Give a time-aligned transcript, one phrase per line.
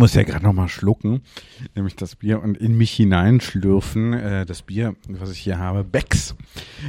[0.00, 1.20] Muss ja gerade noch mal schlucken,
[1.74, 4.14] nämlich das Bier und in mich hineinschlürfen.
[4.14, 6.34] Äh, das Bier, was ich hier habe, Becks.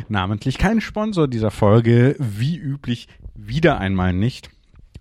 [0.08, 4.50] Namentlich kein Sponsor dieser Folge, wie üblich wieder einmal nicht.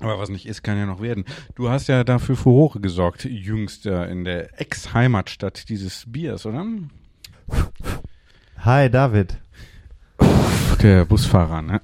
[0.01, 1.25] Aber was nicht ist, kann ja noch werden.
[1.55, 6.67] Du hast ja dafür Furore gesorgt, jüngst in der Ex-Heimatstadt dieses Biers, oder?
[8.59, 9.39] Hi, David.
[10.83, 11.81] Der Busfahrer, ne?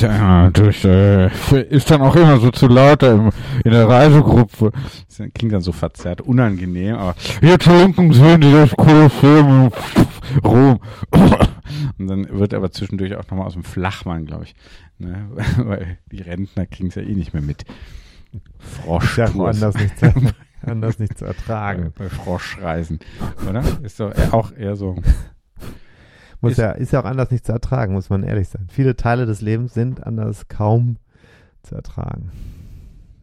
[0.00, 1.28] Einmal durch, äh,
[1.68, 3.30] ist dann auch immer so zu laut in,
[3.64, 4.72] in der Reisegruppe.
[5.06, 9.70] Das klingt dann so verzerrt, unangenehm, aber hier zur Linken sehen Sie das Kolosseum
[10.44, 10.80] Rom.
[11.98, 14.54] Und dann wird er aber zwischendurch auch nochmal aus dem Flachmann, glaube ich.
[14.98, 15.28] Ne?
[15.58, 17.64] Weil die Rentner kriegen es ja eh nicht mehr mit.
[18.58, 19.18] Frosch.
[19.18, 20.12] Ja, anders nicht, zu,
[20.62, 21.92] anders nicht zu ertragen.
[21.96, 23.00] Bei Froschreisen,
[23.48, 23.62] oder?
[23.82, 24.96] Ist doch auch eher so
[26.42, 28.66] muss ist, ja, ist ja auch anders nicht zu ertragen, muss man ehrlich sein.
[28.68, 30.96] Viele Teile des Lebens sind anders kaum
[31.62, 32.32] zu ertragen.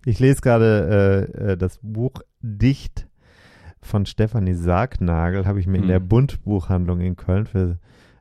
[0.06, 3.08] Ich lese gerade äh, äh, das Buch Dicht
[3.82, 5.84] von Stefanie Sargnagel, habe ich mir hm.
[5.84, 7.78] in der Bundbuchhandlung in Köln für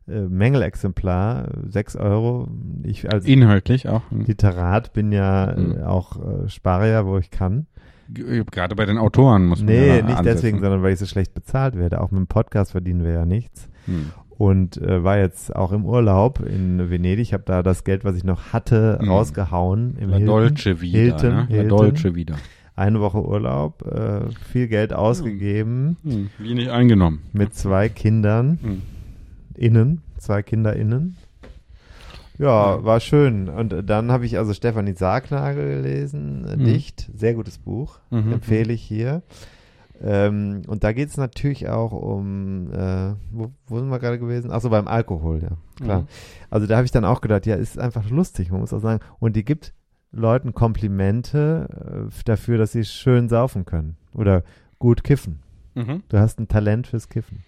[0.09, 2.49] äh, Mängelexemplar, 6 Euro.
[2.83, 4.03] Ich als Inhaltlich auch.
[4.11, 5.83] Literat bin ja hm.
[5.85, 7.67] auch äh, Sparier, wo ich kann.
[8.11, 10.25] Gerade bei den Autoren muss man Nee, ja nicht ansetzen.
[10.25, 12.01] deswegen, sondern weil ich so schlecht bezahlt werde.
[12.01, 13.69] Auch mit dem Podcast verdienen wir ja nichts.
[13.85, 17.21] Hm und äh, war jetzt auch im Urlaub in Venedig.
[17.21, 19.11] Ich habe da das Geld, was ich noch hatte, mhm.
[19.11, 19.97] rausgehauen.
[20.01, 20.27] Im La Hilton.
[20.27, 20.99] Dolce wieder.
[20.99, 21.47] Hilton, ne?
[21.49, 21.69] Hilton.
[21.69, 22.37] La Dolce wieder.
[22.77, 25.97] Eine Woche Urlaub, äh, viel Geld ausgegeben.
[26.05, 26.31] Mhm.
[26.39, 27.23] Wenig eingenommen.
[27.33, 28.83] Mit zwei Kindern mhm.
[29.57, 31.17] innen, zwei Kinder innen.
[32.39, 33.49] Ja, war schön.
[33.49, 36.65] Und dann habe ich also Stefanie Sargnagel gelesen, mhm.
[36.65, 38.35] Dicht, sehr gutes Buch, mhm.
[38.35, 39.23] empfehle ich hier.
[40.01, 44.51] Ähm, und da geht es natürlich auch um, äh, wo, wo, sind wir gerade gewesen?
[44.51, 46.03] Achso, beim Alkohol, ja, klar.
[46.03, 46.07] Mhm.
[46.51, 49.03] Also da habe ich dann auch gedacht, ja, ist einfach lustig, man muss auch sagen.
[49.19, 49.75] Und die gibt
[50.13, 54.45] Leuten Komplimente äh, dafür, dass sie schön saufen können oder
[54.79, 55.41] gut kiffen.
[55.75, 56.03] Mhm.
[56.09, 57.45] Du hast ein Talent fürs Kiffen.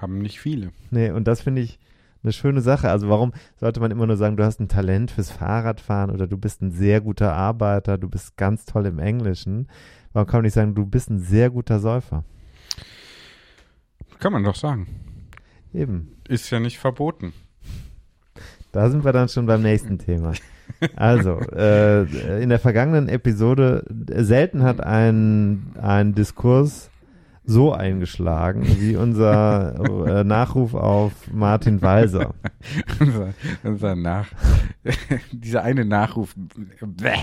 [0.00, 0.70] Haben nicht viele.
[0.90, 1.78] Nee, und das finde ich
[2.22, 2.90] eine schöne Sache.
[2.90, 6.36] Also warum sollte man immer nur sagen, du hast ein Talent fürs Fahrradfahren oder du
[6.36, 9.68] bist ein sehr guter Arbeiter, du bist ganz toll im Englischen?
[10.12, 12.24] Warum kann man nicht sagen, du bist ein sehr guter Säufer?
[14.18, 14.86] Kann man doch sagen.
[15.72, 16.16] Eben.
[16.28, 17.32] Ist ja nicht verboten.
[18.72, 20.32] Da sind wir dann schon beim nächsten Thema.
[20.96, 26.90] Also, äh, in der vergangenen Episode, selten hat ein, ein Diskurs
[27.44, 29.74] so eingeschlagen wie unser
[30.06, 32.34] äh, Nachruf auf Martin Walser.
[33.00, 33.32] unser,
[33.62, 34.28] unser Nach,
[35.32, 36.34] dieser eine Nachruf.
[36.80, 37.14] Bäh.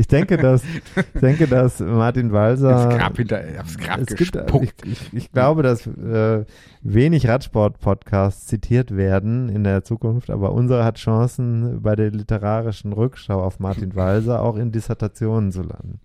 [0.00, 0.64] Ich denke, dass,
[1.14, 2.88] ich denke, dass Martin Walser.
[2.88, 6.46] Das Grab hinter, aufs Grab es gibt, ich, ich, ich, glaube, dass äh,
[6.80, 13.42] wenig Radsport-Podcasts zitiert werden in der Zukunft, aber unsere hat Chancen, bei der literarischen Rückschau
[13.42, 16.00] auf Martin Walser auch in Dissertationen zu landen.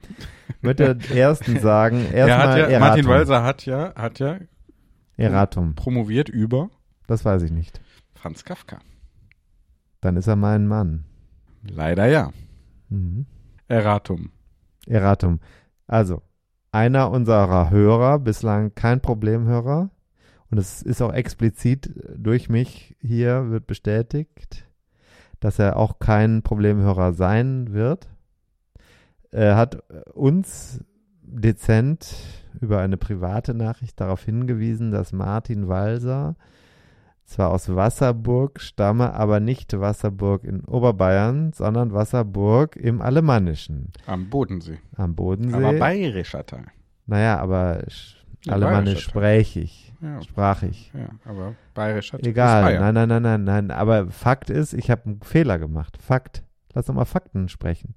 [0.50, 4.39] Ich möchte ersten sagen, erstmal ja, Martin Walser hat ja, hat ja
[5.15, 5.74] Erratum.
[5.75, 6.69] promoviert über.
[7.07, 7.80] Das weiß ich nicht.
[8.13, 8.80] Franz Kafka.
[10.01, 11.06] Dann ist er mein Mann.
[11.63, 12.31] Leider ja.
[12.89, 13.25] Mhm.
[13.67, 14.31] Erratum.
[14.88, 15.39] Erratum.
[15.88, 16.21] Also,
[16.71, 19.89] einer unserer Hörer, bislang kein Problemhörer,
[20.51, 24.65] und es ist auch explizit durch mich hier, wird bestätigt,
[25.39, 28.07] dass er auch kein Problemhörer sein wird.
[29.31, 29.83] Er hat
[30.13, 30.79] uns
[31.21, 32.15] dezent
[32.62, 36.35] über eine private Nachricht darauf hingewiesen, dass Martin Walser
[37.25, 43.92] zwar aus Wasserburg stamme, aber nicht Wasserburg in Oberbayern, sondern Wasserburg im Alemannischen.
[44.06, 44.80] Am Bodensee.
[44.95, 45.56] Am Bodensee.
[45.57, 46.66] Aber bayerischer Teil.
[47.07, 47.83] Naja, aber
[48.44, 49.94] Ja, Alemannisch spreche ich.
[50.01, 50.92] Ja, Sprach ich.
[50.94, 52.30] ja aber bayerischer Teil.
[52.30, 53.72] Egal, nein, nein, nein, nein, nein.
[53.72, 55.98] Aber Fakt ist, ich habe einen Fehler gemacht.
[56.01, 56.44] Fakt.
[56.74, 57.95] Lass doch mal Fakten sprechen.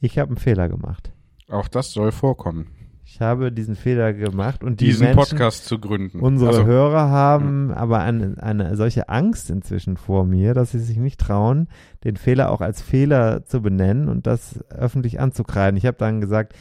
[0.00, 1.12] Ich habe einen Fehler gemacht.
[1.48, 2.66] Auch das soll vorkommen.
[3.10, 6.20] Ich habe diesen Fehler gemacht und die diesen Menschen, Podcast zu gründen.
[6.20, 10.98] unsere Also, Hörer haben aber eine, eine solche Angst inzwischen vor mir, dass sie sich
[10.98, 11.68] nicht trauen,
[12.04, 15.78] den Fehler auch als Fehler zu benennen und das öffentlich anzukreiden.
[15.78, 16.52] Ich habe dann gesagt,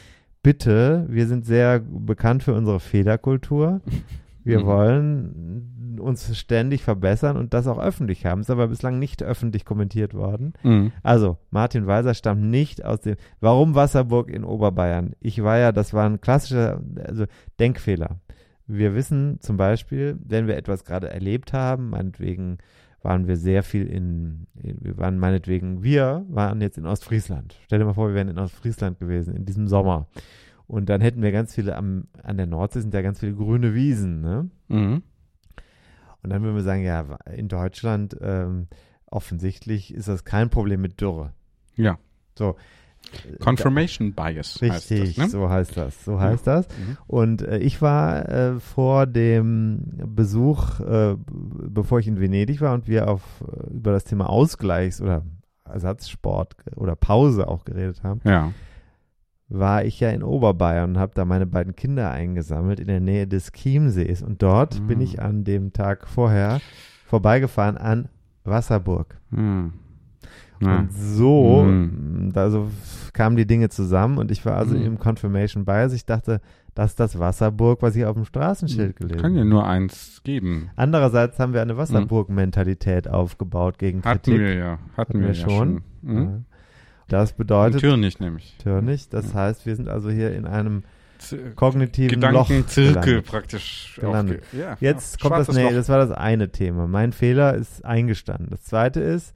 [0.42, 3.82] bitte, wir sind sehr bekannt für unsere Fehlerkultur.
[4.48, 4.66] Wir Mhm.
[4.66, 8.42] wollen uns ständig verbessern und das auch öffentlich haben.
[8.42, 10.54] Ist aber bislang nicht öffentlich kommentiert worden.
[10.64, 10.92] Mhm.
[11.04, 13.16] Also, Martin Weiser stammt nicht aus dem.
[13.40, 15.14] Warum Wasserburg in Oberbayern?
[15.20, 17.26] Ich war ja, das war ein klassischer also
[17.60, 18.20] Denkfehler.
[18.68, 22.58] Wir wissen zum Beispiel, wenn wir etwas gerade erlebt haben, meinetwegen
[23.02, 27.56] waren wir sehr viel in, in- wir waren meinetwegen, wir waren jetzt in Ostfriesland.
[27.66, 30.08] Stell dir mal vor, wir wären in Ostfriesland gewesen, in diesem Sommer.
[30.68, 33.74] Und dann hätten wir ganz viele, am, an der Nordsee sind ja ganz viele grüne
[33.74, 34.50] Wiesen, ne?
[34.68, 35.02] Mhm.
[36.24, 38.68] Und dann würden wir sagen, ja, in Deutschland ähm,
[39.06, 41.32] offensichtlich ist das kein Problem mit Dürre.
[41.76, 41.98] Ja.
[42.38, 42.56] So.
[43.40, 45.30] Confirmation Bias heißt Richtig, das, ne?
[45.30, 46.04] so heißt das.
[46.04, 46.68] So heißt das.
[46.68, 46.98] Mhm.
[47.08, 52.88] Und äh, ich war äh, vor dem Besuch, äh, bevor ich in Venedig war und
[52.88, 55.24] wir auf äh, über das Thema Ausgleichs- oder
[55.64, 58.52] Ersatzsport oder Pause auch geredet haben, Ja.
[59.50, 63.28] War ich ja in Oberbayern und habe da meine beiden Kinder eingesammelt in der Nähe
[63.28, 64.22] des Chiemsees.
[64.22, 64.88] Und dort Mhm.
[64.88, 66.60] bin ich an dem Tag vorher
[67.06, 68.10] vorbeigefahren an
[68.44, 69.18] Wasserburg.
[69.32, 69.74] Mhm.
[70.60, 70.80] Ja.
[70.80, 72.30] Und so, Mhm.
[72.34, 72.68] mh, also
[73.14, 74.84] kamen die Dinge zusammen und ich war also Mhm.
[74.86, 75.94] im Confirmation Bias.
[75.94, 76.42] Ich dachte,
[76.76, 79.50] das ist das Wasserburg, was ich auf dem Straßenschild gelesen Kann ja habe.
[79.50, 80.70] nur eins geben.
[80.76, 84.40] Andererseits haben wir eine Wasserburg-Mentalität aufgebaut gegen Hatten Kritik.
[84.40, 84.72] wir ja.
[84.72, 85.50] Hatten, Hatten wir, wir ja schon.
[85.50, 85.82] schon.
[86.02, 86.46] Mhm.
[87.08, 88.56] Das bedeutet Natürlich nämlich.
[88.58, 90.84] natürlich, das heißt, wir sind also hier in einem
[91.20, 93.98] Z kognitiven Loch Gedankenzirkel praktisch.
[94.00, 94.44] Gelandet.
[94.52, 95.72] Ja, Jetzt kommt das, nee, Loch.
[95.72, 96.86] das war das eine Thema.
[96.88, 98.50] Mein Fehler ist eingestanden.
[98.52, 99.34] Das zweite ist,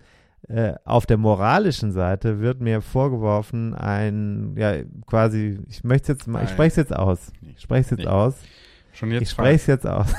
[0.48, 4.74] äh, auf der moralischen Seite wird mir vorgeworfen, ein, ja,
[5.08, 7.32] quasi, ich möchte jetzt mal, ich spreche es jetzt aus.
[7.56, 8.06] Ich spreche es jetzt Nee.
[8.08, 8.36] aus.
[8.94, 10.14] Schon Ich jetzt spreche es jetzt aus.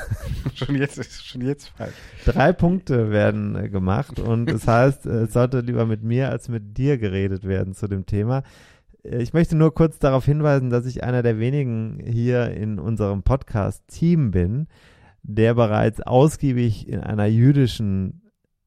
[0.55, 1.95] Schon jetzt ist schon jetzt falsch.
[2.25, 6.49] Drei Punkte werden äh, gemacht und es heißt, äh, es sollte lieber mit mir als
[6.49, 8.43] mit dir geredet werden zu dem Thema.
[9.03, 13.23] Äh, Ich möchte nur kurz darauf hinweisen, dass ich einer der wenigen hier in unserem
[13.23, 14.69] Podcast-Team bin,
[15.23, 18.23] der bereits ausgiebig in einer jüdischen,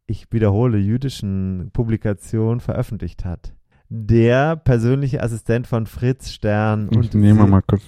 [0.08, 3.54] ich wiederhole, jüdischen Publikation veröffentlicht hat.
[3.98, 7.84] Der persönliche Assistent von Fritz Stern Ich und nehme mal kurz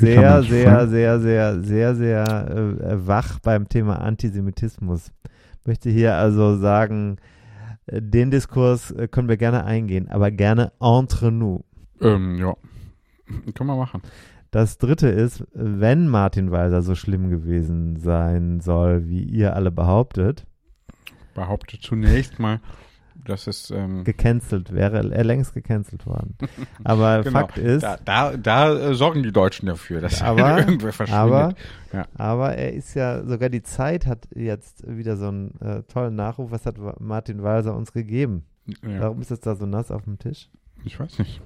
[0.00, 5.12] sehr, sehr, sehr, sehr, sehr, sehr äh, wach beim Thema Antisemitismus.
[5.64, 7.18] Möchte hier also sagen,
[7.86, 11.62] äh, den Diskurs äh, können wir gerne eingehen, aber gerne entre nous.
[12.00, 12.56] Ähm, ja.
[13.54, 14.02] Können wir machen.
[14.50, 20.44] Das dritte ist, wenn Martin Weiser so schlimm gewesen sein soll, wie ihr alle behauptet,
[21.34, 22.60] Behaupte zunächst mal,
[23.26, 26.36] dass es ähm, gecancelt wäre, er längst gecancelt worden.
[26.84, 30.92] Aber genau, Fakt ist, da, da, da äh, sorgen die Deutschen dafür, dass Aber- irgendwer
[30.92, 31.24] verschwindet.
[31.24, 31.54] aber,
[31.92, 32.06] Ja.
[32.14, 36.50] aber er ist ja, sogar die Zeit hat jetzt wieder so einen äh, tollen Nachruf,
[36.50, 38.44] was hat Martin Weiser uns gegeben?
[38.82, 40.48] ja, Warum ist das da so nass auf dem Tisch?
[40.84, 41.40] ich weiß nicht.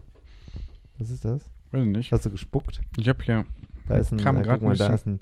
[0.98, 1.42] Was ist das?
[1.72, 2.12] Weiß nicht.
[2.12, 2.80] Hast du gespuckt?
[2.98, 3.44] Ich habe hier
[3.88, 5.20] Da ist ein, Kam äh, guck mal, da ist ein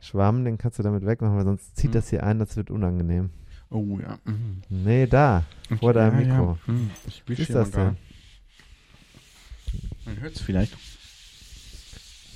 [0.00, 1.92] Schwamm, den kannst du damit wegmachen, weil sonst zieht Hm.
[1.92, 3.30] das hier ein, das wird unangenehm.
[3.70, 4.18] Oh ja.
[4.24, 4.62] Mhm.
[4.68, 5.44] Nee, da.
[5.80, 6.58] Vor deinem ja, Mikro.
[6.66, 6.72] Ja.
[6.72, 6.90] Mhm.
[7.06, 7.96] Ich Was ist das denn?
[10.04, 10.76] Man hört es vielleicht.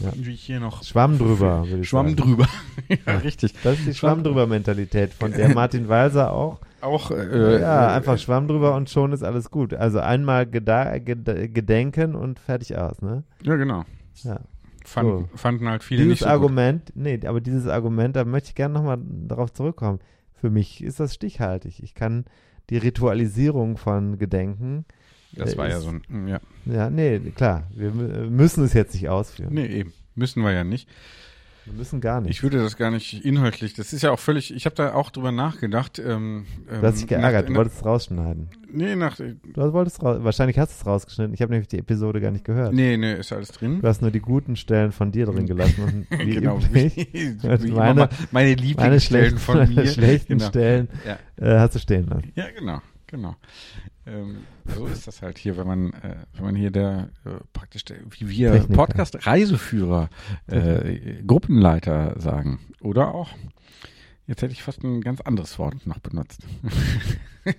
[0.00, 0.12] Ja.
[0.14, 0.82] Wie ich hier noch.
[0.82, 2.16] Schwamm drüber, Schwamm sagen.
[2.16, 2.48] drüber.
[3.06, 3.52] ja, richtig.
[3.62, 6.58] Das ist die Schwamm drüber Mentalität, von der Martin Walser auch.
[6.80, 7.10] Auch.
[7.10, 9.74] Äh, ja, äh, einfach Schwamm drüber und schon ist alles gut.
[9.74, 13.24] Also einmal gedenken und fertig aus, ne?
[13.42, 13.84] Ja, genau.
[14.22, 14.40] Ja.
[14.84, 18.54] Fanden, fanden halt viele dieses nicht so Argument, nee, aber dieses Argument, da möchte ich
[18.54, 20.00] gerne nochmal darauf zurückkommen.
[20.40, 21.82] Für mich ist das stichhaltig.
[21.82, 22.24] Ich kann
[22.70, 24.84] die Ritualisierung von Gedenken.
[25.32, 26.28] Das äh, war ja ist- so ein.
[26.28, 26.40] Ja.
[26.66, 29.52] ja, nee, klar, wir mü- müssen es jetzt nicht ausführen.
[29.52, 29.92] Nee, eben.
[30.14, 30.88] Müssen wir ja nicht.
[31.70, 32.30] Wir müssen gar nicht.
[32.30, 33.74] Ich würde das gar nicht inhaltlich.
[33.74, 34.52] Das ist ja auch völlig.
[34.54, 35.98] Ich habe da auch drüber nachgedacht.
[35.98, 38.48] Ähm, du hast dich geärgert, du Nach, wolltest es rausschneiden.
[38.72, 39.16] nee, nach.
[39.16, 41.32] Du wolltest raus, wahrscheinlich hast du es rausgeschnitten.
[41.34, 42.72] Ich habe nämlich die Episode gar nicht gehört.
[42.74, 43.80] Nee, nee, ist alles drin.
[43.80, 46.06] Du hast nur die guten Stellen von dir drin gelassen.
[46.18, 46.58] Wie genau.
[46.58, 49.86] üblich, Wie, Also wie immer meine- meine meine Lieblingsstellen von meine mir.
[49.86, 50.48] schlechten genau.
[50.48, 51.18] Stellen Ja.
[51.44, 52.32] äh, hast du stehen lassen.
[52.34, 53.36] Ja, genau, genau.
[54.10, 54.38] Ähm,
[54.74, 57.98] so ist das halt hier, wenn man, äh, wenn man hier der äh, praktisch der,
[58.10, 58.74] wie wir Techniker.
[58.74, 60.10] Podcast-Reiseführer,
[60.46, 62.60] äh, Gruppenleiter sagen.
[62.80, 63.30] Oder auch,
[64.30, 66.46] Jetzt hätte ich fast ein ganz anderes Wort noch benutzt.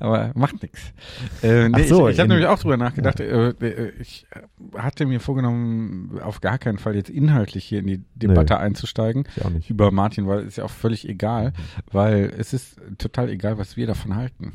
[0.00, 0.92] Aber macht nichts.
[1.40, 3.20] Äh, nee, so, ich, ich habe nämlich auch drüber nachgedacht.
[3.20, 3.50] Ja.
[3.50, 4.26] Äh, äh, ich
[4.76, 8.58] hatte mir vorgenommen, auf gar keinen Fall jetzt inhaltlich hier in die Debatte Nö.
[8.58, 9.22] einzusteigen
[9.68, 11.52] über Martin, weil es ja auch völlig egal, mhm.
[11.92, 14.52] weil es ist total egal, was wir davon halten.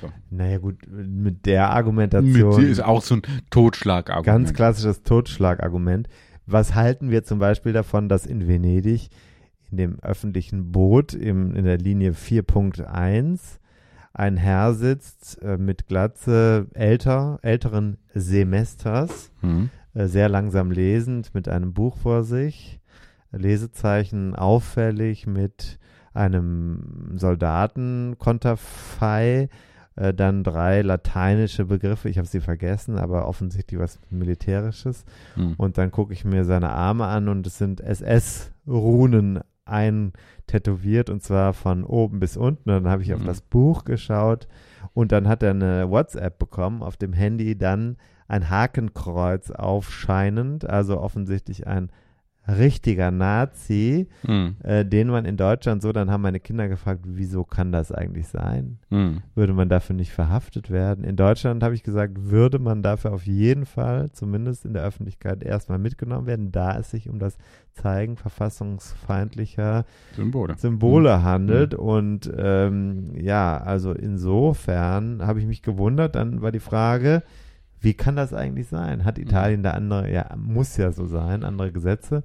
[0.00, 0.10] So.
[0.30, 2.60] Naja gut, mit der Argumentation.
[2.60, 4.26] Mit, ist auch so ein Totschlagargument.
[4.26, 6.08] Ganz klassisches Totschlagargument.
[6.46, 9.08] Was halten wir zum Beispiel davon, dass in Venedig
[9.70, 13.58] in dem öffentlichen Boot im, in der Linie 4.1
[14.14, 19.70] ein Herr sitzt äh, mit Glatze älter, älteren Semesters, mhm.
[19.94, 22.78] äh, sehr langsam lesend, mit einem Buch vor sich,
[23.30, 25.78] Lesezeichen auffällig mit
[26.12, 29.48] einem Soldatenkonterfei,
[29.96, 35.04] äh, dann drei lateinische Begriffe, ich habe sie vergessen, aber offensichtlich was Militärisches.
[35.36, 35.54] Mhm.
[35.56, 41.52] Und dann gucke ich mir seine Arme an und es sind SS-Runen eintätowiert und zwar
[41.52, 42.70] von oben bis unten.
[42.70, 43.16] Und dann habe ich mhm.
[43.16, 44.48] auf das Buch geschaut
[44.94, 47.96] und dann hat er eine WhatsApp bekommen, auf dem Handy dann
[48.28, 51.90] ein Hakenkreuz aufscheinend, also offensichtlich ein
[52.48, 54.56] richtiger Nazi, mhm.
[54.64, 58.26] äh, den man in Deutschland so, dann haben meine Kinder gefragt, wieso kann das eigentlich
[58.26, 58.78] sein?
[58.90, 59.22] Mhm.
[59.34, 61.04] Würde man dafür nicht verhaftet werden?
[61.04, 65.42] In Deutschland habe ich gesagt, würde man dafür auf jeden Fall, zumindest in der Öffentlichkeit,
[65.44, 67.38] erstmal mitgenommen werden, da es sich um das
[67.72, 69.84] Zeigen verfassungsfeindlicher
[70.16, 71.22] Symbole, Symbole mhm.
[71.22, 71.74] handelt.
[71.74, 77.22] Und ähm, ja, also insofern habe ich mich gewundert, dann war die Frage,
[77.82, 79.04] wie kann das eigentlich sein?
[79.04, 79.24] Hat mhm.
[79.24, 82.22] Italien da andere, ja, muss ja so sein, andere Gesetze?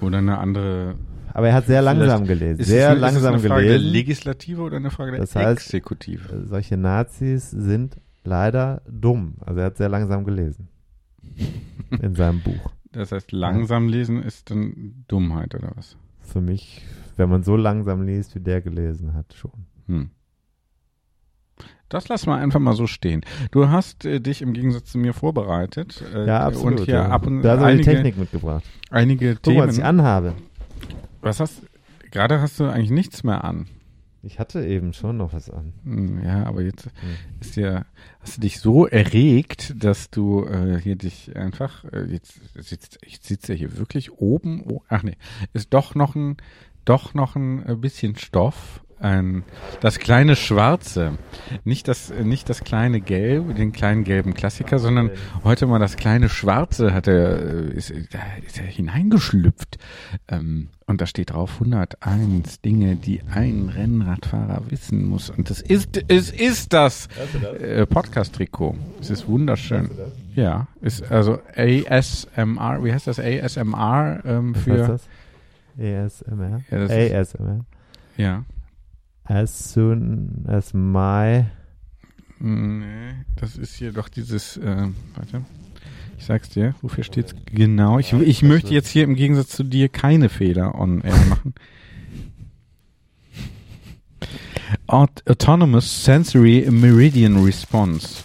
[0.00, 0.96] Oder eine andere.
[1.32, 2.64] Aber er hat sehr langsam gelesen.
[2.64, 3.84] Sehr es, langsam ist es eine Frage gelesen.
[3.84, 6.32] der Legislative oder eine Frage der das heißt, Exekutive?
[6.32, 9.34] Äh, solche Nazis sind leider dumm.
[9.44, 10.68] Also er hat sehr langsam gelesen.
[12.02, 12.72] in seinem Buch.
[12.92, 15.96] Das heißt, langsam lesen ist dann Dummheit oder was?
[16.20, 16.82] Für mich,
[17.16, 19.52] wenn man so langsam liest, wie der gelesen hat, schon.
[19.86, 20.10] Hm.
[21.88, 23.22] Das lassen wir einfach mal so stehen.
[23.52, 26.02] Du hast äh, dich im Gegensatz zu mir vorbereitet.
[26.14, 26.80] Äh, ja, absolut.
[26.80, 27.08] Und hier ja.
[27.08, 28.64] ab und da habe ich Technik mitgebracht.
[28.90, 29.58] Einige Guck Themen.
[29.58, 30.34] Mal, was ich anhabe.
[31.20, 31.62] Was hast
[32.10, 33.66] Gerade hast du eigentlich nichts mehr an.
[34.22, 35.74] Ich hatte eben schon noch was an.
[35.84, 36.92] Hm, ja, aber jetzt hm.
[37.40, 37.84] ist ja,
[38.20, 43.20] hast du dich so erregt, dass du äh, hier dich einfach, äh, jetzt sitzt, ich
[43.20, 45.16] sitze hier wirklich oben, oh, ach nee,
[45.52, 46.38] ist doch noch ein,
[46.84, 49.44] doch noch ein äh, bisschen Stoff ein,
[49.80, 51.18] das kleine Schwarze.
[51.64, 55.10] Nicht das, nicht das kleine Gelb, den kleinen gelben Klassiker, sondern
[55.44, 59.78] heute mal das kleine Schwarze hat er, äh, ist, ist er hineingeschlüpft.
[60.28, 65.30] Ähm, und da steht drauf 101 Dinge, die ein Rennradfahrer wissen muss.
[65.30, 67.08] Und das ist, es ist das,
[67.42, 67.60] das?
[67.60, 68.76] Äh, Podcast-Trikot.
[69.00, 69.90] Es ist wunderschön.
[70.36, 73.18] Ja, ist also ASMR, wie heißt das?
[73.18, 74.78] ASMR ähm, für.
[74.78, 75.08] Was heißt
[75.78, 76.22] das?
[76.28, 76.62] ASMR?
[76.70, 77.64] Ja, ASMR.
[78.16, 78.44] Ja.
[79.26, 81.46] As soon as my.
[82.38, 85.42] Nee, das ist hier doch dieses, äh, warte.
[86.18, 87.98] Ich sag's dir, wofür steht's genau?
[87.98, 91.54] Ich, ich möchte jetzt hier im Gegensatz zu dir keine Fehler on air machen.
[94.86, 98.24] Autonomous Sensory Meridian Response.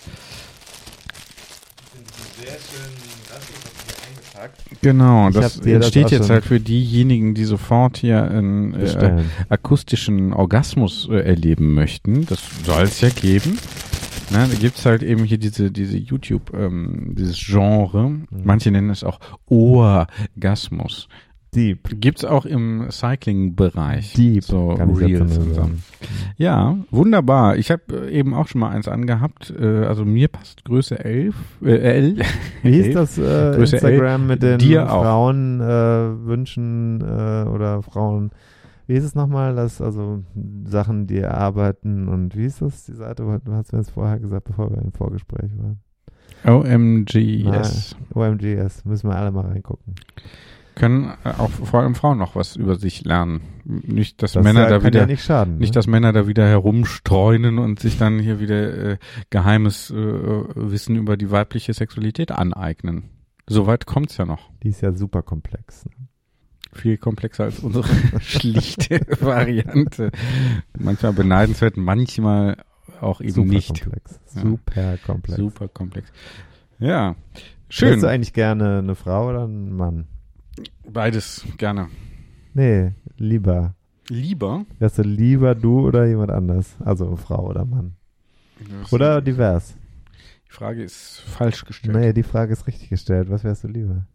[4.82, 10.34] Genau, ich das entsteht das jetzt halt für diejenigen, die sofort hier einen äh, akustischen
[10.34, 12.26] Orgasmus äh, erleben möchten.
[12.26, 13.58] Das soll es ja geben.
[14.32, 18.10] Na, da gibt's halt eben hier diese, diese YouTube, ähm, dieses Genre.
[18.10, 18.28] Mhm.
[18.44, 21.10] Manche nennen es auch Orgasmus.
[21.54, 22.00] Deep.
[22.00, 24.14] Gibt's auch im Cycling-Bereich.
[24.14, 24.42] Deep.
[24.42, 25.70] So Reels und so.
[26.38, 27.58] Ja, wunderbar.
[27.58, 29.54] Ich habe äh, eben auch schon mal eins angehabt.
[29.60, 32.16] Äh, also mir passt Größe 11, äh, L.
[32.64, 38.32] Wie ist das äh, Größe Instagram 11, mit den Frauen äh, wünschen äh, oder Frauen
[38.88, 40.22] wie ist es nochmal, dass also
[40.66, 44.46] Sachen, die arbeiten und wie ist das, die Seite, du hast mir das vorher gesagt,
[44.46, 45.80] bevor wir im Vorgespräch waren.
[46.44, 47.96] OMGS.
[48.14, 49.96] OMGS, müssen wir alle mal reingucken
[50.82, 53.42] können äh, auch vor allem Frauen noch was über sich lernen.
[53.66, 55.74] Nicht, dass das Männer da wieder ja nicht, schaden, nicht, ne?
[55.76, 58.98] dass Männer da wieder herumstreunen und sich dann hier wieder äh,
[59.30, 63.12] geheimes äh, Wissen über die weibliche Sexualität aneignen.
[63.46, 64.50] Soweit kommt's ja noch.
[64.64, 65.86] Die ist ja super komplex.
[65.86, 65.92] Ne?
[66.74, 67.86] Viel komplexer als unsere
[68.20, 70.12] schlichte Variante.
[70.80, 72.58] Manchmal beneidenswert, manchmal
[73.00, 73.82] auch eben super nicht.
[73.84, 74.20] Komplex.
[74.26, 75.38] Super komplex.
[75.38, 76.12] Super komplex.
[76.80, 77.16] Ja.
[77.70, 77.90] Schön.
[77.90, 80.08] Hättest du eigentlich gerne eine Frau oder einen Mann?
[80.88, 81.90] Beides, gerne.
[82.54, 83.76] Nee, lieber.
[84.10, 84.66] Lieber?
[84.80, 86.76] Wärst du lieber du oder jemand anders?
[86.80, 87.96] Also Frau oder Mann.
[88.92, 89.76] Oder divers?
[90.48, 91.96] Die Frage ist falsch gestellt.
[91.96, 93.30] Nee, die Frage ist richtig gestellt.
[93.30, 94.06] Was wärst du lieber?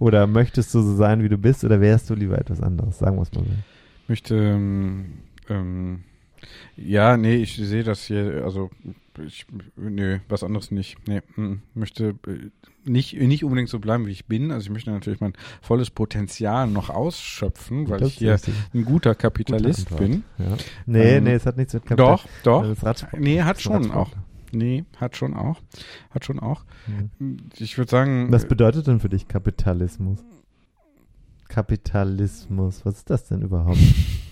[0.00, 2.98] Oder möchtest du so sein, wie du bist, oder wärst du lieber etwas anderes?
[2.98, 3.50] Sagen wir es mal so.
[4.08, 5.18] möchte, ähm,
[5.48, 6.04] ähm,
[6.76, 8.70] ja, nee, ich sehe das hier, also
[9.24, 9.46] ich,
[9.76, 10.96] nö, was anderes nicht.
[11.08, 12.50] Nee, m, möchte äh,
[12.84, 14.50] nicht, nicht unbedingt so bleiben, wie ich bin.
[14.52, 18.38] Also ich möchte natürlich mein volles Potenzial noch ausschöpfen, weil Das ich hier
[18.74, 20.00] ein guter Gute Kapitalist Antwort.
[20.00, 20.24] bin.
[20.38, 20.56] Ja.
[20.86, 22.16] Nee, Ähm, nee, es hat nichts mit Kapital.
[22.16, 22.62] Doch, doch.
[22.62, 23.20] Das Radsport.
[23.22, 23.96] Nee, hat schon Radsport.
[23.96, 24.10] auch.
[24.52, 25.60] Nee, hat schon auch.
[26.10, 26.64] Hat schon auch.
[27.18, 27.36] Mhm.
[27.58, 30.18] Ich würde sagen, Was bedeutet denn für dich Kapitalismus?
[31.48, 33.78] Kapitalismus, was ist das denn überhaupt?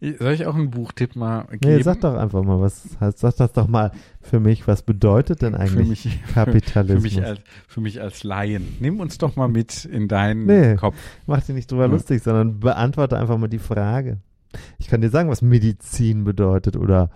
[0.00, 1.76] äh, soll ich auch einen Buchtipp mal geben?
[1.76, 5.42] Nee, sag doch einfach mal, was heißt, sag das doch mal für mich, was bedeutet
[5.42, 7.02] denn für eigentlich mich, für Kapitalismus?
[7.02, 8.76] mich, als, für mich als Laien.
[8.80, 10.76] Nimm uns doch mal mit in deinen Nee.
[10.76, 10.96] Kopf.
[11.26, 11.90] Mach dich nicht drüber Ja.
[11.90, 14.18] lustig, sondern beantworte einfach mal die Frage.
[14.78, 17.10] Ich kann dir sagen, was Medizin bedeutet oder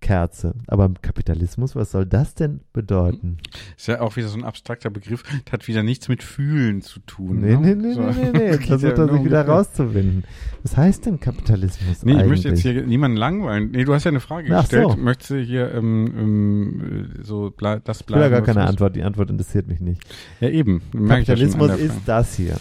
[0.00, 0.54] Kerze.
[0.68, 3.38] Aber Kapitalismus, was soll das denn bedeuten?
[3.76, 5.24] Ist ja auch wieder so ein abstrakter Begriff.
[5.44, 7.40] Das hat wieder nichts mit Fühlen zu tun.
[7.40, 7.74] Nee, ne?
[7.74, 8.02] nee, nee, So.
[8.02, 8.52] nee, nee, nee.
[8.58, 10.24] Versucht ja er sich wieder rauszuwinden.
[10.62, 12.28] Was heißt denn Kapitalismus Nee, ich eigentlich?
[12.30, 13.70] möchte jetzt hier niemanden langweilen.
[13.72, 14.90] Nee, du hast ja eine Frage Ach gestellt.
[14.92, 14.96] so.
[14.96, 18.22] Möchtest du hier ähm, ähm, so ble das ich will bleiben?
[18.22, 18.96] ja gar was keine du- Antwort.
[18.96, 20.00] Die Antwort interessiert mich nicht.
[20.40, 20.80] Ja, eben.
[20.94, 22.56] Ich ja Kapitalismus der ist das hier.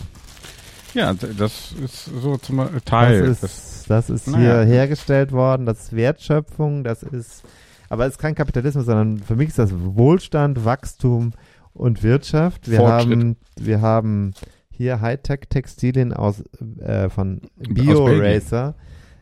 [0.94, 3.28] Ja, das ist so zum Teil.
[3.28, 3.44] Das ist,
[3.88, 4.62] das ist Naja.
[4.64, 7.44] hier hergestellt worden, das ist Wertschöpfung, das ist,
[7.90, 11.34] aber es ist kein Kapitalismus, sondern für mich ist das Wohlstand, Wachstum
[11.74, 12.70] und Wirtschaft.
[12.70, 13.12] Wir Fortschritt.
[13.12, 14.34] haben, wir haben
[14.70, 16.44] hier Hightech-Textilien aus,
[16.80, 17.42] äh, von.
[17.58, 18.76] BioRacer.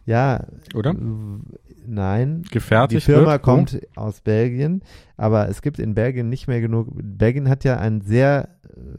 [0.05, 0.45] Ja,
[0.75, 0.93] Oder?
[1.87, 4.81] Nein, Gefertigt die Firma wird, kommt aus Belgien,
[5.17, 6.89] aber es gibt in Belgien nicht mehr genug.
[6.93, 8.49] Belgien hat ja ein sehr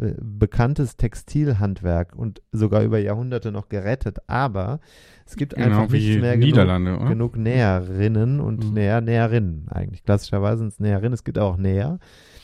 [0.00, 4.80] äh, bekanntes Textilhandwerk und sogar über Jahrhunderte noch gerettet, aber
[5.26, 8.74] es gibt Genau einfach wie nicht mehr genug, genug Näherinnen und Mhm.
[8.74, 10.04] Näher, Näherinnen eigentlich.
[10.04, 11.98] Klassischerweise sind es Näherinnen, es gibt auch Näher,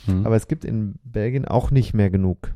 [0.06, 0.26] Hm.
[0.26, 2.52] aber es gibt in Belgien auch nicht mehr genug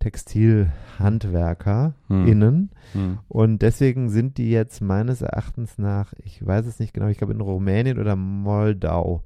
[0.00, 2.68] Textilhandwerker Hm.
[2.92, 3.18] Hm.
[3.28, 7.32] Und deswegen sind die jetzt meines Erachtens nach, ich weiß es nicht genau, ich glaube
[7.32, 9.22] in Rumänien oder Moldau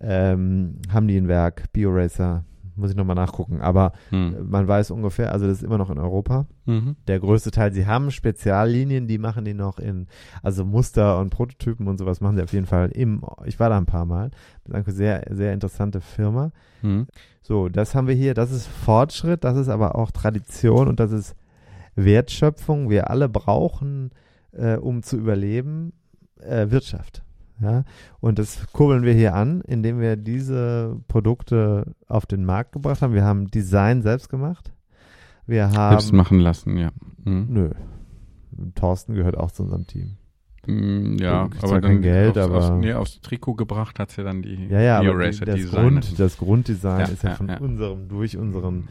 [0.00, 2.44] ähm, haben die ein Werk, BioRacer,
[2.76, 4.48] muss ich nochmal nachgucken, aber Hm.
[4.48, 6.46] man weiß ungefähr, also das ist immer noch in Europa.
[6.64, 6.96] Mhm.
[7.06, 10.06] Der größte Teil, sie haben Speziallinien, die machen die noch in,
[10.42, 13.78] also Muster und Prototypen und sowas machen sie auf jeden Fall im, ich war da
[13.78, 14.30] ein paar Mal,
[14.64, 16.52] danke, sehr, sehr interessante Firma.
[16.80, 17.06] Hm.
[17.42, 21.10] So, das haben wir hier, das ist Fortschritt, das ist aber auch Tradition und das
[21.12, 21.34] ist
[21.94, 22.88] Wertschöpfung.
[22.88, 24.10] Wir alle brauchen,
[24.52, 25.92] äh, um zu überleben,
[26.40, 27.22] äh, Wirtschaft.
[27.60, 27.84] Ja?
[28.20, 33.14] Und das kurbeln wir hier an, indem wir diese Produkte auf den Markt gebracht haben.
[33.14, 34.72] Wir haben Design selbst gemacht.
[35.46, 35.92] Wir haben.
[35.98, 36.90] Selbst machen lassen, ja.
[37.24, 37.46] Hm.
[37.50, 37.70] Nö.
[38.74, 40.16] Thorsten gehört auch zu unserem Team.
[40.66, 44.14] Hm, Ja, Du aber dann kein Geld, aufs, aber- Aufs, nee, aufs Trikot gebracht hat's
[44.16, 45.66] ja dann die Ja, ja, aber die, BioRacer das.
[45.70, 48.88] Grund, das Grunddesign Ja, ist ja, ja, von unserem, durch unseren.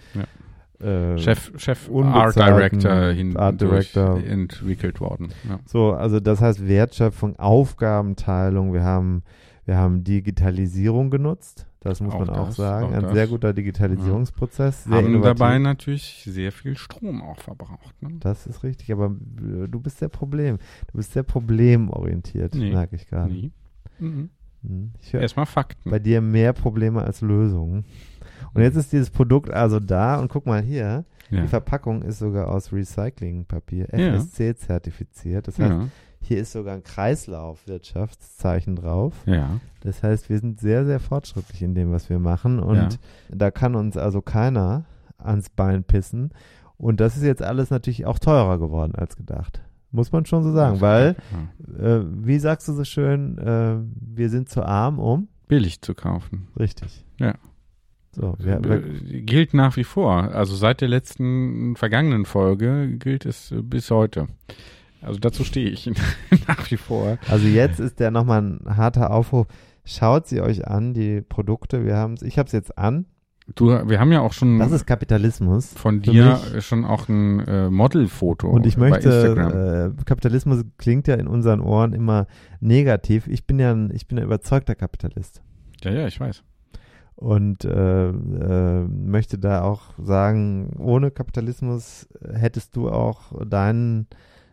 [0.82, 4.18] Äh, Chef, Chef Art Director hin Art Director.
[4.24, 5.30] entwickelt worden.
[5.48, 5.60] Ja.
[5.66, 8.74] So, also das heißt Wertschöpfung, Aufgabenteilung.
[8.74, 9.24] Wir haben,
[9.66, 11.68] wir haben Digitalisierung genutzt.
[11.84, 12.86] Das muss Auch man auch das, sagen.
[12.88, 13.14] auch Ein das.
[13.14, 14.84] sehr guter Digitalisierungsprozess.
[14.84, 15.40] Sehr Haben innovativ.
[15.40, 18.00] dabei natürlich sehr viel Strom auch verbraucht.
[18.02, 18.12] Ne?
[18.20, 20.58] Das ist richtig, aber äh, du bist sehr Problem.
[20.92, 22.72] Du bist sehr problemorientiert, Nee.
[22.72, 23.32] merke ich gerade.
[23.34, 23.52] Nie.
[24.00, 24.30] Mhm.
[24.64, 24.92] Hm.
[25.12, 25.90] Erstmal Fakten.
[25.90, 27.84] bei dir mehr Probleme als Lösungen.
[28.54, 31.42] Und jetzt ist dieses Produkt also da und guck mal hier, ja.
[31.42, 33.88] die Verpackung ist sogar aus Recyclingpapier.
[33.92, 35.48] FSC zertifiziert.
[35.48, 35.90] Das heißt,
[36.22, 39.14] hier ist sogar ein Kreislaufwirtschaftszeichen drauf.
[39.26, 39.60] ja.
[39.84, 42.60] Das heißt, wir sind sehr, sehr fortschrittlich in dem, was wir machen.
[42.60, 42.90] Und Ja.
[43.30, 44.86] da kann uns also keiner
[45.18, 46.30] ans Bein pissen.
[46.78, 49.62] Und das ist jetzt alles natürlich auch teurer geworden als gedacht.
[49.92, 51.16] Muss man schon so sagen, weil,
[51.80, 55.28] äh, wie sagst du so schön, äh, wir sind zu arm, um.
[55.48, 56.48] billig zu kaufen.
[56.60, 57.04] Richtig.
[57.20, 57.34] Ja.
[58.14, 60.34] So, wir, Äh, wir, gilt nach wie vor.
[60.34, 64.28] Also seit der letzten vergangenen Folge gilt es äh, bis heute.
[65.02, 65.90] Also dazu stehe ich
[66.48, 67.18] nach wie vor.
[67.28, 69.48] also jetzt ist der nochmal ein harter Aufruf.
[69.84, 71.86] Schaut sie euch an, die Produkte.
[71.86, 73.06] Wir haben's, ich habe es jetzt an.
[73.56, 75.74] Du, wir haben ja auch schon Das ist Kapitalismus.
[75.74, 76.66] von dir mich.
[76.66, 81.94] schon auch ein äh, Modelfoto Und ich möchte, äh, Kapitalismus klingt ja in unseren Ohren
[81.94, 82.28] immer
[82.60, 83.28] negativ.
[83.28, 85.42] Ich bin ja ein, ich bin ein überzeugter Kapitalist.
[85.84, 86.44] ja, ja, ich weiß.
[87.22, 94.08] Und äh, äh, möchte da auch sagen, ohne Kapitalismus hättest du auch dein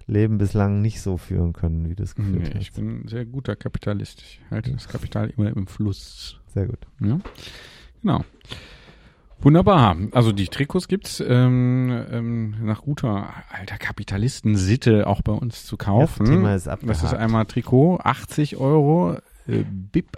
[0.07, 2.77] Leben bislang nicht so führen können, wie du es geführt Nee, ich hast.
[2.77, 4.21] bin ein sehr guter Kapitalist.
[4.21, 6.41] Ich halte das Kapital immer im Fluss.
[6.53, 6.81] Sehr gut.
[7.01, 7.21] Ja?
[8.03, 8.23] Genau.
[9.41, 9.97] Wunderbar.
[10.13, 16.25] Also die Trikots gibt's ähm, ähm, nach guter alter Kapitalistensitte auch bei uns zu kaufen.
[16.27, 17.03] Das Thema ist Das abgehakt.
[17.05, 20.17] ist einmal Trikot, 80 Euro, äh, Bib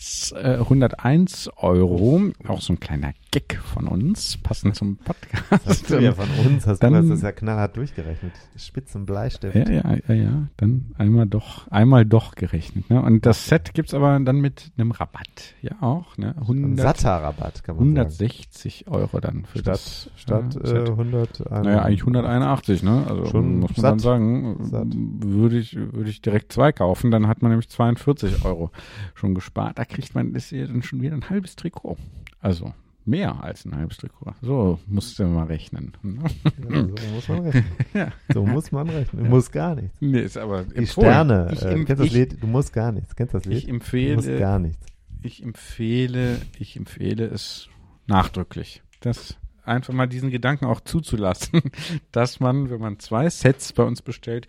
[0.00, 5.44] Shorts äh, 101 Euro, auch so ein kleiner Gag von uns, passend zum Podcast.
[5.66, 8.32] Hast du ja von uns, hast Dann- du das ja knallhart durchgerechnet.
[8.56, 9.54] Spitzen Bleistift.
[9.54, 12.88] Ja, ja, ja, ja, dann einmal doch, einmal doch gerechnet.
[12.88, 13.00] Ne?
[13.02, 15.54] Und das Set gibt's aber dann mit einem Rabatt.
[15.60, 16.16] Ja, auch.
[16.16, 16.34] Ne?
[16.34, 17.98] Ein 100, satter Rabatt, kann man sagen.
[17.98, 20.88] 160 Euro dann für Statt, das statt ja, äh, Set.
[20.90, 21.50] 100.
[21.50, 23.04] Naja, eigentlich 181, ne?
[23.06, 24.00] Also Schon muss man dann satt.
[24.00, 24.86] sagen, Satt.
[24.92, 28.70] würde ich, würde ich direkt zwei kaufen, dann hat man nämlich 42 Euro
[29.14, 29.78] schon gespart.
[29.78, 31.96] Da kriegt man das hier dann schon wieder ein halbes Trikot.
[32.40, 32.72] Also
[33.04, 34.34] mehr als ein halbes Trikot.
[34.42, 35.92] So musst du mal rechnen.
[36.02, 36.22] ne?
[36.70, 37.64] Ja, so muss man rechnen.
[37.94, 38.12] Ja.
[38.32, 39.24] So muss man rechnen.
[39.24, 39.96] Du musst gar nichts.
[40.00, 40.86] Nee, ist aber Die.
[40.86, 41.50] Sterne.
[41.52, 42.42] Ich, äh, kennst das ich, Lied?
[42.42, 43.16] Du musst gar nichts.
[43.16, 43.58] Kennst das Lied?
[43.58, 44.86] ich du musst empfehle, gar nichts.
[45.22, 47.68] ich empfehle, ich empfehle es
[48.06, 48.82] nachdrücklich.
[49.00, 51.62] Das einfach mal diesen Gedanken auch zuzulassen,
[52.12, 54.46] dass man, wenn man zwei Sets bei uns bestellt,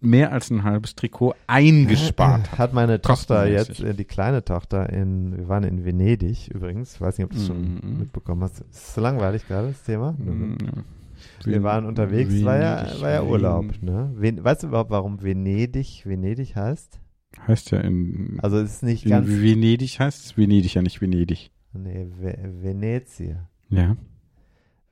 [0.00, 2.58] mehr als ein halbes Trikot eingespart hat.
[2.58, 7.00] Hat meine Tochter jetzt, äh, die kleine Tochter in, wir waren in Venedig übrigens, ich
[7.00, 7.98] weiß nicht, ob du es schon Mhm.
[7.98, 8.60] mitbekommen hast.
[8.60, 10.12] Ist es so langweilig gerade, das Thema?
[10.12, 10.72] Mm, ja.
[11.44, 13.66] Wir waren unterwegs, war ja, war ja Urlaub.
[13.82, 14.10] Ne?
[14.14, 17.00] Ven weißt du überhaupt, warum Venedig Venedig heißt?
[17.48, 21.50] Heißt ja in, Also es ist nicht ganz, Venedig heißt es Venedig, ja nicht Venedig.
[21.72, 23.48] nee, Ve Venezia.
[23.70, 23.96] Ja.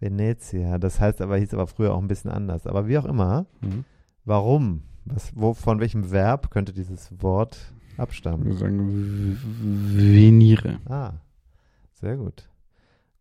[0.00, 2.66] Venezia, das heißt aber, hieß aber früher auch ein bisschen anders.
[2.66, 3.84] Aber wie auch immer, Mhm.
[4.24, 4.82] Warum?
[5.04, 8.56] Was, wo, von welchem Verb könnte dieses Wort Wir abstammen?
[8.56, 10.78] sagen v- Venire.
[10.86, 11.14] Ah,
[12.00, 12.48] sehr gut.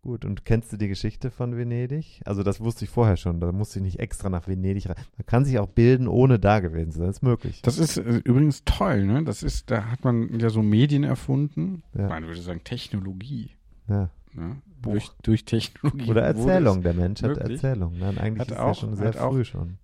[0.03, 2.21] Gut, und kennst du die Geschichte von Venedig?
[2.25, 4.95] Also das wusste ich vorher schon, da musste ich nicht extra nach Venedig rein.
[5.17, 7.61] Man kann sich auch bilden, ohne da gewesen zu sein, das ist möglich.
[7.61, 9.23] Das ist äh, übrigens toll, ne?
[9.23, 11.83] Das ist, da hat man ja so Medien erfunden.
[11.95, 12.07] Ja.
[12.09, 13.51] Man würde sagen Technologie.
[13.87, 14.09] Ja.
[14.33, 14.61] Ne?
[14.81, 16.09] Durch, durch Technologie.
[16.09, 17.37] Oder Erzählung, der Mensch hat?
[17.37, 17.97] Erzählung.
[17.99, 19.77] Nein, eigentlich Hat ist auch- er schon sehr hat auch- früh schon.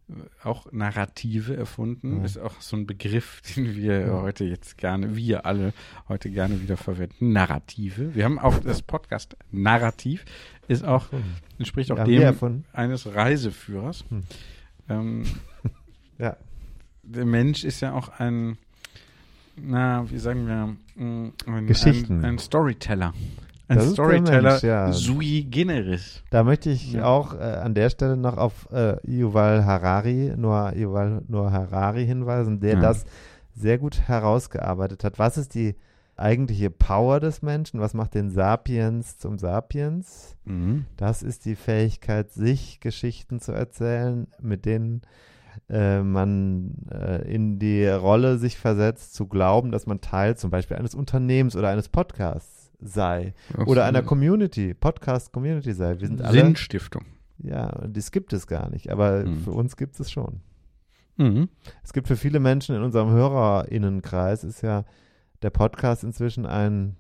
[0.43, 2.17] Auch Narrative erfunden.
[2.19, 2.23] Ja.
[2.25, 4.21] Ist auch so ein Begriff, den wir Ja.
[4.21, 5.73] heute jetzt gerne, wir alle
[6.07, 7.31] heute gerne wieder verwenden.
[7.31, 8.15] Narrative.
[8.15, 10.25] Wir haben auch das Podcast Narrativ,
[10.67, 11.07] ist auch,
[11.60, 14.03] entspricht auch dem eines Reiseführers.
[14.10, 14.23] Hm.
[14.89, 15.23] Ähm,
[16.17, 16.38] Ja.
[17.03, 18.57] der Mensch ist ja auch ein,
[19.55, 22.19] na, wie sagen wir, mh, ein, Geschichten.
[22.19, 23.13] ein, ein Storyteller.
[23.69, 24.91] Ein Das Storyteller Mensch, ja.
[24.93, 26.23] sui generis.
[26.30, 27.06] Da möchte ich Ja.
[27.06, 32.60] auch äh, an der Stelle noch auf äh, Yuval Harari, Noah, Yuval Noah Harari hinweisen,
[32.62, 32.80] der Ja.
[32.82, 33.03] das
[33.53, 35.19] sehr gut herausgearbeitet hat.
[35.19, 35.75] Was ist die
[36.15, 37.80] eigentliche Power des Menschen?
[37.82, 40.36] Was macht den Sapiens zum Sapiens?
[40.45, 40.86] Mhm.
[40.95, 45.01] Das ist die Fähigkeit, sich Geschichten zu erzählen, mit denen
[45.69, 50.77] äh, man äh, in die Rolle sich versetzt, zu glauben, dass man Teil zum Beispiel
[50.77, 53.33] eines Unternehmens oder eines Podcasts sei
[53.65, 55.99] oder einer Community, Podcast-Community sei.
[55.99, 57.03] Wir sind alle, Sinnstiftung.
[57.39, 59.37] ja, das gibt es gar nicht, aber Mhm.
[59.39, 60.41] für uns gibt es schon.
[61.17, 61.49] Mhm.
[61.83, 64.85] Es gibt für viele Menschen in unserem HörerInnenkreis ist ja
[65.41, 66.95] der Podcast inzwischen ein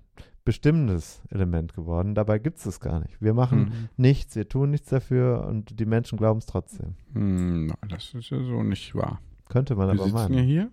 [0.45, 2.15] bestimmendes Element geworden.
[2.15, 3.21] Dabei gibt es es gar nicht.
[3.21, 3.71] Wir machen Mhm.
[3.97, 6.95] nichts, wir tun nichts dafür und die Menschen glauben es trotzdem.
[7.13, 7.67] Mhm.
[7.67, 9.19] Nein, das ist ja so nicht wahr.
[9.49, 10.45] Könnte man Wir aber sitzen ja meinen.
[10.47, 10.71] hier.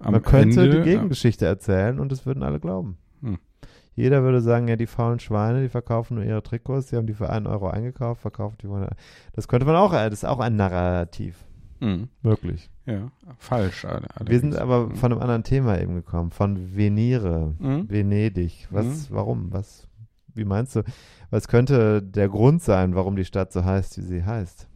[0.00, 2.96] Man könnte Ende, die Gegengeschichte erzählen und es würden alle glauben.
[3.20, 3.38] Hm.
[3.98, 7.14] Jeder würde sagen, ja, die faulen Schweine, die verkaufen nur ihre Trikots, die haben die
[7.14, 8.88] für einen Euro eingekauft, verkauft die wollen.
[9.32, 11.44] Das könnte man auch, das ist auch ein Narrativ.
[11.80, 12.08] mhm.
[12.22, 12.70] Möglich.
[12.86, 13.84] Ja, falsch.
[13.84, 14.56] alle- Wir sind allerdings.
[14.56, 14.94] aber Mhm.
[14.96, 17.88] von einem anderen Thema eben gekommen, von Venire, Mhm.
[17.90, 18.66] Venedig.
[18.70, 19.14] Was, Mhm.
[19.14, 19.52] warum?
[19.52, 19.86] Was,
[20.34, 20.82] wie meinst du?
[21.30, 24.66] Was könnte der Grund sein, warum die Stadt so heißt, wie sie heißt?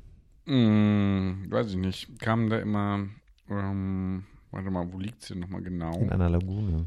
[0.46, 2.20] Mm, weiß ich nicht.
[2.20, 3.06] Kamen da immer,
[3.48, 5.92] ähm, warte mal, wo liegt sie nochmal genau?
[5.98, 6.86] In einer Lagune.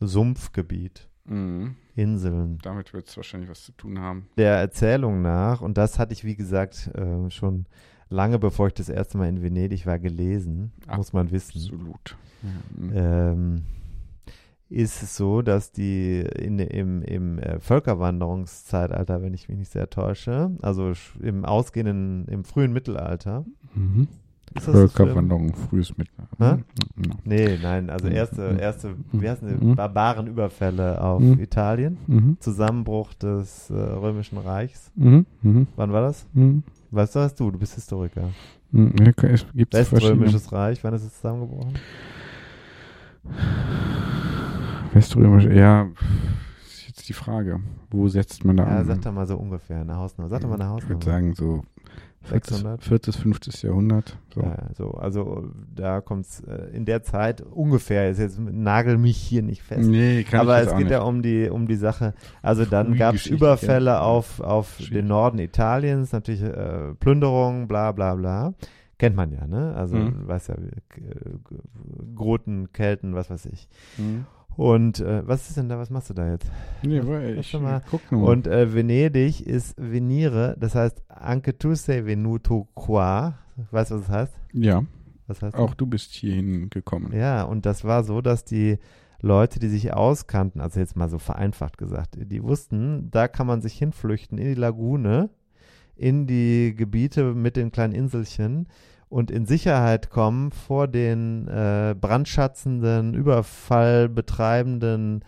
[0.00, 1.76] Sumpfgebiet, Mhm.
[1.96, 2.58] Inseln.
[2.62, 4.28] Damit wird es wahrscheinlich was zu tun haben.
[4.36, 7.66] Der Erzählung nach, und das hatte ich, wie gesagt, äh, schon
[8.08, 11.60] lange bevor ich das erste Mal in Venedig war, gelesen, Ah, muss man wissen.
[11.60, 12.16] Absolut.
[12.42, 12.92] Ja, mhm.
[12.94, 13.62] ähm,
[14.68, 19.88] ist es so, dass die in, im, im äh, Völkerwanderungszeitalter, wenn ich mich nicht sehr
[19.90, 24.06] täusche, also im ausgehenden, im frühen Mittelalter, Mhm.
[24.54, 26.62] Ist das das Völkerwanderung, frühes Mittelalter.
[26.96, 27.10] Mhm.
[27.24, 28.12] Nee, nein, also Mhm.
[28.14, 28.58] erste, Mhm.
[28.58, 29.74] erste, wie heißen die, Mhm.
[29.76, 31.40] Barbarenüberfälle auf Mhm.
[31.40, 32.36] Italien, Mhm.
[32.40, 34.90] Zusammenbruch des äh, Römischen Reichs.
[34.94, 35.26] Mhm.
[35.42, 35.66] Mhm.
[35.76, 36.26] Wann war das?
[36.32, 36.62] Mhm.
[36.90, 37.34] Weißt du was?
[37.34, 38.30] Du, du bist Historiker.
[38.70, 38.92] Mhm.
[39.22, 39.74] Es gibt.
[39.74, 41.74] Weströmisches Reich, wann ist es zusammengebrochen?
[44.92, 45.88] Weströmisch, ja,
[46.64, 47.60] ist jetzt die Frage.
[47.90, 48.84] Wo setzt man da Ja, an?
[48.86, 50.28] sag doch mal so ungefähr, eine Hausnummer.
[50.28, 50.94] Sag doch mal eine Ich Hausnummer.
[51.00, 52.82] würde sagen so 40, 600?
[52.82, 52.98] 4.
[53.12, 53.62] 5.
[53.62, 54.18] Jahrhundert.
[54.34, 54.40] So.
[54.40, 59.16] Ja, so, also da kommt es äh, in der Zeit ungefähr, ist jetzt nagel mich
[59.16, 59.88] hier nicht fest.
[59.88, 60.90] Nee, kann Aber ich es geht nicht.
[60.92, 62.14] ja um die, um die Sache.
[62.42, 64.00] Also dann gab es Überfälle ja.
[64.00, 68.54] auf, auf den Norden Italiens, natürlich äh, Plünderungen, bla bla bla.
[68.96, 69.74] Kennt man ja, ne?
[69.74, 70.20] Also, Mhm.
[70.20, 70.60] du weißt ja, äh,
[72.14, 73.68] Groten, Kelten, was weiß ich.
[73.98, 74.26] Mhm.
[74.56, 76.46] Und äh, was ist denn da, was machst du da jetzt?
[76.82, 77.82] Nee, weil ich mal.
[77.90, 78.28] guck nur.
[78.28, 83.38] Und äh, Venedig ist Venire, das heißt anche tu sei venuto qua.
[83.70, 84.32] Weißt du, was das heißt?
[84.52, 84.84] ja,
[85.26, 87.12] Was heißt auch du bist hierhin gekommen.
[87.12, 88.78] Ja, und das war so, dass die
[89.20, 93.62] Leute, die sich auskannten, also jetzt mal so vereinfacht gesagt, die wussten, da kann man
[93.62, 95.30] sich hinflüchten in die Lagune,
[95.96, 98.66] in die Gebiete mit den kleinen Inselchen
[99.08, 105.24] und in Sicherheit kommen vor den äh, brandschatzenden, überfallbetreibenden,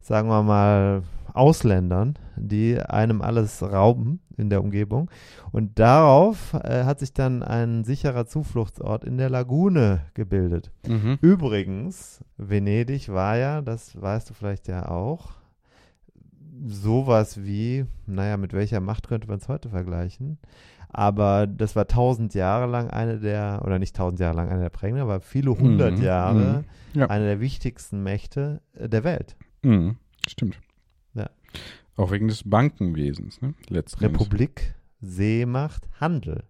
[0.00, 1.02] sagen wir mal,
[1.34, 5.10] Ausländern, die einem alles rauben in der Umgebung.
[5.50, 10.70] Und darauf äh, hat sich dann ein sicherer Zufluchtsort in der Lagune gebildet.
[10.86, 11.18] Mhm.
[11.20, 15.32] Übrigens, Venedig war ja, das weißt du vielleicht ja auch,
[16.66, 20.38] sowas wie, naja, mit welcher Macht könnte man es heute vergleichen?
[20.96, 24.70] Aber das war tausend Jahre lang eine der, oder nicht tausend Jahre lang eine der
[24.70, 27.00] prägenden, aber viele hundert Mhm, Jahre mhm.
[27.00, 27.06] Ja.
[27.10, 29.36] eine der wichtigsten Mächte äh, der Welt.
[29.62, 29.96] Mhm.
[30.28, 30.58] Stimmt.
[31.14, 31.28] Ja.
[31.96, 33.54] Auch wegen des Bankenwesens, ne?
[33.68, 34.20] Letztendlich.
[34.20, 36.44] Republik, Seemacht, Handel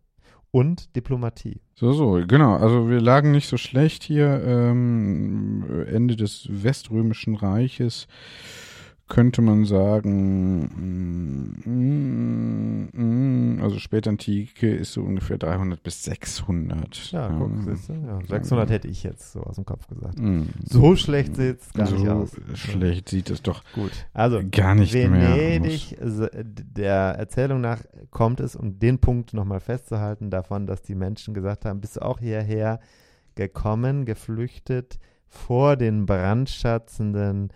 [0.50, 1.60] und Diplomatie.
[1.74, 2.54] So, so, genau.
[2.56, 4.42] Also wir lagen nicht so schlecht hier.
[4.44, 8.06] Ähm, Ende des Weströmischen Reiches
[9.06, 10.62] könnte man sagen,
[11.64, 12.88] mm,
[13.56, 17.12] mm, also Spätantike ist so ungefähr 300 bis 600.
[17.12, 17.92] Ja, guck, siehst du?
[17.94, 20.18] Ja, 600 hätte ich jetzt so aus dem Kopf gesagt.
[20.18, 20.44] Mm.
[20.64, 22.30] So schlecht sieht es gar so nicht aus.
[22.54, 23.92] schlecht sieht es doch Gut.
[24.12, 29.60] Also, gar nicht mehr Venedig, s- der Erzählung nach kommt es, um den Punkt nochmal
[29.60, 32.80] festzuhalten, davon, dass die Menschen gesagt haben, bist du auch hierher
[33.34, 37.48] gekommen, geflüchtet vor den brandschatzenden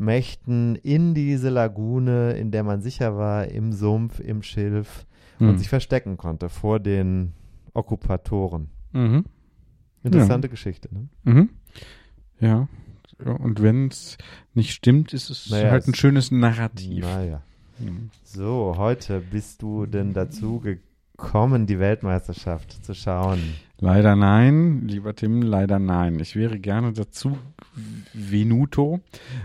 [0.00, 5.06] Mächten in diese Lagune, in der man sicher war, im Sumpf, im Schilf
[5.38, 5.50] aus.
[5.50, 7.32] und sich verstecken konnte vor den
[7.74, 8.68] Okkupatoren.
[8.92, 9.24] Mhm.
[10.02, 11.08] Interessante Geschichte, ne?
[11.24, 11.50] Mhm.
[12.40, 12.68] Ja.
[13.24, 14.16] Ja, Und wenn es
[14.54, 17.04] nicht stimmt, ist es Naja, halt ein es- schönes Narrativ.
[17.04, 17.42] Naja.
[17.78, 18.10] Mhm.
[18.24, 23.40] So, heute bist du denn dazu gekommen, die Weltmeisterschaft zu schauen?
[23.82, 26.18] Leider nein, lieber Tim, leider nein.
[26.20, 27.38] Ich wäre gerne dazu
[28.12, 29.00] Venuto,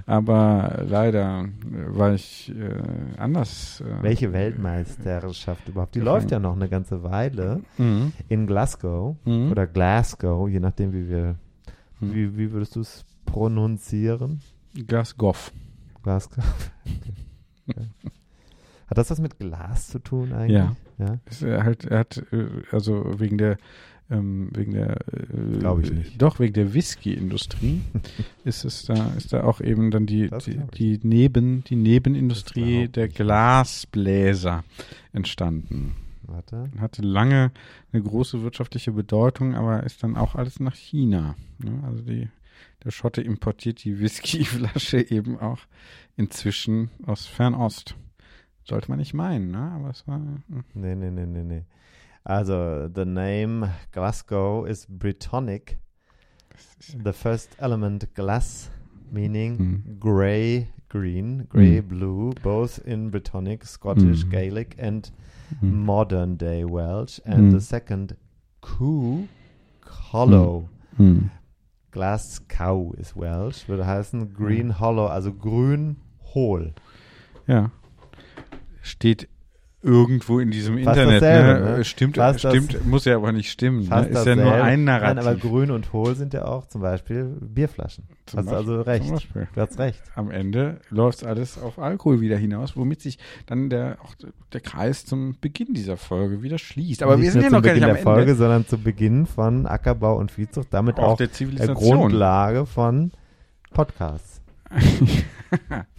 [0.06, 3.80] aber leider äh, war ich äh, anders.
[3.82, 5.96] Äh, Welche Weltmeisterschaft überhaupt?
[5.96, 6.06] Die Ja.
[6.06, 8.12] läuft ja noch eine ganze Weile Mhm.
[8.28, 9.52] in Glasgow Mhm.
[9.52, 11.36] oder Glasgow, je nachdem, wie wir,
[12.02, 12.14] Mhm.
[12.14, 14.42] wie, wie würdest du es pronunzieren?
[14.88, 15.52] Glasgow.
[16.04, 16.44] Glasgow.
[17.68, 17.88] Okay.
[18.88, 20.52] Hat das was mit Glas zu tun eigentlich?
[20.60, 20.76] Ja.
[21.00, 21.18] ja?
[21.26, 23.58] Ist er halt, er hat, äh, also wegen der,
[24.10, 26.22] ähm, wegen der, äh, Glaub ich nicht.
[26.22, 27.82] Doch, wegen der Whisky-Industrie
[28.44, 33.08] ist es da, ist da auch eben dann die, die, die Neben, die Nebenindustrie der.
[33.08, 34.64] Glasbläser
[35.12, 35.96] entstanden.
[36.24, 36.70] Warte.
[36.80, 37.52] Hatte lange
[37.92, 41.36] eine große wirtschaftliche Bedeutung, aber ist dann auch alles nach China.
[41.60, 41.84] Ne?
[41.86, 42.30] Also die,
[42.84, 45.60] der Schotte importiert die Whiskyflasche eben auch
[46.16, 47.96] inzwischen aus Fernost.
[48.64, 49.72] Sollte man nicht meinen, ne?
[49.76, 50.18] Aber es war.
[50.18, 50.44] hm.
[50.74, 51.64] Nee, nee, nee, nee, nee.
[52.26, 55.78] Also, the name Glasgow is Brittonic.
[57.04, 58.70] The first element glass,
[59.12, 60.00] meaning Mhm.
[60.00, 61.88] grey green, grey Mhm.
[61.90, 64.30] blue, both in Brittonic, Scottish, Mhm.
[64.30, 65.12] Gaelic, and
[65.60, 65.86] Hm.
[65.86, 67.20] modern day Welsh.
[67.26, 67.52] And Mhm.
[67.52, 68.16] the second,
[68.62, 69.28] Coo,
[70.12, 70.70] hollow.
[70.98, 71.30] Hm.
[71.92, 75.98] Glass cow is Welsh, würde heißen green hollow, also grün
[76.34, 76.74] hohl.
[77.48, 77.72] Ja.
[78.82, 79.28] Steht
[79.86, 81.22] irgendwo in diesem Fast Internet.
[81.22, 81.78] dasselbe, Ne?
[81.78, 81.84] ne?
[81.86, 83.88] Stimmt, Fast das- stimmt, muss ja aber nicht stimmen.
[83.88, 84.08] Ne?
[84.08, 85.20] Ist ja nur ein Nein, Narrativ.
[85.26, 88.06] aber grün und hohl sind ja auch zum Beispiel Bierflaschen.
[88.26, 89.06] Zum Hast du also recht.
[89.06, 89.48] Zum.
[89.54, 90.02] Du hast recht.
[90.16, 94.16] Am Ende läuft alles auf Alkohol wieder hinaus, womit sich dann der, auch
[94.52, 97.04] der Kreis zum Beginn dieser Folge wieder schließt.
[97.04, 98.36] Aber nicht wir sind ja noch zum gar Beginn nicht am der Folge, Ende.
[98.36, 101.76] sondern zu Beginn von Ackerbau und Viehzucht, damit Auch auch, der der.
[101.76, 103.12] Grundlage von
[103.72, 104.42] Podcasts.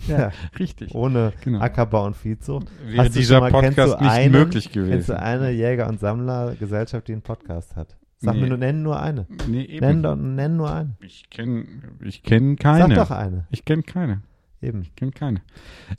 [0.08, 0.94] ja, Richtig.
[0.94, 1.60] ohne Genau.
[1.60, 2.66] Ackerbau und Viehzucht.
[2.86, 5.14] Wäre Hast dieser mal- Podcast nicht einen- möglich Kennst du gewesen.
[5.16, 7.96] eine Jäger- und Sammlergesellschaft, die einen Podcast hat?
[8.18, 8.42] Sag Nee.
[8.42, 9.26] mir nur, nenn nur eine.
[9.46, 10.00] Nee, eben.
[10.00, 10.96] Nenn, nenn nur eine.
[11.00, 11.64] Ich kenne
[12.02, 12.94] ich kenn keine.
[12.94, 13.46] Sag doch eine.
[13.50, 14.22] Ich kenne keine.
[14.62, 14.80] Eben.
[14.80, 15.42] Ich kenne keine.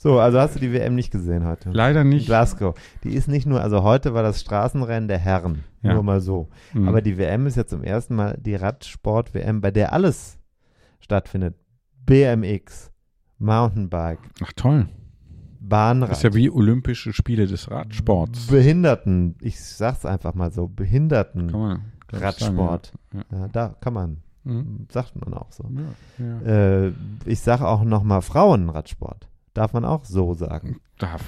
[0.00, 1.70] So, also hast du die WM nicht gesehen heute?
[1.70, 2.26] Leider In nicht.
[2.26, 2.74] Glasgow.
[3.04, 5.62] Die ist nicht nur, also heute war das Straßenrennen der Herren.
[5.82, 5.94] Ja.
[5.94, 6.48] Nur mal so.
[6.72, 6.88] Hm.
[6.88, 10.38] Aber die WM ist ja zum ersten Mal die Radsport-WM, bei der alles
[10.98, 11.54] stattfindet.
[12.04, 12.90] BMX,
[13.38, 14.88] Mountainbike, Ach toll.
[15.60, 16.10] Bahnrad.
[16.10, 18.46] Das ist ja wie Olympische Spiele des Radsports.
[18.46, 21.82] Behinderten, ich sag's einfach mal so, Behinderten Kann man.
[22.10, 22.92] Radsport.
[23.12, 23.38] sagen, ja.
[23.40, 24.52] Ja, da kann man, Ja.
[24.52, 24.86] Hm.
[24.90, 25.64] sagt man auch so.
[26.18, 26.40] Ja.
[26.86, 26.92] Äh,
[27.26, 29.28] ich sage auch nochmal Frauenradsport.
[29.54, 30.76] Darf man auch so sagen.
[30.98, 31.24] Darf,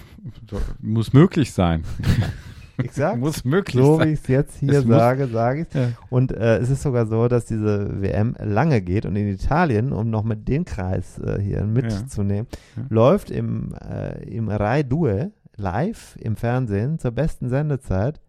[0.80, 1.84] muss möglich sein.
[2.84, 3.18] Exakt.
[3.18, 4.08] Muss möglich so sein.
[4.08, 5.74] wie ich es jetzt hier Es sage, sage ich es.
[5.74, 5.88] Ja.
[6.10, 10.10] Und äh, es ist sogar so, dass diese WM lange geht und in Italien, um
[10.10, 12.82] noch mit den Kreis äh, hier mitzunehmen, Ja.
[12.88, 18.20] läuft im, äh, im Rai 2 live im Fernsehen zur besten Sendezeit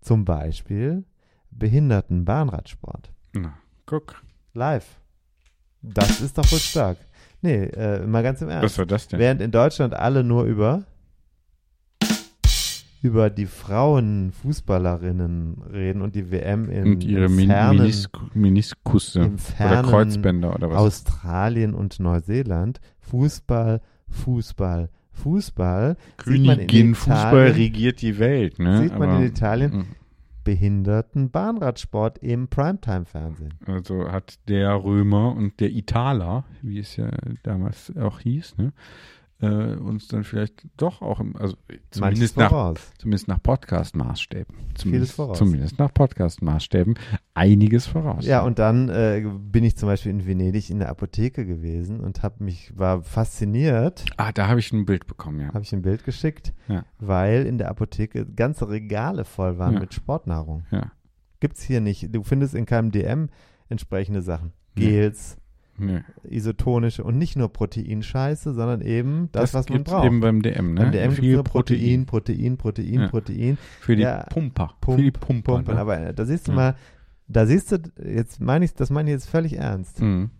[0.00, 1.04] zum Beispiel
[1.50, 3.10] Behindertenbahnradsport.
[3.34, 3.54] Na,
[3.86, 4.22] guck.
[4.54, 4.98] Live.
[5.82, 6.96] Das ist doch wohl stark.
[7.42, 8.78] Nee, äh, mal ganz im Was Ernst.
[8.78, 9.18] war das denn?
[9.20, 10.82] Während in Deutschland alle nur über
[13.02, 19.82] über die Frauenfußballerinnen reden und die WM in Und ihre fernen, Menis Meniskusse im oder
[19.82, 20.76] Kreuzbänder oder was?
[20.78, 28.82] Australien und Neuseeland Fußball, Fußball, Fußball sieht man in Königin Fußball regiert die Welt, ne?
[28.82, 29.78] sieht man Aber, in Italien.
[29.78, 29.86] mm,
[30.44, 33.54] Behindertenbahnradsport im Primetime-Fernsehen.
[33.66, 37.10] Also hat der Römer und der Italer, wie es ja
[37.42, 38.72] damals auch hieß, ne?
[39.42, 41.56] Äh, uns dann vielleicht doch auch, im, also
[41.90, 46.94] zumindest nach, zumindest nach Podcast-Maßstäben, zumindest, zumindest nach Podcast-Maßstäben,
[47.32, 48.26] einiges voraus.
[48.26, 52.22] Ja, und dann äh, bin ich zum Beispiel in Venedig in der Apotheke gewesen und
[52.22, 55.48] habe mich, war fasziniert, Ah, da habe ich ein Bild bekommen, ja.
[55.48, 56.84] habe ich ein Bild geschickt, Ja.
[56.98, 59.80] weil in der Apotheke ganze Regale voll waren Ja.
[59.80, 60.64] mit Sportnahrung.
[60.70, 60.92] Ja.
[61.40, 62.14] Gibt's hier nicht.
[62.14, 63.30] Du findest in keinem DM
[63.70, 64.52] entsprechende Sachen.
[64.74, 65.38] Gels,
[65.80, 66.00] Nee.
[66.28, 70.04] isotonische und nicht nur Proteinscheiße, sondern eben das, was man braucht.
[70.06, 70.80] eben beim DM, ne?
[70.82, 73.08] Beim DM Viel nur Protein, Protein, Protein, Ja.
[73.08, 73.58] Protein.
[73.80, 74.74] Für die Ja, Pumper.
[74.80, 75.54] Pump, für die Pumper.
[75.54, 75.74] Pumpen.
[75.74, 75.80] ne?
[75.80, 76.56] Aber da siehst du Ja.
[76.56, 76.74] mal,
[77.28, 80.00] da siehst du, jetzt meine ich, das meine ich jetzt völlig ernst.
[80.00, 80.30] Mhm.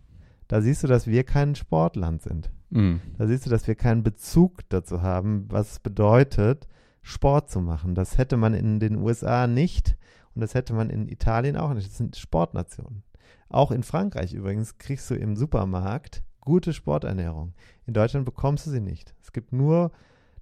[0.48, 2.50] Da siehst du, dass wir kein Sportland sind.
[2.70, 3.00] Mhm.
[3.18, 6.66] Da siehst du, dass wir keinen Bezug dazu haben, was es bedeutet,
[7.02, 7.94] Sport zu machen.
[7.94, 9.96] Das hätte man in den USA nicht
[10.34, 11.88] und das hätte man in Italien auch nicht.
[11.88, 13.02] Das sind Sportnationen.
[13.50, 17.52] Auch in Frankreich übrigens kriegst du im Supermarkt gute Sporternährung.
[17.86, 19.14] In Deutschland bekommst du sie nicht.
[19.22, 19.90] Es gibt nur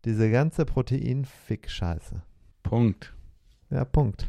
[0.05, 2.23] diese ganze Protein-Fick-Scheiße.
[2.63, 3.15] Punkt.
[3.71, 4.29] Ja, Punkt.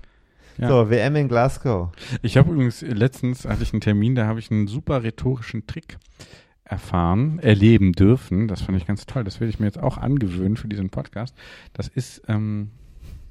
[0.58, 0.70] Ja.
[0.70, 1.92] So, WM in Glasgow.
[2.22, 5.98] Ich habe übrigens letztens hatte ich einen Termin, da habe ich einen super rhetorischen Trick
[6.64, 8.48] erfahren, erleben dürfen.
[8.48, 9.24] Das fand ich ganz toll.
[9.24, 11.36] Das werde ich mir jetzt auch angewöhnen für diesen Podcast.
[11.74, 12.72] Das ist, ähm,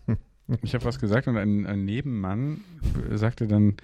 [0.63, 2.63] ich habe was gesagt und ein, ein Nebenmann
[3.11, 3.77] sagte dann,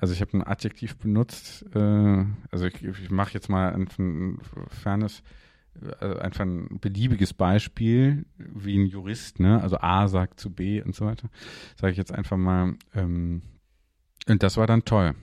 [0.00, 4.38] also ich habe ein Adjektiv benutzt, äh, also ich, ich mache jetzt mal ein, ein
[4.68, 5.22] fernes,
[6.00, 9.60] äh, einfach ein beliebiges Beispiel, wie ein Jurist, ne?
[9.62, 11.28] Also A sagt zu B und so weiter.
[11.76, 13.42] Sage ich jetzt einfach mal, ähm,
[14.28, 15.14] und das war dann toll.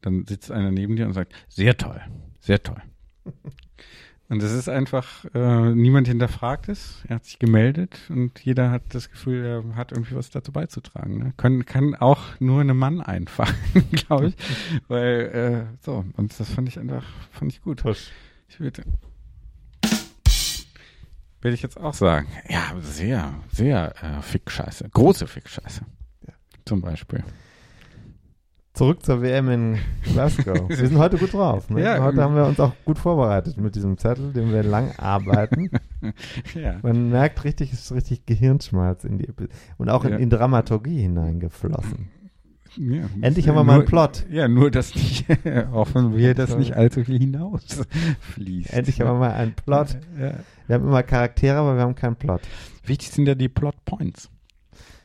[0.00, 2.00] Dann sitzt einer neben dir und sagt, sehr toll,
[2.40, 2.82] sehr toll.
[4.28, 7.02] Und es ist einfach, äh, niemand hinterfragt es.
[7.08, 11.18] Er hat sich gemeldet und jeder hat das Gefühl, er hat irgendwie was dazu beizutragen.
[11.18, 11.34] Ne?
[11.36, 13.54] Kann, kann auch nur einem Mann einfallen,
[13.92, 14.36] glaube ich.
[14.88, 17.80] Weil, äh, so, und das fand ich einfach, fand ich gut.
[17.80, 18.10] Tusch.
[18.48, 18.84] Ich würde,
[21.42, 22.26] will ich jetzt auch sagen.
[22.48, 24.88] Ja, sehr, sehr äh, Fick-Scheiße.
[24.88, 25.82] Große Fick-Scheiße.
[26.64, 27.22] Zum Beispiel.
[28.74, 30.68] Zurück zur WM in Glasgow.
[30.68, 31.70] Wir sind heute gut drauf.
[31.70, 31.80] Ne?
[31.82, 35.70] Ja, heute haben wir uns auch gut vorbereitet mit diesem Zettel, den wir lang arbeiten.
[36.54, 36.80] Ja.
[36.82, 40.10] Man merkt richtig, es ist richtig Gehirnschmalz in die Epi- und auch Ja.
[40.10, 42.10] in, in Dramaturgie hineingeflossen.
[42.76, 43.04] ja.
[43.22, 44.26] Endlich haben wir mal einen Nur- Plot.
[44.28, 45.24] Ja, nur, dass nicht,
[45.72, 48.70] hoffen wir, dass nicht allzu viel hinausfließt.
[48.74, 49.96] Endlich haben wir mal einen Plot.
[50.66, 52.42] Wir haben immer Charaktere, aber wir haben keinen Plot.
[52.84, 54.28] Wichtig sind ja die Plot Points.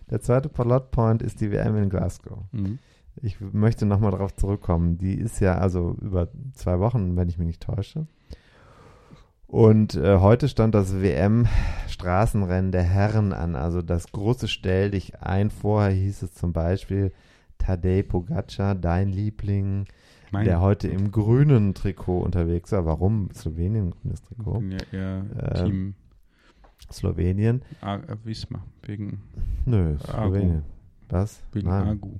[0.09, 2.39] Der zweite Plotpoint ist die WM in Glasgow.
[2.51, 2.79] Mhm.
[3.21, 4.97] Ich möchte nochmal darauf zurückkommen.
[4.97, 8.07] Die ist ja also über zwei Wochen, wenn ich mich nicht täusche.
[9.47, 13.55] Und äh, heute stand das WM-Straßenrennen der Herren an.
[13.55, 15.49] Also das große Stell dich ein.
[15.49, 17.11] Vorher hieß es zum Beispiel
[17.57, 19.85] Tadej Pogacar, dein Liebling,
[20.31, 22.85] Mein, der heute im grünen Trikot unterwegs war.
[22.85, 24.61] Warum Slowenien grünes Trikot?
[24.69, 25.93] ja eher Ähm, Team
[26.91, 27.61] Slowenien?
[27.81, 29.19] A- Wismar, wegen,
[29.65, 30.11] Nö, Agu.
[30.11, 30.63] Slowenien.
[31.09, 31.41] Was?
[31.51, 32.11] wegen Nein, Agu,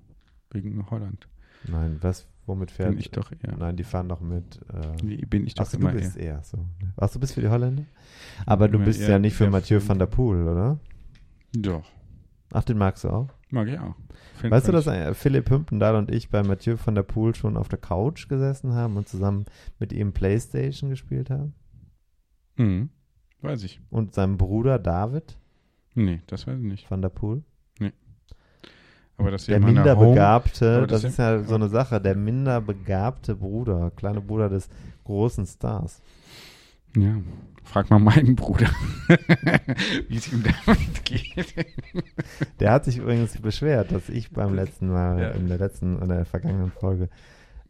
[0.52, 1.28] wegen Holland.
[1.68, 2.28] nein, was?
[2.46, 2.90] Womit fährt?
[2.90, 3.56] Bin ich doch eher.
[3.58, 4.60] Nein, die fahren doch mit.
[4.74, 6.36] Äh, Nee, bin ich doch Achso, du immer bist eher.
[6.36, 6.58] eher so.
[6.58, 6.94] ne?
[6.98, 7.84] Ach, du bist für die Holländer?
[8.48, 10.80] Aber du bist ja nicht für Mathieu van der Poel, oder?
[11.56, 11.86] Doch,
[12.52, 13.28] Ach, den magst du auch?
[13.52, 13.96] mag ich auch.
[14.38, 17.56] Find- weißt du, dass äh, Philipp Hümpendahl und ich bei Mathieu van der Poel schon
[17.58, 19.46] auf der Couch gesessen haben und zusammen
[19.78, 21.54] mit ihm Playstation gespielt haben?
[22.56, 22.90] ich- Mhm.
[23.42, 23.80] Weiß ich.
[23.92, 25.38] Und seinem Bruder David
[25.94, 26.90] Nee, das weiß ich nicht.
[26.90, 27.44] van der Poel?
[29.20, 32.00] Aber das ist ja Der Home- minderbegabte, aber das, das ist ja so eine Sache,
[32.02, 34.70] der minderbegabte Bruder, kleine Bruder des
[35.04, 36.02] großen Stars.
[36.96, 37.18] Ja,
[37.64, 38.68] frag mal meinen Bruder,
[40.08, 41.54] wie es ihm damit geht.
[42.60, 45.30] Der hat sich übrigens beschwert, dass ich beim letzten Mal, Ja.
[45.32, 47.10] in der letzten, in der vergangenen Folge,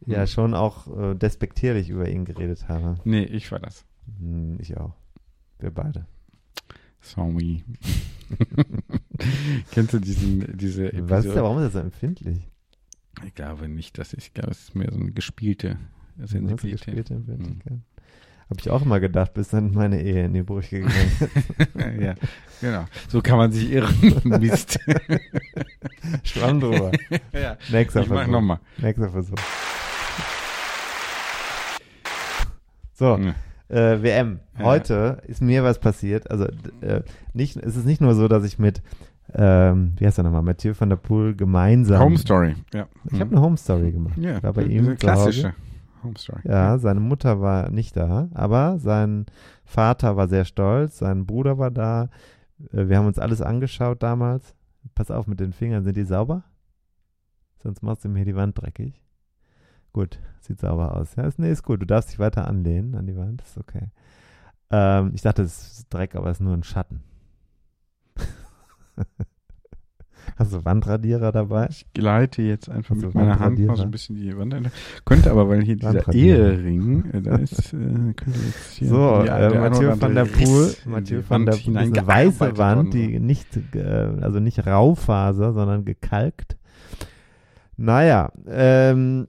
[0.06, 0.26] ja Hm.
[0.26, 2.96] schon auch äh, despektierlich über ihn geredet habe.
[3.04, 3.84] Nee, ich war das.
[4.18, 4.94] Hm, ich auch.
[5.58, 6.06] Wir beide.
[7.00, 7.64] Sorry.
[9.72, 11.10] Kennst du diesen, diese Episode?
[11.10, 12.38] Was ist da, warum ist das so empfindlich?
[13.26, 15.78] Ich glaube nicht, dass ich, ich glaube, es ist mehr so eine gespielte
[16.18, 16.86] Sensibilität.
[16.86, 17.72] Gespielte Empfindlichkeit.
[17.72, 17.82] Hm.
[18.48, 22.00] Habe ich auch immer gedacht, bis dann meine Ehe in die Brüche gegangen ist.
[22.00, 22.14] ja,
[22.60, 22.84] genau.
[23.08, 23.94] So kann man sich irren.
[24.40, 24.78] Mist.
[26.24, 26.90] Schwamm drüber.
[27.32, 27.56] ja.
[27.70, 28.32] Nächster Ich mach Versuch.
[28.32, 28.58] nochmal.
[28.78, 29.36] Nächster Versuch.
[32.94, 33.34] So, Ja.
[33.70, 34.40] Äh, WM.
[34.58, 34.64] Ja.
[34.64, 36.30] Heute ist mir was passiert.
[36.30, 36.46] Also
[36.80, 37.02] äh,
[37.32, 38.82] nicht, es ist nicht nur so, dass ich mit,
[39.32, 42.00] ähm, wie heißt er nochmal, Mathieu van der Poel gemeinsam.
[42.02, 42.54] Home Story.
[42.74, 42.86] Ja.
[43.10, 44.18] Ich habe eine Home Story gemacht.
[44.18, 45.54] ja, war bei ihm zu klassische
[46.02, 46.40] Home Story.
[46.44, 49.26] Ja, seine Mutter war nicht da, aber sein
[49.64, 52.08] Vater war sehr stolz, sein Bruder war da.
[52.72, 54.54] Äh, Wir haben uns alles angeschaut damals.
[54.94, 56.42] Pass auf mit den Fingern, sind die sauber?
[57.62, 59.04] Sonst machst du mir die Wand dreckig.
[59.92, 61.16] Gut, sieht sauber aus.
[61.16, 61.82] Ja, ist, nee, ist gut.
[61.82, 63.88] Du darfst dich weiter anlehnen an die Wand, ist okay.
[64.70, 67.02] Ähm, ich dachte, es ist Dreck, aber es ist nur ein Schatten.
[70.36, 71.66] Hast du Wandradierer dabei?
[71.70, 74.54] Ich gleite jetzt einfach Also mit meiner Hand mal so ein bisschen die Wand.
[75.04, 76.12] Könnte aber, weil hier dieser.
[76.14, 77.76] Ehering, äh, da ist, äh,
[78.14, 81.76] könnte jetzt hier So, die- äh, Mathieu van der Poel, Mathieu die van der Poel,
[81.76, 83.80] eine weiße Wand, die nicht, äh,
[84.20, 86.56] also nicht Raufaser, sondern gekalkt.
[87.76, 89.26] Naja, ähm,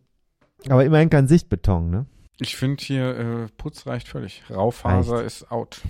[0.70, 2.05] aber immerhin kein Sichtbeton, ne?
[2.39, 4.43] Ich finde hier, äh, Putz reicht völlig.
[4.49, 5.28] Raufaser Reicht.
[5.28, 5.82] ist out.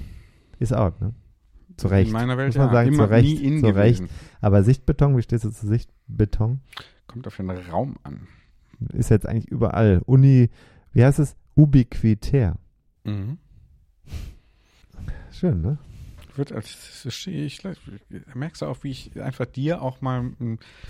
[0.60, 1.14] Ist out, ne?
[1.78, 2.08] Zu Recht.
[2.08, 4.04] In meiner Welt Muss man ja, sagen, immer zu Recht, nie in zu Recht.
[4.42, 6.62] Aber Sichtbeton, wie stehst du zu Sichtbeton?
[7.08, 8.28] Kommt auf den Raum an.
[8.94, 10.02] Ist jetzt eigentlich überall.
[10.06, 10.50] Uni,
[10.94, 11.36] wie heißt es?
[11.56, 12.58] Ubiquitär.
[13.04, 13.38] Mhm.
[15.32, 15.78] Schön, ne?
[16.36, 17.62] Wird als, das stehe ich,
[18.34, 20.32] merkst du auch, wie ich einfach dir auch mal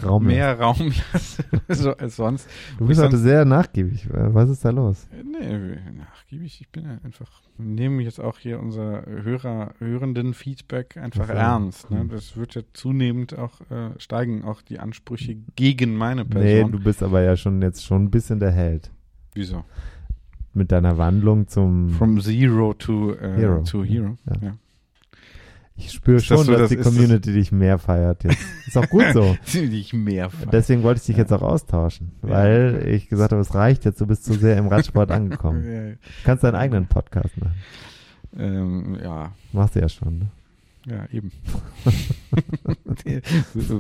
[0.04, 0.26] Raum.
[0.26, 2.48] mehr Raum lasse, so als sonst.
[2.78, 4.06] Du bist heute sonst- sehr nachgiebig.
[4.06, 5.08] Äh, Was ist da los?
[5.12, 11.24] Nee, nachgiebig, ich bin ja einfach, nehme jetzt auch hier unser Hörer, hörenden Feedback einfach
[11.24, 11.34] Ach so.
[11.34, 11.92] ernst.
[11.92, 12.02] Ne?
[12.02, 12.10] Hm.
[12.10, 16.72] Das wird ja zunehmend auch äh, steigen, auch die Ansprüche gegen meine Nee, Person.
[16.74, 18.92] du bist aber ja schon jetzt schon ein bisschen der Held.
[19.34, 19.64] Wieso?
[20.54, 21.90] Mit deiner Wandlung zum.
[21.92, 23.64] From Zero to äh, Hero.
[23.64, 24.18] To hero.
[24.26, 24.36] Ja.
[24.42, 24.58] Ja.
[25.76, 28.24] Ich spüre Ist das schon, so, dass das die ist das- Community dich mehr feiert
[28.24, 28.38] jetzt.
[28.68, 29.36] Ist auch gut so.
[29.54, 30.54] Die ich mehr fand.
[30.54, 32.30] Deswegen wollte ich dich jetzt auch austauschen, Ja.
[32.30, 35.64] weil ich gesagt habe, es reicht jetzt, du bist zu sehr im Radsport angekommen.
[35.64, 37.56] Du kannst deinen eigenen Podcast machen.
[38.38, 40.20] ähm, ja, Machst du ja schon.
[40.20, 40.28] Ne?
[40.88, 41.32] ja, eben.
[43.06, 43.22] Die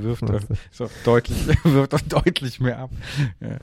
[0.03, 0.41] wirft doch,
[0.79, 2.91] auch deutlich, wirft auch deutlich mehr ab.
[3.39, 3.57] Ja.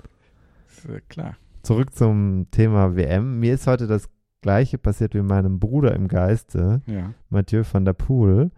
[0.69, 1.37] Ist, äh, klar.
[1.63, 3.41] Zurück zum Thema WM.
[3.41, 4.09] Mir ist heute das
[4.43, 7.13] gleiche passiert wie meinem Bruder im Geiste, Ja.
[7.31, 8.51] Mathieu van der Poel.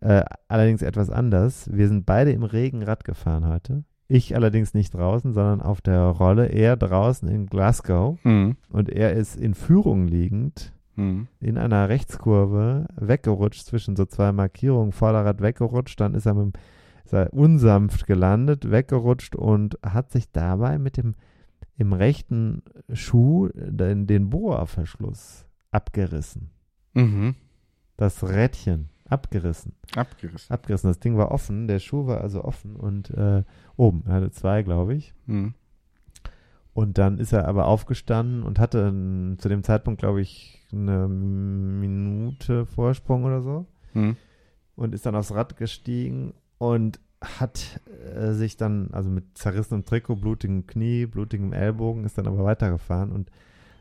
[0.00, 1.70] Äh, allerdings etwas anders.
[1.72, 3.84] Wir sind beide im Regen Rad gefahren heute.
[4.08, 6.46] Ich allerdings nicht draußen, sondern auf der Rolle.
[6.46, 8.22] Er draußen in Glasgow.
[8.24, 8.56] Mhm.
[8.70, 11.28] Und er ist in Führung liegend Mhm.
[11.40, 16.56] in einer Rechtskurve weggerutscht zwischen so zwei Markierungen, Vorderrad weggerutscht, dann ist er, mit,
[17.04, 21.14] ist er unsanft gelandet, weggerutscht und hat sich dabei mit dem
[21.78, 22.62] im rechten
[22.92, 26.50] Schuh den, den Bohrverschluss abgerissen.
[26.94, 27.34] Mhm.
[27.96, 29.74] Das Rädchen abgerissen.
[29.94, 30.52] Abgerissen.
[30.52, 30.90] Abgerissen.
[30.90, 33.44] Das Ding war offen, der Schuh war also offen und äh,
[33.76, 34.04] oben.
[34.06, 35.14] Er hatte zwei, glaube ich.
[35.26, 35.54] Mhm.
[36.72, 38.92] Und dann ist er aber aufgestanden und hatte
[39.38, 43.66] zu dem Zeitpunkt, glaube ich, eine Minute Vorsprung oder so.
[43.94, 44.16] Mhm.
[44.74, 47.00] Und ist dann aufs Rad gestiegen und
[47.40, 47.80] hat
[48.14, 53.12] äh, sich dann, also mit zerrissenem Trikot, blutigem Knie, blutigem Ellbogen, ist dann aber weitergefahren.
[53.12, 53.30] Und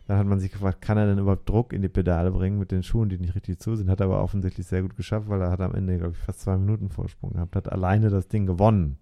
[0.07, 2.71] dann hat man sich gefragt, kann er denn überhaupt Druck in die Pedale bringen mit
[2.71, 3.89] den Schuhen, die nicht richtig zu sind?
[3.89, 6.41] Hat er aber offensichtlich sehr gut geschafft, weil er hat am Ende, glaube ich, fast
[6.41, 8.97] zwei Minuten Vorsprung gehabt, hat alleine das Ding gewonnen.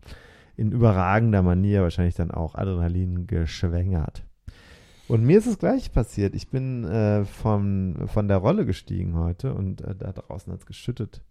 [0.56, 4.24] In überragender Manier wahrscheinlich dann auch Adrenalin geschwängert.
[5.08, 6.34] Und mir ist das gleich passiert.
[6.34, 10.66] Ich bin äh, von, von der Rolle gestiegen heute und äh, da draußen hat es
[10.66, 11.22] geschüttet.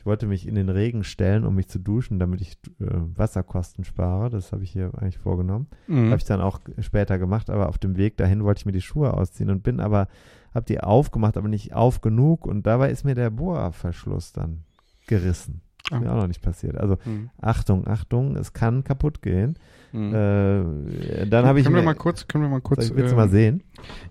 [0.00, 3.84] Ich wollte mich in den Regen stellen, um mich zu duschen, damit ich äh, Wasserkosten
[3.84, 4.30] spare.
[4.30, 5.66] Das habe ich hier eigentlich vorgenommen.
[5.88, 6.06] Mhm.
[6.06, 8.80] Habe ich dann auch später gemacht, aber auf dem Weg dahin wollte ich mir die
[8.80, 10.08] Schuhe ausziehen und bin aber,
[10.54, 14.64] habe die aufgemacht, aber nicht auf genug und dabei ist mir der Bohrverschluss dann
[15.06, 15.60] gerissen.
[15.90, 16.12] Ist mir Ah.
[16.14, 16.78] auch noch nicht passiert.
[16.78, 17.28] Also Mhm.
[17.38, 19.58] Achtung, Achtung, es kann kaputt gehen.
[19.92, 20.14] Mhm.
[20.14, 23.12] Äh, dann habe ich können wir mal kurz, können wir mal kurz, Soll ich, willst
[23.12, 23.62] du äh, mal sehen?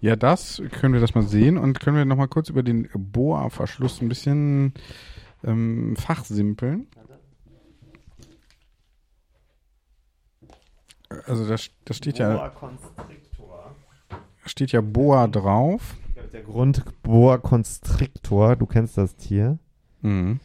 [0.02, 2.88] ja, das können wir das mal sehen und können wir noch mal kurz über den
[2.94, 4.74] Bohrverschluss ein bisschen
[5.44, 6.88] ähm, fachsimpeln.
[11.26, 12.52] Also da, da steht ja,
[14.46, 15.96] steht ja Boa drauf.
[16.32, 19.58] Der Grund Boa constrictor, du kennst das Tier.
[20.02, 20.40] Mhm.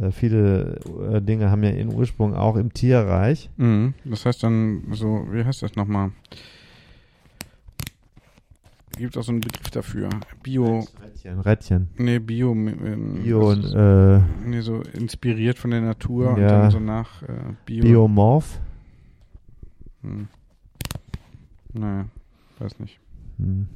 [0.00, 0.80] Äh, viele
[1.12, 3.50] äh, Dinge haben ja ihren Ursprung auch im Tierreich.
[3.56, 3.94] Mhm.
[4.04, 6.12] Das heißt dann so, wie heißt das nochmal?
[9.00, 10.08] Gibt auch so einen Begriff dafür.
[10.42, 10.86] Bio.
[11.02, 11.88] Rädchen, Rädchen.
[11.98, 12.52] Nee, Bio.
[12.52, 16.48] Ähm, Bio und äh, nee, so inspiriert von der Natur und Ja.
[16.62, 17.26] dann so nach äh,
[17.66, 17.82] Bio.
[17.84, 18.60] Biomorph.
[20.02, 20.28] Hm.
[21.72, 22.06] Naja,
[22.58, 22.98] weiß nicht.
[23.38, 23.66] Hm.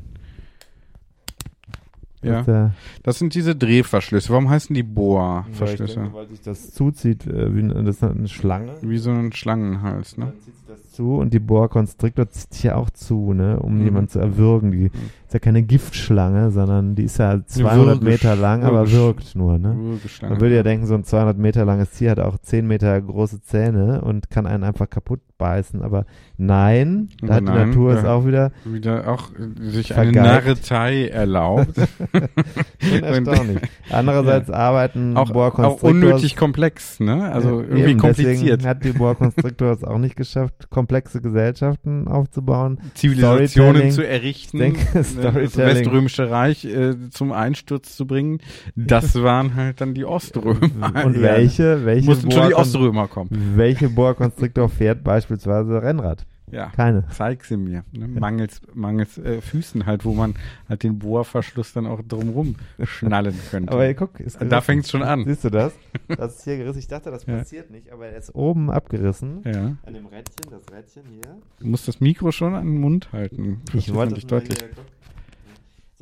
[2.24, 2.70] Ja,
[3.02, 4.30] das sind diese Drehverschlüsse.
[4.30, 5.94] Warum heißen die Weil ich Bohrverschlüsse?
[6.00, 8.72] denke, weil sich das zuzieht, äh, wie das ist eine Schlange.
[8.82, 10.26] Wie so ein Schlangenhals, ne?
[10.26, 13.58] Dann zieht sich das zu und die Boa Constrictor zieht sich ja auch zu, ne,
[13.60, 13.84] um Mhm.
[13.84, 14.70] jemanden zu erwürgen.
[14.70, 19.34] Die ist ja keine Giftschlange, sondern die ist ja 200 Würgesch- Meter lang, aber wirkt
[19.34, 19.74] nur, ne.
[20.22, 23.42] Man würde ja denken, so ein 200 Meter langes Tier hat auch 10 Meter große
[23.42, 26.06] Zähne und kann einen einfach kaputt beißen, aber
[26.36, 30.12] nein, da Aber hat die nein, Natur es auch wieder Wieder auch äh, sich eine
[30.12, 30.46] Vergeigt.
[30.46, 31.74] Narretei erlaubt.
[32.80, 33.58] schon erstaunlich.
[33.90, 37.30] Andererseits arbeiten auch, Boa auch unnötig komplex, ne?
[37.32, 38.60] Also Ja, irgendwie eben, kompliziert.
[38.60, 42.78] Deswegen hat die Boa Constrictor es auch nicht geschafft, komplexe Gesellschaften aufzubauen.
[42.94, 45.56] Zivilisationen zu errichten, Ich denke, ne, das.
[45.56, 48.38] Weströmische Reich äh, zum Einsturz zu bringen,
[48.76, 51.04] das waren halt dann die Oströmer.
[51.04, 53.30] Und Ja, welche, welche Mussten schon die Oströmer kommen.
[53.56, 56.26] Welche Boa Constrictor fährt beispielsweise Rennrad?
[56.54, 56.68] Ja.
[56.76, 57.04] Keine.
[57.10, 57.84] Zeig sie mir.
[57.92, 58.06] Ne?
[58.08, 60.34] Mangels, mangels äh, Füßen halt, wo man
[60.68, 63.72] halt den Bohrverschluss dann auch drumrum schnallen könnte.
[63.72, 64.62] Aber ey, guck, da gerissen.
[64.62, 65.24] fängt's schon an.
[65.24, 65.72] Siehst du das?
[66.16, 66.78] Das ist hier gerissen.
[66.78, 67.38] Ich dachte, das Ja.
[67.38, 69.42] passiert nicht, aber er ist oben abgerissen.
[69.44, 69.76] Ja.
[69.84, 71.36] An dem Rädchen, das Rädchen hier.
[71.60, 73.62] Du musst das Mikro schon an den Mund halten.
[73.66, 74.58] Ich Versteht wollte es dich deutlich.
[74.58, 74.68] hier.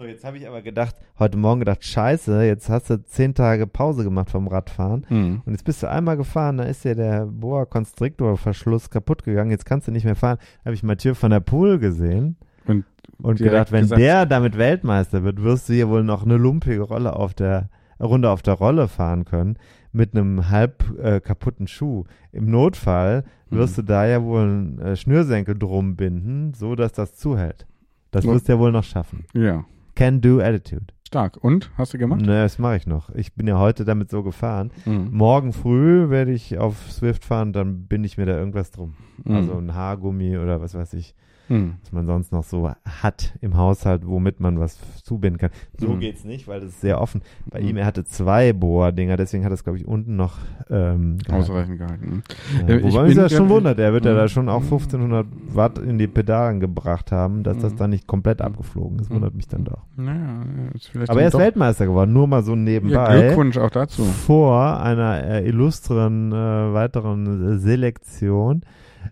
[0.03, 3.69] So, jetzt habe ich aber gedacht, heute Morgen gedacht, scheiße, jetzt hast du zehn Tage
[3.69, 5.05] Pause gemacht vom Radfahren.
[5.07, 5.43] Hm.
[5.47, 9.53] Und jetzt bist du einmal gefahren, da ist dir der Boa Constrictor Verschluss kaputt gegangen,
[9.53, 10.39] jetzt kannst du nicht mehr fahren.
[10.41, 12.37] Da habe ich Mathieu van der Poel gesehen
[12.67, 12.85] Und
[13.23, 16.81] und gedacht, wenn gesagt- der damit Weltmeister wird, wirst du hier wohl noch eine lumpige
[16.83, 17.69] Rolle auf der
[18.01, 19.57] Runde auf der Rolle fahren können
[19.93, 22.03] mit einem halb äh, kaputten Schuh.
[22.33, 23.83] Im Notfall wirst Mhm.
[23.83, 27.69] du da ja wohl einen äh, Schnürsenkel drum binden, so dass das zuhält.
[28.11, 28.33] Das Ja.
[28.33, 29.25] wirst du ja wohl noch schaffen.
[29.33, 29.65] Ja,
[29.95, 30.87] Can-do Attitude.
[31.07, 31.37] stark.
[31.37, 31.71] Und?
[31.77, 32.23] Hast du gemacht?
[32.23, 33.11] Ne, das mache ich noch.
[33.15, 34.71] Ich bin ja heute damit so gefahren.
[34.87, 35.09] Mhm.
[35.11, 38.95] Morgen früh werde ich auf Swift fahren, dann binde ich mir da irgendwas drum.
[39.25, 39.35] Mhm.
[39.35, 41.15] Also ein Haargummi oder was weiß ich,
[41.53, 41.75] Mhm.
[41.83, 42.71] was man sonst noch so
[43.03, 45.51] hat im Haushalt, womit man was zubinden kann.
[45.79, 46.01] So Mhm.
[46.01, 47.23] geht's nicht, weil das ist sehr offen.
[47.51, 47.69] Bei Mhm.
[47.69, 50.39] ihm, er hatte zwei Boa-Dinger, deswegen hat es, glaube ich, unten noch
[50.71, 51.33] ähm, gehalten.
[51.51, 52.23] Ausreichend gehalten.
[52.61, 54.17] Ja, Ja, ich wobei mich bin das schon wundert, er wird ja Mhm.
[54.17, 57.77] da schon auch 1500 Watt in die Pedalen gebracht haben, dass das Mhm.
[57.79, 59.37] dann nicht komplett abgeflogen ist, wundert Mhm.
[59.37, 59.83] mich dann doch.
[59.97, 60.43] Naja,
[60.75, 63.21] ist vielleicht Aber er ist Weltmeister geworden, nur mal so Ja, nebenbei.
[63.21, 64.03] Glückwunsch auch dazu.
[64.05, 66.35] vor einer äh, illustren äh,
[66.73, 68.63] weiteren äh, Selektion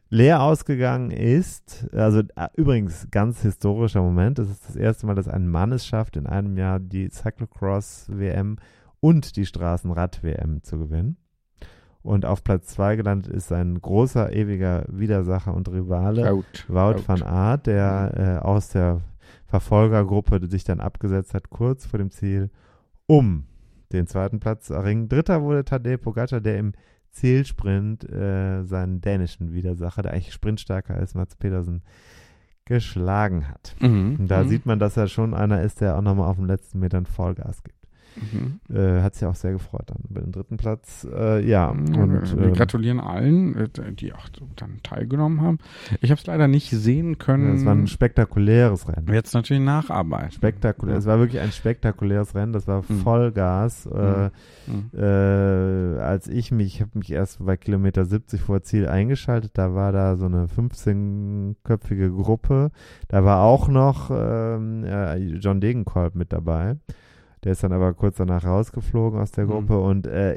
[0.08, 1.88] leer ausgegangen ist.
[1.92, 4.38] Also äh, übrigens ganz historischer Moment.
[4.38, 8.56] Es ist das erste Mal, dass ein Mann es schafft, in einem Jahr die Cyclocross-WM
[9.00, 11.16] und die Straßenrad-WM zu gewinnen.
[12.02, 16.30] Und auf Platz zwei gelandet ist ein großer, ewiger Widersacher und Rivale.
[16.30, 16.64] Out.
[16.68, 17.08] Wout Out.
[17.08, 19.02] van Aert, der äh, aus der
[19.46, 22.50] Verfolgergruppe sich dann abgesetzt hat, kurz vor dem Ziel,
[23.06, 23.44] um
[23.92, 25.08] den zweiten Platz zu erringen.
[25.08, 26.72] Dritter wurde Tadej Pogacar, der im
[27.10, 31.82] Zielsprint äh, seinen dänischen Widersacher, der eigentlich sprintstärker ist, Mats Pedersen,
[32.64, 33.74] geschlagen hat.
[33.80, 34.16] Mhm.
[34.20, 34.48] Und da mhm.
[34.48, 37.64] sieht man, dass er schon einer ist, der auch nochmal auf den letzten Metern Vollgas
[37.64, 37.79] gibt.
[38.16, 38.60] Mhm.
[38.74, 41.06] Äh, hat sich auch sehr gefreut dann über den dritten Platz.
[41.12, 41.94] Äh, ja, und
[42.36, 45.58] wir ähm, gratulieren allen, äh, die auch dann teilgenommen haben.
[46.00, 47.54] Ich habe es leider nicht sehen können.
[47.56, 49.06] es war ein spektakuläres Rennen.
[49.12, 50.34] Jetzt natürlich Nacharbeit.
[50.34, 50.96] Spektakulär.
[50.96, 52.52] Es war wirklich ein spektakuläres Rennen.
[52.52, 53.00] Das war Mhm.
[53.00, 53.86] Vollgas.
[53.86, 54.30] Äh,
[54.66, 54.90] Mhm.
[54.98, 59.74] äh, als ich mich, ich habe mich erst bei Kilometer 70 vor Ziel eingeschaltet, da
[59.74, 62.70] war da so eine 15-köpfige Gruppe.
[63.08, 66.76] Da war auch noch ähm, äh, John Degenkolb mit dabei.
[67.44, 69.50] Der ist dann aber kurz danach rausgeflogen aus der Mhm.
[69.50, 70.34] Gruppe und äh,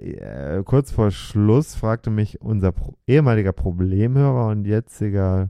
[0.57, 5.49] äh, kurz vor Schluss fragte mich unser Pro ehemaliger Problemhörer und jetziger,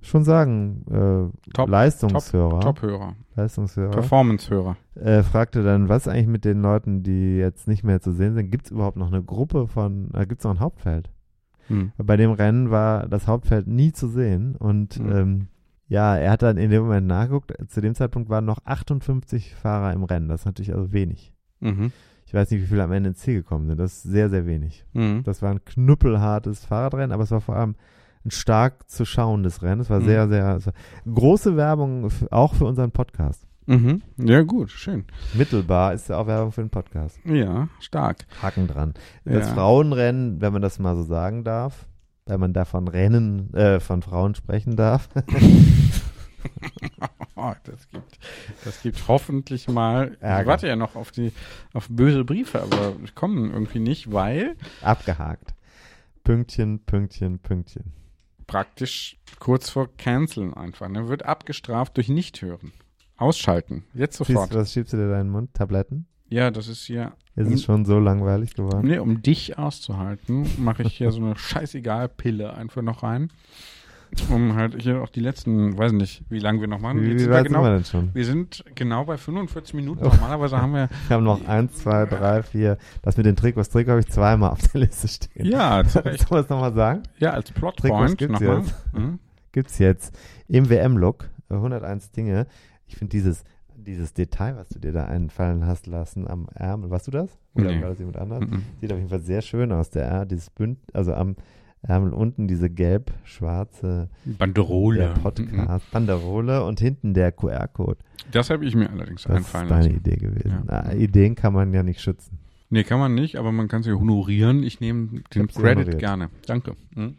[0.00, 4.76] schon sagen, äh, Top, Leistungshörer, Top-Hörer, Leistungshörer, Performance-Hörer.
[4.94, 8.50] äh, fragte dann, was eigentlich mit den Leuten, die jetzt nicht mehr zu sehen sind,
[8.50, 11.10] gibt es überhaupt noch eine Gruppe von, äh, gibt es noch ein Hauptfeld?
[11.68, 11.92] Mhm.
[11.98, 15.12] Bei dem Rennen war das Hauptfeld nie zu sehen und Mhm.
[15.12, 15.46] ähm,
[15.88, 19.92] ja, er hat dann in dem Moment nachgeguckt, zu dem Zeitpunkt waren noch 58 Fahrer
[19.92, 21.32] im Rennen, das ist natürlich also wenig.
[21.60, 21.92] Mhm.
[22.26, 24.46] Ich weiß nicht, wie viele am Ende ins Ziel gekommen sind, das ist sehr, sehr
[24.46, 24.84] wenig.
[24.92, 25.22] Mhm.
[25.24, 27.76] Das war ein knüppelhartes Fahrradrennen, aber es war vor allem
[28.24, 29.82] ein stark zu schauendes Rennen.
[29.82, 30.04] Es war Mhm.
[30.06, 30.72] sehr, sehr, war
[31.14, 33.46] große Werbung auch für unseren Podcast.
[33.66, 34.02] Mhm.
[34.16, 35.04] Ja, gut, schön.
[35.34, 37.18] Mittelbar ist ja auch Werbung für den Podcast.
[37.24, 38.26] Ja, stark.
[38.42, 38.94] Haken dran.
[39.26, 39.54] Das Ja.
[39.54, 41.86] Frauenrennen, wenn man das mal so sagen darf,
[42.26, 45.08] wenn man davon Rennen, äh, von Frauen sprechen darf.
[47.64, 48.18] Das gibt,
[48.64, 50.12] das gibt hoffentlich mal.
[50.14, 50.46] Ich Ärger.
[50.48, 51.32] warte ja noch auf die,
[51.74, 55.54] auf böse Briefe, aber kommen irgendwie nicht, weil abgehakt.
[56.22, 57.92] Pünktchen, Pünktchen, Pünktchen.
[58.46, 60.88] praktisch kurz vor Canceln einfach.
[60.88, 61.08] Ne?
[61.08, 62.72] Wird abgestraft durch Nichthören.
[63.16, 63.84] Ausschalten.
[63.92, 64.52] Jetzt sofort.
[64.52, 65.52] du, was schiebst du dir in den Mund?
[65.54, 66.06] Tabletten?
[66.30, 67.12] Ja, das ist hier.
[67.36, 68.86] Ist es schon so langweilig geworden?
[68.88, 73.30] Nee, um dich auszuhalten, mache ich hier so eine scheißegal-Pille einfach noch rein.
[74.30, 77.00] Um halt hier auch die letzten, weiß nicht, wie lange wir noch machen.
[77.02, 78.10] Wie, wie sind wir, weit sind genau, wir denn schon?
[78.14, 80.04] wir sind genau bei 45 Minuten.
[80.04, 80.08] Oh.
[80.08, 82.78] Normalerweise haben wir, Wir haben noch eins, zwei, drei, vier.
[83.02, 85.46] Das mit dem Trick, was Trick habe ich zweimal auf der Liste stehen.
[85.46, 86.30] ja, zu Recht.
[86.30, 87.02] wir es nochmal sagen?
[87.18, 88.58] ja, als Trikots Plotpoint gibt's nochmal.
[88.60, 88.74] jetzt.
[88.94, 89.18] Mhm.
[89.52, 92.46] Gibt's jetzt im WM-Look 101 Dinge.
[92.86, 93.44] Ich finde dieses,
[93.76, 97.30] dieses Detail, was du dir da einfallen hast lassen am Ärmel, warst du das?
[97.54, 97.82] Oder Nee.
[97.82, 98.40] war das jemand anders?
[98.40, 98.62] Mhm.
[98.80, 99.90] Sieht auf jeden Fall sehr schön aus.
[99.90, 101.36] Der Ärmel, dieses Bünd, also am
[101.86, 104.98] Ärmel unten diese gelb-schwarze Banderole.
[104.98, 105.22] der Mhm.
[105.22, 107.98] Podcast, Banderole und hinten der QR-Code.
[108.32, 109.96] Das habe ich mir allerdings Das ist einfallen deine lassen.
[109.98, 110.64] Idee gewesen.
[110.68, 110.80] Ja.
[110.84, 112.38] Ah, Ideen kann man ja nicht schützen.
[112.70, 114.62] Nee, kann man nicht, aber man kann sie honorieren.
[114.62, 115.98] Ich nehme den sie Credit honoriert.
[115.98, 116.30] gerne.
[116.46, 116.74] Danke.
[116.94, 117.16] Mhm.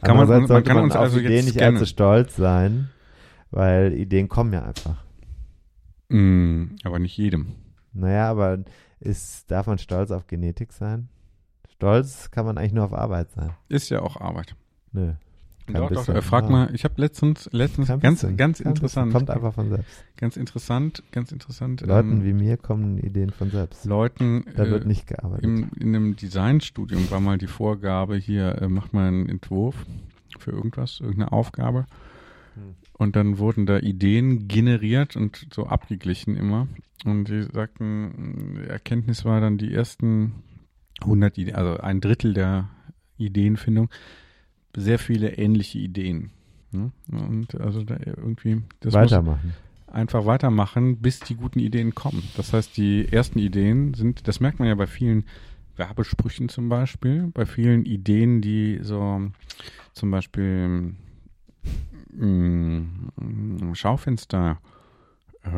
[0.00, 1.76] Kann man, man sollte kann man uns auf also Ideen jetzt nicht scannen.
[1.76, 2.88] allzu stolz sein,
[3.50, 5.04] weil Ideen kommen ja einfach.
[6.08, 7.46] Mm, aber nicht jedem.
[7.92, 8.64] Naja, aber
[8.98, 11.08] ist, darf man stolz auf Genetik sein?
[11.84, 13.50] Stolz kann man eigentlich nur auf Arbeit sein.
[13.68, 14.56] Ist ja auch Arbeit.
[14.92, 15.12] Nö.
[15.66, 16.50] Kein doch, doch, bisschen, äh, frag ja.
[16.50, 19.26] mal, ich habe letztens, letztens Kein ganz, bisschen, ganz interessant, bisschen.
[19.26, 20.04] Kommt einfach von selbst.
[20.16, 21.82] ganz interessant, ganz interessant.
[21.82, 23.84] Leuten ähm, wie mir kommen Ideen von selbst.
[23.84, 25.44] Leuten Da äh, wird nicht gearbeitet.
[25.44, 29.74] im, in einem Designstudium war mal die Vorgabe hier, äh, macht mal einen Entwurf
[30.38, 31.84] für irgendwas, irgendeine Aufgabe.
[32.54, 32.76] Hm.
[32.94, 36.66] Und dann wurden da Ideen generiert und so abgeglichen immer.
[37.04, 40.32] Und die sagten, die Erkenntnis war dann die ersten
[41.00, 42.68] 100 Ideen, also ein Drittel der
[43.16, 43.90] Ideenfindung,
[44.76, 46.30] sehr viele ähnliche Ideen.
[46.72, 46.90] Ne?
[47.10, 49.54] Und also da irgendwie, das muss Weitermachen.
[49.86, 52.22] einfach weitermachen, bis die guten Ideen kommen.
[52.36, 55.24] Das heißt, die ersten Ideen sind, das merkt man ja bei vielen
[55.76, 59.22] Werbesprüchen zum Beispiel, bei vielen Ideen, die so
[59.92, 60.94] zum Beispiel
[62.12, 64.58] mh, Schaufenster
[65.42, 65.50] äh,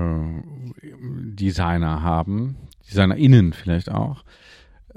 [1.34, 2.57] Designer haben,
[2.89, 4.24] DesignerInnen vielleicht auch.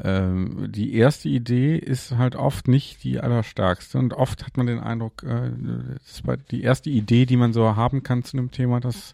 [0.02, 4.80] Ähm, die erste Idee ist halt oft nicht die allerstarkste und oft hat man den
[4.80, 5.52] Eindruck, äh,
[6.06, 9.14] das bei- die erste Idee, die man so haben kann zu einem Thema, dass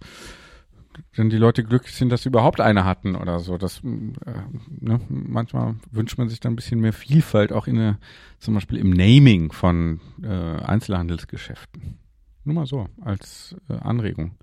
[1.15, 3.57] dann die Leute glücklich sind, dass sie überhaupt eine hatten oder so.
[3.57, 4.33] Das, äh,
[4.79, 7.97] ne, manchmal wünscht man sich dann ein bisschen mehr Vielfalt, auch in der,
[8.39, 11.97] zum Beispiel im Naming von äh, Einzelhandelsgeschäften.
[12.43, 14.35] Nur mal so, als äh, Anregung.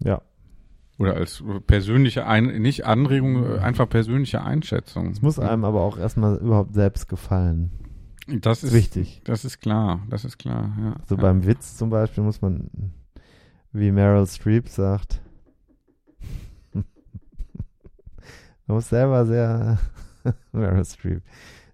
[0.00, 0.22] Ja.
[0.98, 5.10] Oder als persönliche, Ein nicht Anregung, äh, einfach persönliche Einschätzung.
[5.10, 7.70] Es muss einem aber auch erstmal überhaupt selbst gefallen.
[8.26, 9.22] Das ist wichtig.
[9.24, 10.96] Das ist klar, das ist klar, ja.
[11.08, 11.22] So ja.
[11.22, 12.68] beim Witz zum Beispiel muss man,
[13.72, 15.20] wie Meryl Streep sagt,
[16.72, 16.84] man
[18.66, 19.78] muss selber sehr,
[20.52, 21.22] Meryl Streep,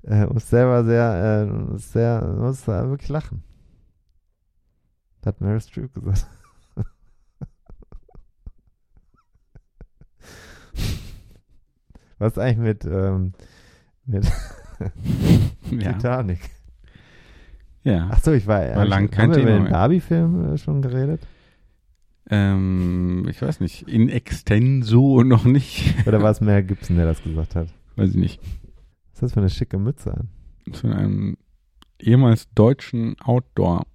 [0.02, 3.42] äh, muss selber sehr, äh, muss sehr, muss da wirklich lachen.
[5.24, 6.26] Hat Meryl Streep gesagt.
[12.18, 13.32] Was ist eigentlich mit, ähm,
[14.06, 14.24] mit
[15.82, 15.92] ja.
[15.92, 16.40] Titanic?
[17.82, 18.08] ja.
[18.08, 19.72] Achso, ich war, War lang kein haben wir Thema über den mehr.
[19.72, 21.20] Barbie-Film äh, schon geredet?
[22.30, 25.94] Ähm, ich weiß nicht, in extenso noch nicht.
[26.06, 27.68] Oder war es Mel Gibson, der das gesagt hat?
[27.96, 28.40] weiß ich nicht.
[28.42, 30.28] Was ist das für eine schicke Mütze an?
[30.72, 31.36] Von einem
[32.00, 33.86] ehemals deutschen outdoor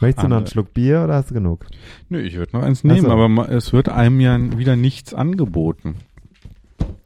[0.00, 1.66] Möchtest du noch einen Schluck Bier oder hast du genug?
[2.08, 3.10] Nö, ich würde noch eins nehmen, so.
[3.10, 5.96] aber es wird einem ja wieder nichts angeboten.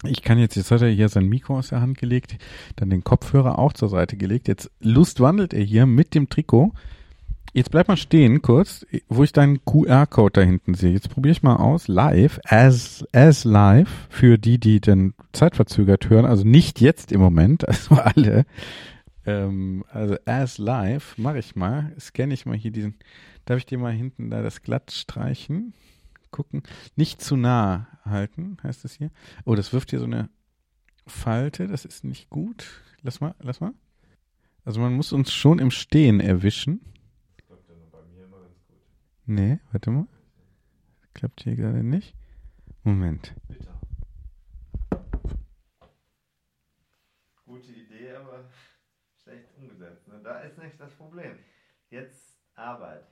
[0.05, 2.36] Ich kann jetzt, jetzt hat er hier sein Mikro aus der Hand gelegt,
[2.76, 4.48] dann den Kopfhörer auch zur Seite gelegt.
[4.48, 6.72] Jetzt lustwandelt er hier mit dem Trikot.
[7.55, 10.92] Jetzt bleib mal stehen kurz, wo ich deinen QR-Code da hinten sehe.
[10.92, 16.24] Jetzt probiere ich mal aus, live, as, as live, für die, die dann zeitverzögert hören,
[16.24, 18.46] also nicht jetzt im Moment, also alle.
[19.25, 22.97] Ähm, also as live, mache ich mal, scanne ich mal hier diesen,
[23.45, 25.75] darf ich dir mal hinten da das glatt streichen?
[26.31, 26.62] Gucken,
[26.97, 29.11] nicht zu nah halten, heißt es hier.
[29.45, 30.31] Oh, das wirft hier so eine
[31.07, 32.83] Falte, das ist nicht gut.
[33.03, 33.75] Lass mal, lass mal.
[34.64, 36.81] Also man muss uns schon im Stehen erwischen.
[39.27, 40.07] Nee, warte mal.
[41.14, 42.14] Klappt hier gerade nicht.
[42.83, 43.35] Moment.
[47.45, 48.49] Gute Idee, aber
[49.23, 49.49] schlecht
[50.23, 51.33] Da ist nicht das Problem.
[51.91, 53.03] Jetzt Arbeit.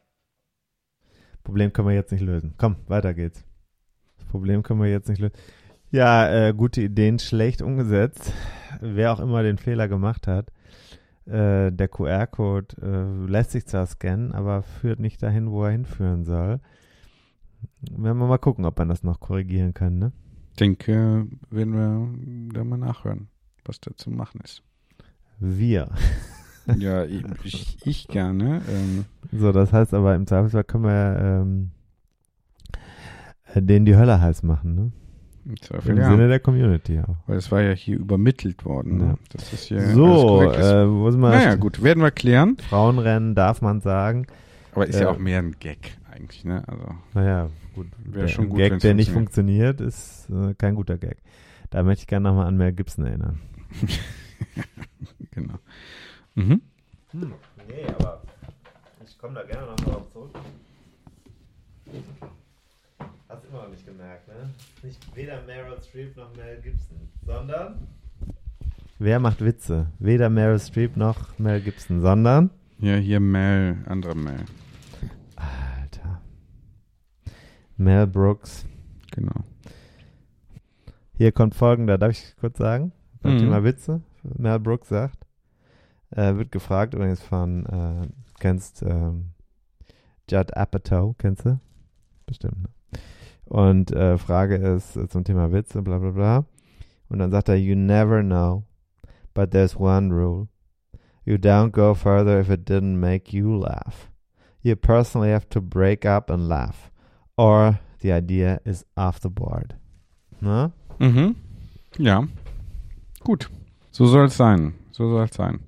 [1.43, 2.55] Problem können wir jetzt nicht lösen.
[2.57, 3.45] Komm, weiter geht's.
[4.19, 5.35] Das Problem können wir jetzt nicht lösen.
[5.91, 8.33] Ja, äh, gute Ideen, schlecht umgesetzt.
[8.81, 10.53] Wer auch immer den Fehler gemacht hat.
[11.27, 16.25] Äh, der QR-Code äh, lässt sich zwar scannen, aber führt nicht dahin, wo er hinführen
[16.25, 16.61] soll.
[17.91, 20.13] Werden wir mal gucken, ob man das noch korrigieren kann, ne?
[20.59, 23.29] Denke, werden wir da mal nachhören,
[23.65, 24.63] was da zu machen ist.
[25.41, 25.91] Wir.
[26.79, 28.63] Ja, ich, ich gerne.
[28.69, 31.71] Ähm, So, das heißt aber im Zweifelsfall können wir ähm,
[33.55, 34.93] äh, denen die Hölle heiß machen, ne?
[35.47, 36.11] Im Im Zweifel, ja.
[36.11, 37.17] Sinne der Community auch.
[37.27, 38.99] Weil es war ja hier übermittelt worden.
[38.99, 39.05] Ne?
[39.05, 39.15] Ja.
[39.33, 40.53] Das ist hier So, äh,
[41.11, 41.31] sind wir?
[41.31, 42.59] naja, gut, werden wir klären.
[42.69, 44.27] Frauenrennen darf man sagen.
[44.73, 46.63] Aber ist ja Äh, auch mehr ein Gag eigentlich, ne?
[46.69, 46.85] Also,
[47.15, 47.87] Naja, gut.
[48.05, 51.17] Wäre schon gut, Gag, der nicht funktioniert, ist äh, kein guter Gag.
[51.71, 53.41] Da möchte ich gerne nochmal an Mel Gibson erinnern.
[55.31, 55.55] genau.
[56.35, 56.61] Mhm.
[57.13, 58.23] Nee, aber
[59.05, 60.31] ich komme da gerne noch drauf zurück.
[63.29, 64.51] Hast immer noch nicht gemerkt, ne?
[64.83, 67.87] Nicht weder Meryl Streep noch Mel Gibson, sondern.
[68.99, 69.87] Wer macht Witze?
[69.99, 72.51] Weder Meryl Streep noch Mel Gibson, sondern.
[72.79, 74.45] Ja, hier Mel, andere Mel.
[75.37, 76.21] Alter.
[77.77, 78.67] Mel Brooks.
[79.13, 79.45] Genau.
[81.17, 82.93] Hier kommt folgender, darf ich kurz sagen?
[83.23, 83.39] Beim Mhm.
[83.39, 84.03] Thema Witze.
[84.23, 85.27] Mel Brooks sagt,
[86.11, 88.09] äh, wird gefragt übrigens von, äh,
[88.39, 89.31] kennst ähm,
[90.31, 91.61] Judd Apatow, kennst du?
[92.27, 92.69] Bestimmt, ne?
[93.45, 96.45] Und äh, Frage ist äh, zum Thema Witze, bla bla bla.
[97.09, 98.65] Und dann sagt er, you never know,
[99.35, 100.47] but there's one rule.
[101.25, 104.09] You don't go further if it didn't make you laugh.
[104.63, 106.91] You personally have to break up and laugh.
[107.37, 109.75] Or the idea is off the board.
[110.41, 110.73] Ne?
[110.99, 111.35] Mhm.
[111.99, 112.25] Ja.
[113.25, 113.51] Gut.
[113.91, 114.75] So soll es sein.
[114.93, 115.61] So soll es sein.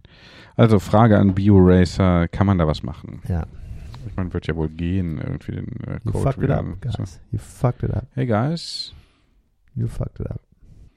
[0.56, 3.20] Also Frage an BioRacer, kann man da was machen?
[3.28, 3.46] Ja.
[4.06, 6.58] Ich meine, wird ja wohl gehen, irgendwie den äh, You Code fucked it wieder.
[6.58, 6.98] up, so.
[6.98, 7.20] guys.
[7.30, 8.06] You fucked it up.
[8.14, 8.92] Hey guys.
[9.74, 10.40] You fucked it up.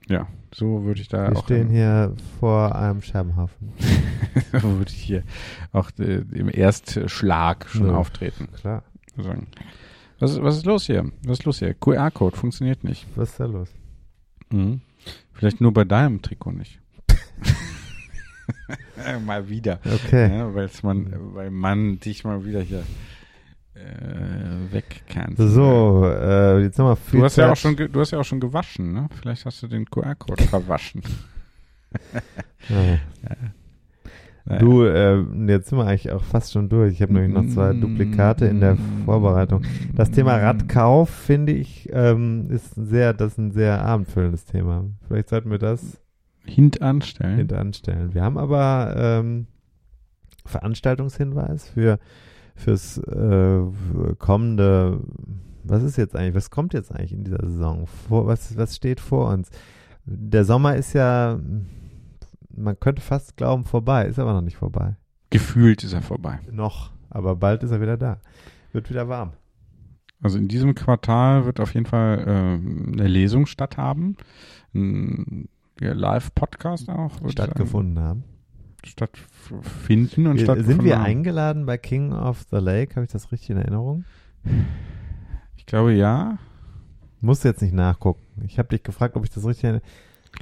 [0.08, 3.70] Ja, so würde ich da Wir auch stehen hier vor einem Scherbenhaufen.
[4.51, 5.24] so würde ich hier
[5.72, 7.95] auch äh, im Erstschlag schon Ja.
[7.95, 8.49] auftreten.
[8.60, 8.84] Klar.
[9.18, 9.47] Sagen.
[10.20, 11.12] Was, ist- was ist los hier?
[11.26, 11.74] Was ist los hier?
[11.74, 13.06] QR-Code funktioniert nicht.
[13.16, 13.70] Was ist da los?
[14.51, 14.82] Mhm.
[15.34, 16.80] Vielleicht nur bei deinem Trikot nicht.
[19.26, 19.80] mal wieder.
[19.86, 20.38] Okay.
[20.38, 20.50] Ja,
[20.84, 22.84] man, weil man dich mal wieder hier
[23.76, 25.38] äh, wegkannt.
[25.38, 27.52] So, äh, jetzt nochmal viel Du hast, ja Zeit.
[27.52, 29.08] auch schon, du hast ja auch schon gewaschen, ne?
[29.20, 31.02] Vielleicht hast du den QR-Code verwaschen.
[32.70, 33.00] Ja.
[34.60, 36.93] Du, äh, jetzt sind wir eigentlich auch fast schon durch.
[36.93, 39.64] Ich habe nämlich noch zwei Duplikate in der Vorbereitung.
[39.96, 44.86] Das Thema Radkauf finde ich ähm, ist ein sehr, das ist ein sehr abendfüllendes Thema.
[45.08, 46.00] Vielleicht sollten wir das
[46.46, 47.38] Hintanstellen.
[47.38, 48.14] hintanstellen.
[48.14, 49.48] Wir haben aber ähm,
[50.46, 52.00] Veranstaltungshinweis für
[52.56, 53.62] fürs äh,
[54.18, 55.02] kommende.
[55.64, 56.36] Was ist jetzt eigentlich?
[56.36, 57.88] Was kommt jetzt eigentlich in dieser Saison?
[57.88, 59.50] Vor, was, was steht vor uns?
[60.06, 61.39] Der Sommer ist ja,
[62.56, 64.96] man könnte fast glauben, vorbei, ist aber noch nicht vorbei.
[65.32, 66.39] Gefühlt ist er vorbei.
[66.52, 68.20] Noch, aber bald ist er wieder da.
[68.72, 69.34] Wird wieder warm.
[70.22, 74.18] Also in diesem Quartal wird auf jeden Fall ähm, eine Lesung statthaben.
[74.74, 77.11] Ein Live-Podcast auch.
[77.30, 78.23] Stattgefunden haben.
[78.84, 81.05] Stattfinden und Wir, stattgefunden sind wir haben.
[81.05, 82.95] eingeladen bei King of the Lake?
[82.95, 84.05] Habe ich das richtig in Erinnerung?
[85.57, 86.38] Ich glaube ja.
[87.21, 88.21] Musst du jetzt nicht nachgucken.
[88.45, 89.82] Ich habe dich gefragt, ob ich das richtig.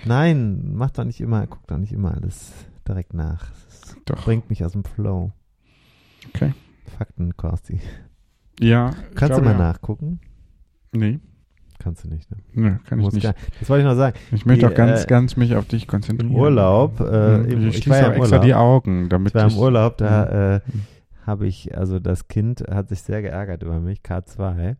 [0.05, 2.51] Nein, mach doch nicht immer, guck doch nicht immer alles
[2.87, 3.51] direkt nach.
[3.69, 4.25] Das Doch.
[4.25, 5.31] bringt mich aus dem Flow.
[6.29, 6.53] Okay.
[6.97, 7.79] Fakten, Kosti.
[8.59, 8.91] Ja.
[9.15, 9.57] Kannst du mal ja.
[9.57, 10.19] nachgucken?
[10.91, 11.19] Nee.
[11.83, 12.37] Kannst du nicht, ne?
[12.53, 13.23] Nee, kann ich nicht.
[13.23, 14.17] gar- Das wollte ich noch sagen.
[14.31, 16.31] Ich möchte Die, auch ganz, äh, ganz mich auf dich konzentrieren.
[16.31, 17.45] Im Urlaub, äh, Mhm.
[17.45, 18.41] im, ich ich war schließe ja im extra Urlaub.
[18.45, 20.81] die Augen, damit Ich war im ich- Urlaub, da äh, Mhm.
[21.27, 24.77] habe ich, also das Kind hat sich sehr geärgert über mich, K2,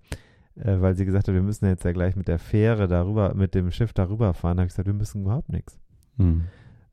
[0.56, 3.54] äh, weil sie gesagt hat, wir müssen jetzt ja gleich mit der Fähre darüber, mit
[3.54, 4.56] dem Schiff darüber fahren.
[4.58, 5.78] Da habe ich gesagt, wir müssen überhaupt nichts.
[6.18, 6.43] Mhm.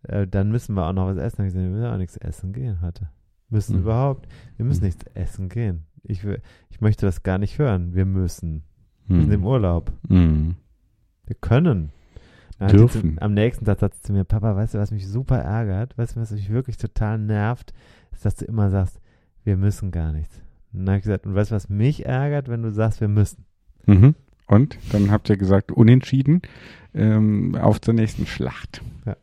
[0.03, 1.37] Äh, dann müssen wir auch noch was essen.
[1.37, 3.11] Da habe ich gesagt, wir müssen auch nichts essen gehen heute.
[3.49, 3.83] Müssen Mhm.
[3.83, 4.87] überhaupt, wir müssen Mhm.
[4.87, 5.85] nichts essen gehen.
[6.03, 6.41] Ich, will,
[6.71, 7.95] ich möchte das gar nicht hören.
[7.95, 8.65] Wir müssen.
[9.11, 9.47] Wir sind im Mhm.
[9.47, 9.93] Urlaub.
[10.09, 10.55] Mhm.
[11.27, 11.91] Wir können.
[12.59, 13.15] Dann Dürfen.
[13.17, 15.97] Zu, am nächsten Tag sagt sie zu mir, Papa, weißt du, was mich super ärgert?
[15.97, 17.73] Weißt du, was mich wirklich total nervt?
[18.13, 19.01] Ist, dass du immer sagst,
[19.45, 20.41] wir müssen gar nichts.
[20.73, 23.09] Und dann habe ich gesagt, und weißt du, was mich ärgert, wenn du sagst, wir
[23.09, 23.45] müssen?
[23.87, 24.15] Mhm.
[24.47, 26.43] Und dann habt ihr gesagt, unentschieden
[26.93, 28.83] ähm, auf zur nächsten Schlacht.
[29.07, 29.17] Ja.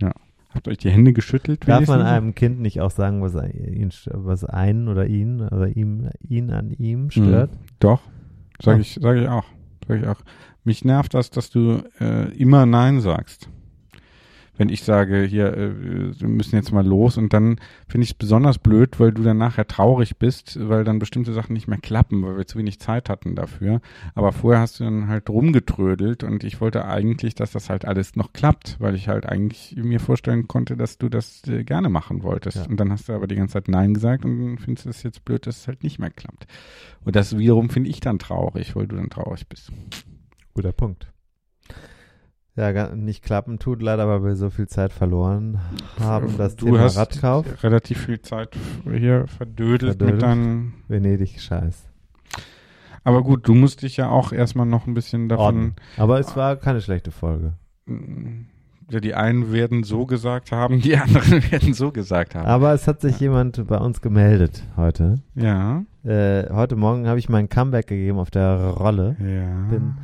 [0.00, 0.12] ja.
[0.50, 1.66] Habt euch die Hände geschüttelt?
[1.66, 6.10] Darf man einem Kind nicht auch sagen, was ihn, was einen oder ihn oder ihm,
[6.20, 7.52] ihn an ihm stört?
[7.52, 7.58] Mhm.
[7.80, 8.02] Doch,
[8.62, 8.80] sage Ja.
[8.82, 9.44] ich, sag ich auch.
[9.88, 10.20] Sag ich auch.
[10.64, 13.48] Mich nervt das, dass du äh, immer Nein sagst.
[14.56, 17.56] Wenn ich sage, hier, äh, wir müssen jetzt mal los und dann
[17.88, 21.54] finde ich es besonders blöd, weil du dann nachher traurig bist, weil dann bestimmte Sachen
[21.54, 23.80] nicht mehr klappen, weil wir zu wenig Zeit hatten dafür.
[24.14, 28.16] Aber vorher hast du dann halt rumgetrödelt und ich wollte eigentlich, dass das halt alles
[28.16, 32.22] noch klappt, weil ich halt eigentlich mir vorstellen konnte, dass du das äh, gerne machen
[32.22, 32.56] wolltest.
[32.56, 32.66] Ja.
[32.66, 35.02] Und dann hast du aber die ganze Zeit Nein gesagt und dann findest du es
[35.02, 36.46] jetzt blöd, dass es halt nicht mehr klappt.
[37.04, 39.72] Und das wiederum finde ich dann traurig, weil du dann traurig bist.
[40.54, 41.13] Guter Punkt.
[42.56, 45.58] Ja, nicht klappen tut leider, weil wir so viel Zeit verloren
[45.98, 46.36] haben.
[46.38, 50.12] Das du Thema hast Radkauf, relativ viel Zeit hier verdödelt, Verdödelt.
[50.12, 50.74] mit deinen.
[50.86, 51.88] Venedig, scheiß.
[53.02, 55.44] Aber gut, du musst dich ja auch erstmal noch ein bisschen davon.
[55.44, 55.74] Ordnen.
[55.96, 57.54] Aber es war keine schlechte Folge.
[58.88, 62.46] Ja, die einen werden so gesagt haben, die anderen werden so gesagt haben.
[62.46, 65.16] Aber es hat sich jemand bei uns gemeldet heute.
[65.34, 65.84] Ja.
[66.04, 69.16] Äh, heute Morgen habe ich mein Comeback gegeben auf der Rolle.
[69.18, 69.70] Ja.
[69.70, 69.94] Bin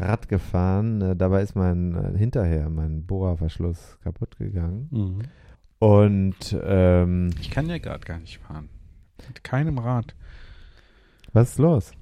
[0.00, 1.00] Rad gefahren.
[1.02, 4.88] Äh, dabei ist mein äh, hinterher mein Bohrerverschluss kaputt gegangen.
[4.90, 5.18] Mhm.
[5.78, 8.68] Und ähm, Ich kann ja gerade gar nicht fahren.
[9.28, 10.14] Mit keinem Rad.
[11.32, 11.92] was ist los?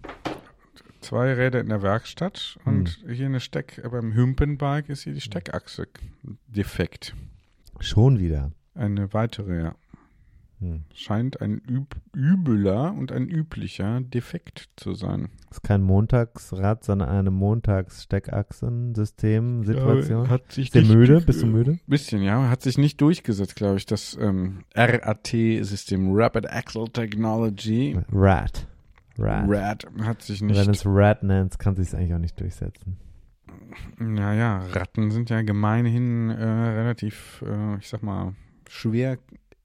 [1.00, 5.86] Zwei Räder in der Werkstatt und hier eine Steck, beim Hümpenbike ist hier die Steckachse
[6.48, 7.14] defekt.
[7.78, 8.50] Schon wieder.
[8.74, 9.74] Eine weitere, ja.
[10.60, 10.82] Hm.
[10.92, 15.28] Scheint ein üb übler und ein üblicher Defekt zu sein.
[15.50, 20.28] Ist kein Montagsrad, sondern eine Montags-Steckachsen-System-Situation.
[20.28, 21.20] hat sich Bist du müde?
[21.20, 21.78] Bist du müde?
[21.86, 22.50] Bisschen, ja.
[22.50, 27.96] Hat sich nicht durchgesetzt, glaube ich, das ähm, RAT-System, Rapid Axle Technology.
[28.12, 28.66] Rad.
[29.16, 29.48] Rad.
[29.48, 30.68] RAT hat sich Wenn nicht.
[30.68, 32.96] es Rad nennst, kann sich eigentlich auch nicht durchsetzen.
[33.98, 38.34] Naja, Ratten sind ja gemeinhin äh, relativ, äh, ich sag mal,
[38.68, 39.18] schwer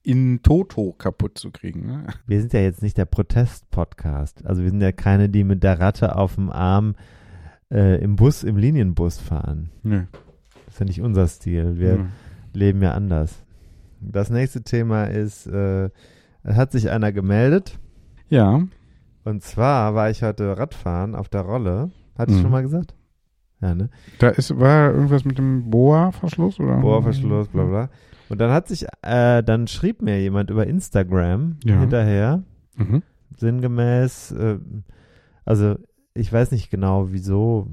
[0.04, 1.86] in Toto kaputt zu kriegen.
[1.86, 2.04] Ne?
[2.26, 4.44] Wir sind ja jetzt nicht der Protest-Podcast.
[4.46, 6.94] Also wir sind ja keine, die mit der Ratte auf dem Arm
[7.72, 9.70] äh, im Bus, im Linienbus fahren.
[9.82, 10.02] Nö.
[10.66, 11.78] Das ist ja nicht unser Stil.
[11.78, 12.04] Wir Nö.
[12.52, 13.42] leben ja anders.
[14.00, 15.88] Das nächste Thema ist, äh,
[16.44, 17.78] hat sich einer gemeldet.
[18.28, 18.60] Ja,
[19.24, 21.90] Und zwar war ich heute Radfahren auf der Rolle.
[22.18, 22.42] Hatte ich Mhm.
[22.42, 22.94] schon mal gesagt?
[23.62, 23.88] Ja, ne?
[24.18, 26.76] da ist, war irgendwas mit dem Boa-Verschluss, oder?
[26.80, 27.88] Bohrverschluss, bla bla.
[28.34, 31.78] Und dann hat sich, äh, dann schrieb mir jemand über Instagram Ja.
[31.78, 32.42] hinterher,
[32.76, 33.04] Mhm.
[33.36, 34.58] sinngemäß, äh,
[35.44, 35.76] also
[36.14, 37.68] ich weiß nicht genau wieso,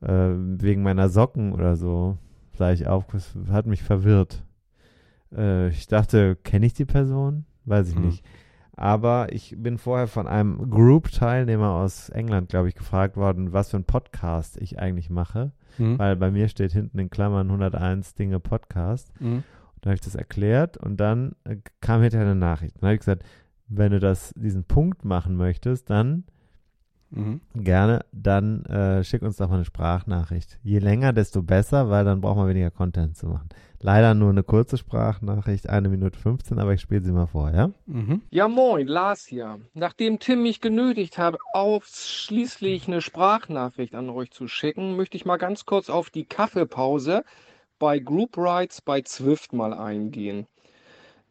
[0.00, 2.18] äh, wegen meiner Socken oder so,
[2.52, 3.04] sah ich auf,
[3.50, 4.44] hat mich verwirrt.
[5.36, 7.46] Äh, ich dachte, kenne ich die Person?
[7.64, 8.02] Weiß ich Hm.
[8.06, 8.24] nicht.
[8.76, 13.76] Aber ich bin vorher von einem Group-Teilnehmer aus England, glaube ich, gefragt worden, was für
[13.78, 15.50] ein Podcast ich eigentlich mache.
[15.78, 15.98] Mhm.
[15.98, 19.12] Weil bei mir steht hinten in Klammern 101 Dinge Podcast.
[19.20, 19.42] Mhm.
[19.80, 22.76] Dann habe ich das erklärt und dann äh, kam hinterher eine Nachricht.
[22.76, 23.24] Dann habe ich gesagt,
[23.68, 26.24] wenn du das, diesen Punkt machen möchtest, dann
[27.10, 27.40] Mhm.
[27.54, 30.58] gerne, dann äh, schick uns doch mal eine Sprachnachricht.
[30.62, 33.48] Je länger, desto besser, weil dann braucht man weniger Content zu machen.
[33.80, 37.70] Leider nur eine kurze Sprachnachricht, eine Minute 15, aber ich spiele sie mal vor, ja?
[37.86, 38.22] Mhm.
[38.30, 39.60] Ja, moin, Lars hier.
[39.74, 45.36] Nachdem Tim mich genötigt hat, ausschließlich eine Sprachnachricht an euch zu schicken, möchte ich mal
[45.36, 47.22] ganz kurz auf die Kaffeepause
[47.78, 50.46] bei Group Rides bei Zwift mal eingehen.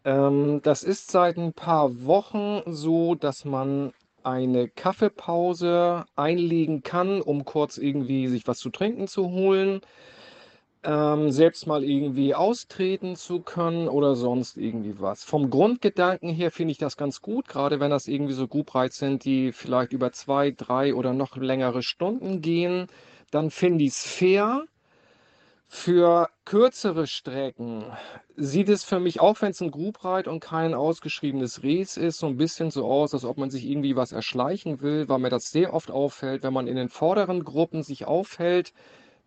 [0.04, 3.92] Ähm, das ist seit ein paar Wochen so, dass man
[4.26, 9.82] eine Kaffeepause einlegen kann, um kurz irgendwie sich was zu trinken zu holen
[10.86, 15.24] ähm, selbst mal irgendwie austreten zu können oder sonst irgendwie was.
[15.24, 19.26] Vom Grundgedanken her finde ich das ganz gut, gerade wenn das irgendwie so Group-Rides sind,
[19.26, 22.88] die vielleicht über zwei, drei oder noch längere Stunden gehen,
[23.32, 24.66] dann finde ich es fair.
[25.68, 27.86] Für kürzere Strecken
[28.36, 32.28] sieht es für mich, auch wenn es ein Group-Ride und kein ausgeschriebenes Race ist, so
[32.28, 35.50] ein bisschen so aus, als ob man sich irgendwie was erschleichen will, weil mir das
[35.52, 38.74] sehr oft auffällt, wenn man in den vorderen Gruppen sich aufhält,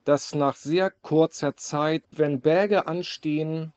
[0.05, 3.73] dass nach sehr kurzer Zeit, wenn Berge anstehen,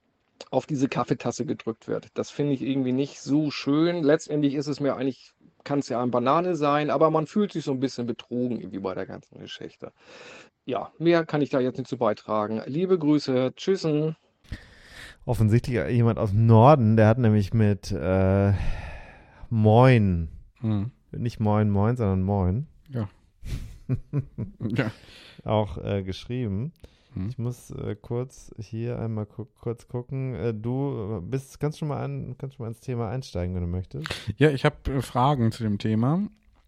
[0.50, 2.08] auf diese Kaffeetasse gedrückt wird.
[2.14, 4.04] Das finde ich irgendwie nicht so schön.
[4.04, 5.34] Letztendlich ist es mir eigentlich,
[5.64, 8.80] kann es ja eine Banane sein, aber man fühlt sich so ein bisschen betrogen irgendwie
[8.80, 9.92] bei der ganzen Geschichte.
[10.66, 12.62] Ja, mehr kann ich da jetzt nicht zu beitragen.
[12.66, 14.16] Liebe Grüße, tschüssen.
[15.26, 18.54] Offensichtlich jemand aus dem Norden, der hat nämlich mit äh,
[19.50, 20.30] Moin,
[20.62, 20.92] Mhm.
[21.12, 23.10] nicht Moin Moin, sondern Moin, Ja.
[24.60, 24.92] ja.
[25.44, 26.72] auch äh, geschrieben.
[27.14, 27.28] Hm.
[27.30, 30.34] Ich muss äh, kurz hier einmal gu kurz gucken.
[30.36, 33.62] Äh, du äh, bist, kannst schon mal an, kannst schon mal ins Thema einsteigen, wenn
[33.62, 34.08] du möchtest.
[34.38, 36.22] Ja, ich habe äh, Fragen zu dem Thema.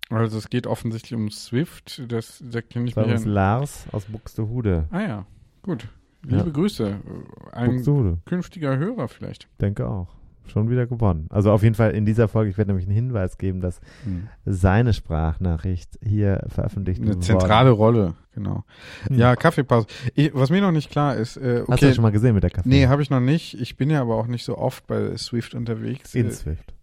[0.10, 2.04] Also es geht offensichtlich um Swift.
[2.12, 3.32] Das, da kenne ich Bei mich uns ja.
[3.32, 4.88] Lars aus Buxtehude.
[4.91, 5.26] Ah ja,
[5.62, 5.88] gut.
[6.24, 6.50] Liebe Ja.
[6.50, 6.88] Grüße.
[6.89, 9.48] Äh, Ein Buxtehude, künftiger Hörer vielleicht.
[9.62, 10.08] denke auch.
[10.48, 11.28] Schon wieder gewonnen.
[11.30, 14.28] Also auf jeden Fall in dieser Folge, ich werde nämlich einen Hinweis geben, dass Hm.
[14.46, 18.64] seine Sprachnachricht hier veröffentlicht Eine worden- zentrale Rolle, genau.
[19.08, 19.18] Hm.
[19.18, 19.88] Ja, Kaffeepause.
[20.16, 21.72] Ich, was mir noch nicht klar ist, äh, okay.
[21.72, 22.68] Hast du das schon mal gesehen mit der Kaffee?
[22.70, 23.60] Nee, habe ich noch nicht.
[23.60, 26.14] Ich bin ja aber auch nicht so oft bei Swift unterwegs.
[26.14, 26.74] In Äh, Swift.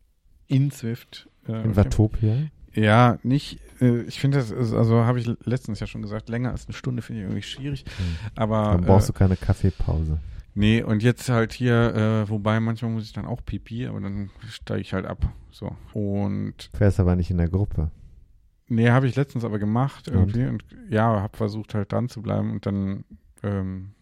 [0.47, 1.29] in Swift.
[1.47, 1.77] Äh, In okay.
[1.77, 2.35] Watopia.
[2.73, 3.59] Ja, nicht.
[3.81, 6.75] Äh, ich finde das, ist, also habe ich letztens ja schon gesagt, länger als eine
[6.75, 7.85] Stunde finde ich irgendwie schwierig.
[8.37, 10.19] Aber Dann brauchst äh, du keine Kaffeepause.
[10.61, 14.31] Nee, und jetzt halt hier, äh, wobei manchmal muss ich dann auch Pipi, aber dann
[14.49, 15.29] steige ich halt ab.
[15.51, 15.75] So.
[15.93, 17.91] Und Fährst aber nicht in der Gruppe.
[18.69, 22.53] nee, habe ich letztens aber gemacht irgendwie und, ja, habe versucht halt dran zu bleiben
[22.53, 23.05] und dann
[23.43, 23.93] ähm,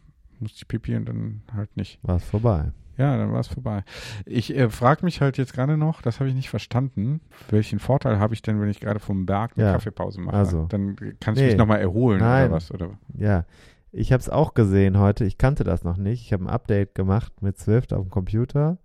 [0.41, 1.99] musste ich Pipi und dann halt nicht.
[2.03, 2.73] War es vorbei.
[2.99, 3.85] Ja, dann war es vorbei.
[4.27, 8.19] Ich äh, frage mich halt jetzt gerade noch, das habe ich nicht verstanden, welchen Vorteil
[8.19, 10.37] habe ich denn, wenn ich gerade vom Berg eine Ja, Kaffeepause mache?
[10.37, 10.67] also.
[10.69, 11.47] Dann kann ich Nee.
[11.47, 12.47] mich nochmal erholen Nein.
[12.47, 12.73] oder was?
[12.73, 12.99] Oder?
[13.17, 13.45] Ja,
[13.93, 15.25] ich habe es auch gesehen heute.
[15.25, 16.23] Ich kannte das noch nicht.
[16.23, 18.79] Ich habe ein Update gemacht mit Swift auf dem Computer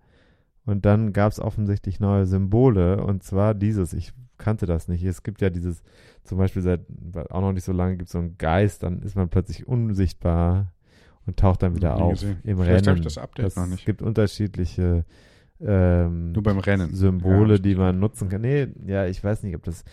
[0.65, 3.93] und dann gab es offensichtlich neue Symbole und zwar dieses.
[3.93, 5.03] Ich kannte das nicht.
[5.03, 5.83] Es gibt ja dieses,
[6.23, 6.81] zum Beispiel seit
[7.31, 10.71] auch noch nicht so lange gibt es so einen Geist, dann ist man plötzlich unsichtbar
[11.25, 12.39] und taucht dann wieder auf gesehen.
[12.43, 12.87] im Vielleicht Rennen.
[12.87, 13.79] habe ich das Update noch nicht.
[13.79, 15.05] Es gibt unterschiedliche
[15.61, 16.93] ähm, Nur beim Rennen.
[16.93, 18.41] Symbole, Ja, die man nutzen kann.
[18.41, 19.85] Nee, ja, ich weiß nicht, ob das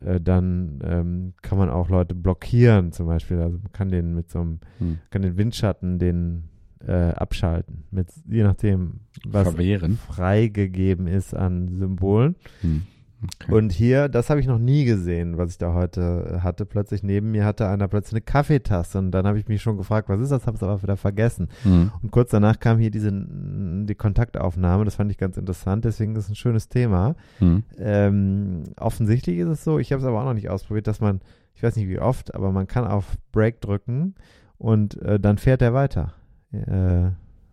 [0.00, 3.38] äh, dann ähm, kann man auch Leute blockieren zum Beispiel.
[3.38, 4.98] Also man kann den mit so einem, Hm.
[5.10, 6.44] kann den Windschatten den
[6.86, 7.84] äh, abschalten.
[7.90, 9.96] Mit, je nachdem, was Verwehren.
[9.96, 12.36] freigegeben ist an Symbolen.
[12.60, 12.82] Hm.
[13.22, 13.52] Okay.
[13.52, 16.66] Und hier, das habe ich noch nie gesehen, was ich da heute hatte.
[16.66, 20.08] Plötzlich neben mir hatte einer plötzlich eine Kaffeetasse und dann habe ich mich schon gefragt,
[20.08, 20.46] was ist das?
[20.46, 21.48] Habe es aber wieder vergessen.
[21.62, 21.90] Hm.
[22.02, 24.84] Und kurz danach kam hier diese die Kontaktaufnahme.
[24.84, 25.84] Das fand ich ganz interessant.
[25.86, 27.16] Deswegen ist es ein schönes Thema.
[27.38, 27.62] Hm.
[27.78, 31.20] Ähm, offensichtlich ist es so, ich habe es aber auch noch nicht ausprobiert, dass man,
[31.54, 34.14] ich weiß nicht wie oft, aber man kann auf Break drücken
[34.58, 36.12] und äh, dann fährt er weiter.
[36.52, 37.10] Äh,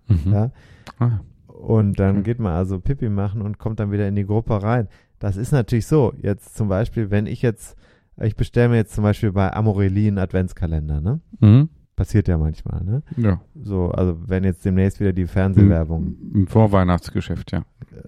[0.08, 0.34] Mhm.
[0.34, 0.52] ja?
[1.00, 1.20] Ah.
[1.48, 4.88] Und dann geht man also Pipi machen und kommt dann wieder in die Gruppe rein.
[5.24, 6.12] Das ist natürlich so.
[6.22, 7.78] Jetzt zum Beispiel, wenn ich jetzt,
[8.22, 11.22] ich bestelle mir jetzt zum Beispiel bei Amorelie einen Adventskalender, ne?
[11.40, 11.70] Mhm.
[11.96, 13.04] Passiert ja manchmal, ne?
[13.16, 13.40] Ja.
[13.56, 17.64] So, also wenn jetzt demnächst wieder die Fernsehwerbung Im Vorweihnachtsgeschäft, ja.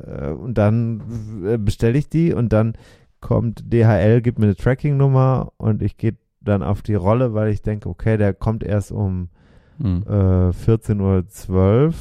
[0.05, 1.01] äh, und dann
[1.45, 2.73] äh, bestelle ich die und dann
[3.21, 7.61] kommt DHL, gibt mir eine Tracking-Nummer und ich gehe dann auf die Rolle, weil ich
[7.61, 9.29] denke, okay, der kommt erst um
[9.77, 10.03] Mhm.
[10.07, 11.93] äh, 14.12 Uhr,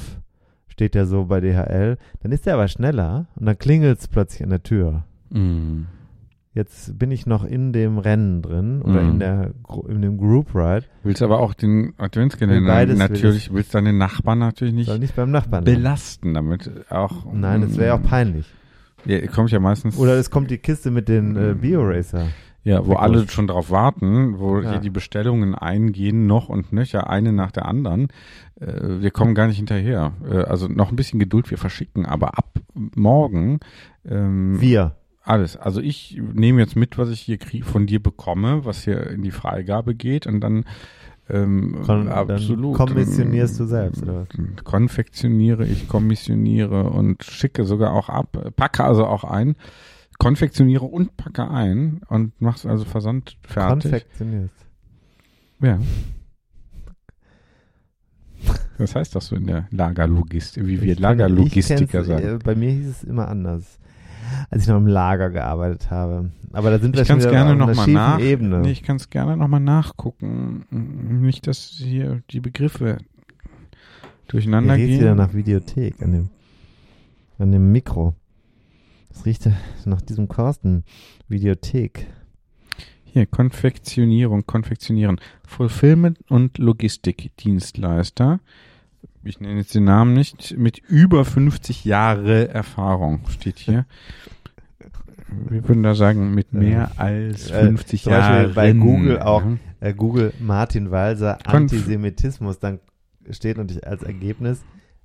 [0.75, 1.97] steht der so bei DHL.
[2.23, 5.05] Dann ist der aber schneller und dann klingelt es plötzlich an der Tür.
[5.31, 5.87] Mhm.
[6.53, 9.11] Jetzt bin ich noch in dem Rennen drin oder Mhm.
[9.13, 9.51] in, der,
[9.89, 10.85] in dem Group Ride.
[11.03, 15.33] Willst aber auch den Adventskalender Beides will natürlich, willst deine Nachbarn natürlich nicht nicht beim
[15.33, 15.65] Nachbarn.
[15.65, 16.71] belasten damit.
[16.91, 18.47] Auch, Nein, das wäre ja auch peinlich.
[19.05, 19.99] Ja, kommt ja meistens.
[19.99, 22.27] Oder es kommt die Kiste mit den äh, Bio-Racer.
[22.65, 24.71] Ja, wo alle schon drauf warten, wo Ja.
[24.73, 28.09] hier die Bestellungen eingehen, noch und nöcher, eine nach der anderen.
[28.59, 30.13] Äh, wir kommen gar nicht hinterher.
[30.29, 33.61] Äh, also noch ein bisschen Geduld, wir verschicken, aber ab morgen
[34.09, 34.97] ähm, Wir.
[35.23, 35.57] alles.
[35.59, 39.23] Also ich nehme jetzt mit, was ich hier krieg, von dir bekomme, was hier in
[39.23, 40.65] die Freigabe geht und dann
[41.29, 42.77] ähm, Kon absolut.
[42.77, 44.65] Kommissionierst du selbst, oder was?
[44.65, 49.57] Konfektioniere ich, kommissioniere und schicke sogar auch ab, packe also auch ein,
[50.19, 53.91] konfektioniere und packe ein und mach's also Versand fertig.
[53.91, 54.55] Konfektionierst.
[55.61, 55.79] Ja.
[58.79, 62.27] Das heißt das so in der Lagerlogistik, wie wir Lagerlogistiker sagen.
[62.27, 63.79] äh, Bei mir hieß es immer anders,
[64.51, 66.31] als ich noch im Lager gearbeitet habe.
[66.53, 68.21] Aber da sind wir Ich schon kann es wieder gerne auf einer nach.
[68.21, 68.61] Ebene.
[68.61, 70.67] Nee, ich kann es gerne nochmal nachgucken.
[71.23, 72.99] Nicht, dass hier die Begriffe
[74.29, 75.01] durcheinander riecht gehen.
[75.01, 76.31] wieder nach Videothek an dem,
[77.39, 78.15] an dem Mikro.
[79.15, 79.49] Das riecht
[79.85, 80.85] nach diesem Kosten.
[81.29, 82.07] Videothek.
[83.05, 85.21] Hier, Konfektionierung, Konfektionieren.
[85.47, 88.41] Fulfillment und Logistikdienstleister.
[89.23, 90.57] Ich nenne jetzt den Namen nicht.
[90.59, 93.87] Mit über 50 Jahre Erfahrung steht hier.
[95.49, 96.59] Wir würden da sagen, mit Ja.
[96.59, 98.55] mehr als Äh, 50 zum Beispiel Jahren.
[98.55, 99.43] bei Google auch.
[99.81, 102.59] Äh, Google Martin Walser Konf- Antisemitismus.
[102.59, 102.81] Dann
[103.31, 104.63] steht natürlich als Ergebnis,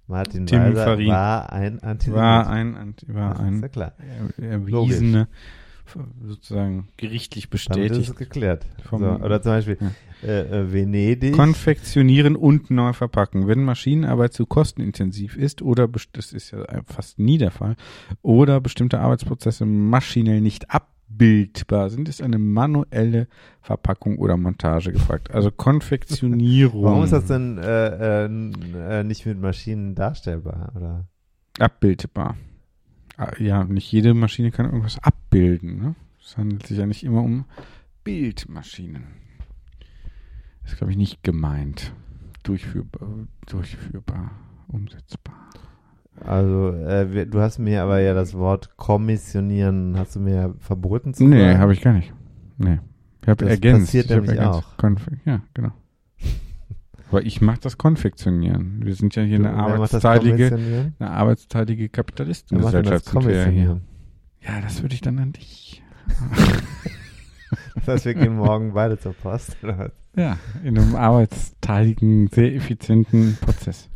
[0.09, 1.07] Martin Tim Walser Farin.
[1.07, 2.19] war ein Antisemit.
[2.19, 3.93] War ein, ein- war Das ist ein ja klar.
[4.37, 5.27] er- erwiesene,
[6.25, 8.09] sozusagen gerichtlich Damit ist bestätigt.
[8.09, 8.65] es geklärt.
[8.83, 9.77] Vom- so, oder zum Beispiel
[10.23, 11.33] äh, äh, Venedig.
[11.33, 13.47] Konfektionieren und neu verpacken.
[13.47, 17.75] Wenn Maschinenarbeit zu kostenintensiv ist oder das ist ja fast nie der Fall
[18.21, 20.69] oder bestimmte Arbeitsprozesse maschinell nicht
[21.09, 23.27] abbildbar sind, ist eine manuelle
[23.61, 25.31] Verpackung oder Montage gefragt.
[25.31, 26.83] Also Konfektionierung.
[26.83, 30.71] Warum ist das denn äh, äh, äh, nicht mit Maschinen darstellbar?
[30.75, 31.07] Oder?
[31.59, 32.37] abbildbar?
[33.17, 35.77] Ah, Ja, nicht jede Maschine kann irgendwas abbilden.
[35.81, 35.95] Ne?
[36.21, 37.45] Es handelt sich ja nicht immer um
[38.05, 39.03] Bildmaschinen.
[40.63, 41.93] Das ist, glaube ich, nicht gemeint.
[42.43, 43.09] Durchführbar,
[43.45, 44.31] durchführbar,
[44.69, 45.49] umsetzbar.
[46.25, 50.53] Also, äh, wir- du hast mir aber ja das Wort kommissionieren, hast du mir ja
[50.59, 52.13] verboten zu Nee, habe ich gar nicht.
[52.57, 52.79] Nee.
[53.21, 53.87] Ich habe Das ergänzt.
[53.87, 54.59] passiert ich nämlich ergänzt.
[54.59, 54.77] auch.
[54.77, 55.71] Konf ja, genau.
[57.09, 58.85] Aber ich mache das Konfektionieren.
[58.85, 59.71] Wir sind ja hier Du, eine das
[60.05, 63.05] arbeitsteilige, eine arbeitsteilige Kapitalistengesellschaft.
[63.07, 63.21] das ja, hier.
[63.21, 63.81] Kommissionieren?
[64.41, 65.83] ja, das würde ich dann an dich.
[67.75, 69.91] Das heißt, wir gehen morgen beide zur Post, oder?
[70.15, 73.89] Ja, in einem arbeitsteiligen, sehr effizienten Prozess.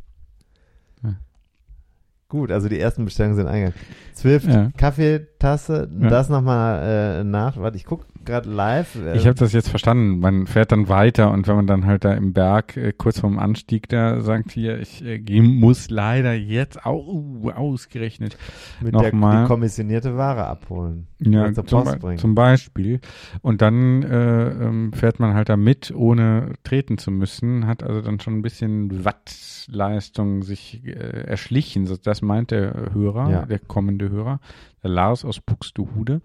[2.34, 3.76] Gut, also die ersten Bestellungen sind eingegangen.
[4.16, 4.72] Zwift, Ja.
[4.76, 6.08] Kaffee, Tasse, Ja.
[6.10, 7.58] das nochmal äh, nach.
[7.58, 8.96] Warte, ich gucke gerade live.
[8.96, 10.20] Äh, Ich habe das jetzt verstanden.
[10.20, 13.38] Man fährt dann weiter und wenn man dann halt da im Berg äh, kurz vorm
[13.40, 18.38] Anstieg da sagt hier, ich äh, muss leider jetzt au, ausgerechnet
[18.82, 19.44] mit der nochmal.
[19.44, 21.08] die kommissionierte Ware abholen.
[21.20, 23.02] ja, zum, Be- zum Beispiel.
[23.42, 28.02] Und dann äh, ähm, fährt man halt da mit, ohne treten zu müssen, hat also
[28.02, 30.92] dann schon ein bisschen Wattleistung sich äh,
[31.26, 31.90] erschlichen.
[32.04, 33.46] Das meint der Hörer, Ja.
[33.46, 34.40] der kommende Hörer,
[34.84, 36.22] der Lars aus Buxtehude.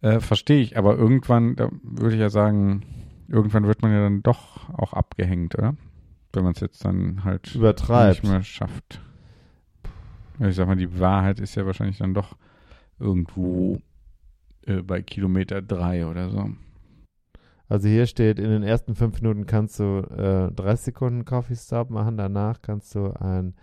[0.00, 2.82] Äh, Verstehe ich, aber irgendwann, da würde ich ja sagen,
[3.28, 5.76] irgendwann wird man ja dann doch auch abgehängt, oder?
[6.32, 8.22] Wenn man es jetzt dann halt Übertreibt.
[8.22, 9.00] nicht mehr schafft.
[10.38, 12.36] Ich sag mal, die Wahrheit ist ja wahrscheinlich dann doch
[12.98, 13.78] irgendwo
[14.66, 16.50] äh, bei Kilometer drei oder so.
[17.68, 21.90] Also hier steht, in den ersten fünf Minuten kannst du äh, 30 Sekunden Coffee Stop
[21.90, 23.54] machen, danach kannst du ein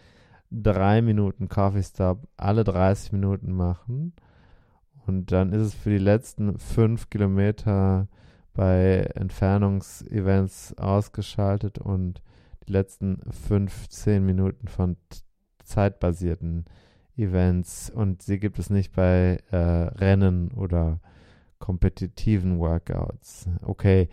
[0.51, 4.13] drei Minuten Coffee Stop alle 30 Minuten machen
[5.07, 8.07] und dann ist es für die letzten fünf Kilometer
[8.53, 12.21] bei Entfernungsevents ausgeschaltet und
[12.67, 14.97] die letzten 15 Minuten von
[15.63, 16.65] zeitbasierten
[17.15, 20.99] Events und sie gibt es nicht bei äh, Rennen oder
[21.59, 23.47] kompetitiven Workouts.
[23.61, 24.09] Okay,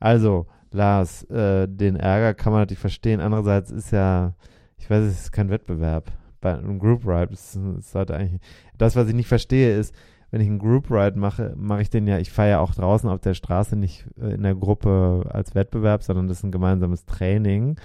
[0.00, 3.20] also Lars, äh, den Ärger kann man natürlich verstehen.
[3.20, 4.34] Andererseits ist ja,
[4.76, 6.10] ich weiß, es ist kein Wettbewerb.
[6.40, 8.40] Bei einem Group Ride sollte eigentlich.
[8.76, 9.94] Das, was ich nicht verstehe, ist,
[10.30, 13.08] wenn ich einen Group Ride mache, mache ich den ja, ich fahre ja auch draußen
[13.08, 17.04] auf der Straße nicht äh, in der Gruppe als Wettbewerb, sondern das ist ein gemeinsames
[17.06, 17.76] Training.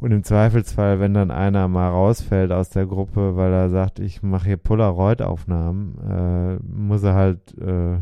[0.00, 4.20] Und im Zweifelsfall, wenn dann einer mal rausfällt aus der Gruppe, weil er sagt, ich
[4.22, 7.94] mache hier Polaroid-Aufnahmen, äh, muss er halt äh,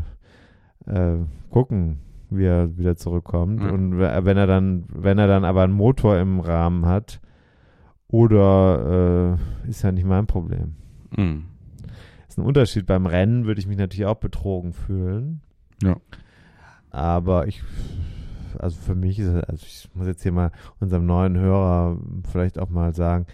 [0.87, 1.19] äh,
[1.51, 1.99] gucken,
[2.31, 3.61] wie er wieder zurückkommt.
[3.61, 3.69] Ja.
[3.69, 7.19] Und we- wenn er dann, wenn er dann aber einen Motor im Rahmen hat,
[8.07, 10.73] oder äh, ist ja nicht mein Problem.
[11.15, 11.43] Mhm.
[12.41, 12.85] Ein Unterschied.
[12.85, 15.41] Beim Rennen würde ich mich natürlich auch betrogen fühlen.
[15.83, 15.95] Ja.
[16.89, 17.63] Aber ich,
[18.59, 21.97] also für mich ist es, also ich muss jetzt hier mal unserem neuen Hörer
[22.31, 23.25] vielleicht auch mal sagen,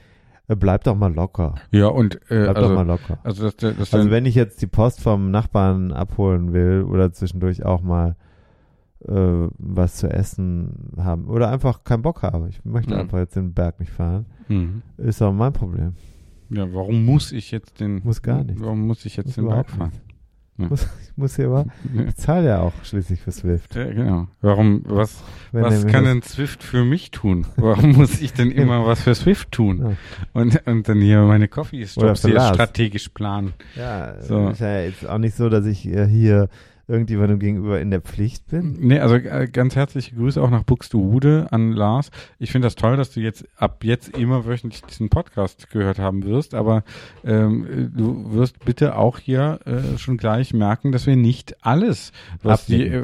[0.47, 1.55] äh, bleib doch mal locker.
[1.71, 3.17] Ja, und äh, Bleib doch also, mal locker.
[3.23, 7.11] also das, das, das Also wenn ich jetzt die Post vom Nachbarn abholen will oder
[7.11, 8.15] zwischendurch auch mal
[9.05, 9.13] äh,
[9.57, 12.99] was zu essen haben oder einfach keinen Bock habe, ich möchte Mhm.
[13.01, 14.81] einfach jetzt den Berg nicht fahren, Mhm.
[14.97, 15.95] ist auch mein Problem.
[16.49, 18.59] Ja, warum muss ich jetzt den Muss gar nicht.
[18.59, 19.91] Warum muss ich jetzt Muss den Berg fahren?
[20.59, 20.67] Ja.
[20.69, 22.03] Muss, ich muss hier aber, Ja.
[22.07, 23.75] ich zahle ja auch schließlich für Swift.
[23.75, 24.27] Ja, genau.
[24.41, 27.45] Warum, was, Wenn was kann denn Swift für mich tun?
[27.57, 29.77] Warum muss ich denn immer was für Swift tun?
[29.79, 29.93] Ja.
[30.33, 32.55] Und, und dann hier meine Coffee Oder Stops für hier Lars.
[32.55, 33.53] strategisch planen.
[33.75, 34.49] Ja, So.
[34.49, 36.49] ist ja jetzt auch nicht so, dass ich äh, hier
[36.87, 38.77] irgendjemandem gegenüber in der Pflicht bin.
[38.79, 42.11] Nee, also äh, ganz herzliche Grüße auch nach Buxtehude an Lars.
[42.39, 46.23] Ich finde das toll, dass du jetzt ab jetzt immer wöchentlich diesen Podcast gehört haben
[46.23, 46.83] wirst, aber
[47.25, 52.13] ähm, äh, du wirst bitte auch hier äh, schon gleich merken, dass wir nicht alles,
[52.41, 53.03] was die äh,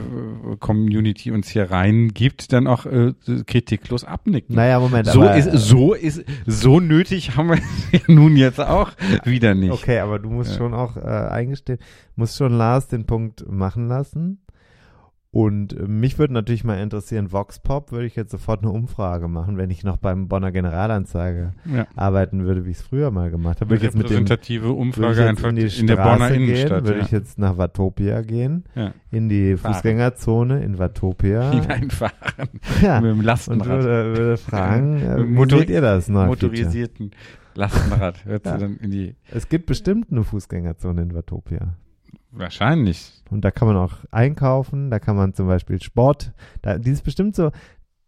[0.60, 3.14] Community uns hier reingibt, dann auch äh,
[3.46, 4.56] kritiklos abnicken.
[4.56, 7.60] Naja, Moment, so aber, ist so ist so nötig haben wir
[8.08, 8.92] nun jetzt auch
[9.26, 9.74] wieder nicht.
[9.74, 11.80] Okay, aber du musst schon auch äh, eingestehen,
[12.16, 14.40] musst schon Lars den Punkt machen lassen.
[15.36, 19.28] Und äh, mich würde natürlich mal interessieren, Vox Pop würde ich jetzt sofort eine Umfrage
[19.28, 21.88] machen, wenn ich noch beim Bonner Generalanzeiger Ja.
[21.96, 23.72] arbeiten würde, wie ich es früher mal gemacht habe.
[23.72, 26.44] Würde ich jetzt mit dem repräsentative ich Umfrage einfach in in, die der Bonner gehen,
[26.44, 26.86] Innenstadt.
[26.86, 27.06] würde ja.
[27.06, 28.94] ich jetzt nach Watopia gehen, Ja.
[29.10, 29.74] in die Fahren.
[29.74, 31.50] Fußgängerzone in Watopia.
[31.50, 32.50] hineinfahren
[32.84, 33.02] ja.
[33.02, 33.68] mit dem Und Lastenrad.
[33.84, 36.28] würde, würde fragen, äh, wie seht ihr das Feature?
[36.28, 37.10] motorisierten
[37.56, 38.24] Lastenrad.
[38.26, 41.74] Hört sie dann in die Es gibt bestimmt eine Fußgängerzone in Watopia.
[42.34, 43.22] Wahrscheinlich.
[43.30, 47.04] Und da kann man auch einkaufen, da kann man zum Beispiel Sport, da, die ist
[47.04, 47.52] bestimmt so,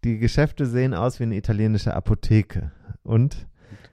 [0.03, 2.71] die Geschäfte sehen aus wie eine italienische Apotheke.
[3.03, 3.47] Und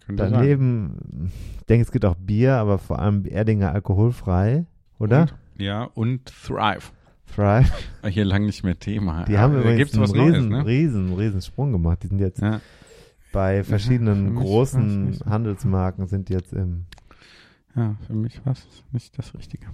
[0.07, 0.17] sein.
[0.17, 1.31] daneben,
[1.61, 4.67] ich denke, es gibt auch Bier, aber vor allem Erdinger alkoholfrei,
[4.99, 5.23] oder?
[5.23, 6.93] Und, ja, und Thrive.
[7.25, 7.65] Fry.
[8.03, 9.25] Ah, Hier lang nicht mehr Thema.
[9.25, 10.67] Die Ja, haben übrigens einen was riesen, Neues, ne?
[10.67, 12.03] riesen, riesen Sprung gemacht.
[12.03, 12.61] Die sind jetzt Ja.
[13.33, 15.19] bei verschiedenen mich großen.
[15.25, 16.85] Handelsmarken sind jetzt im,
[17.75, 19.67] ja, für mich war es nicht das Richtige.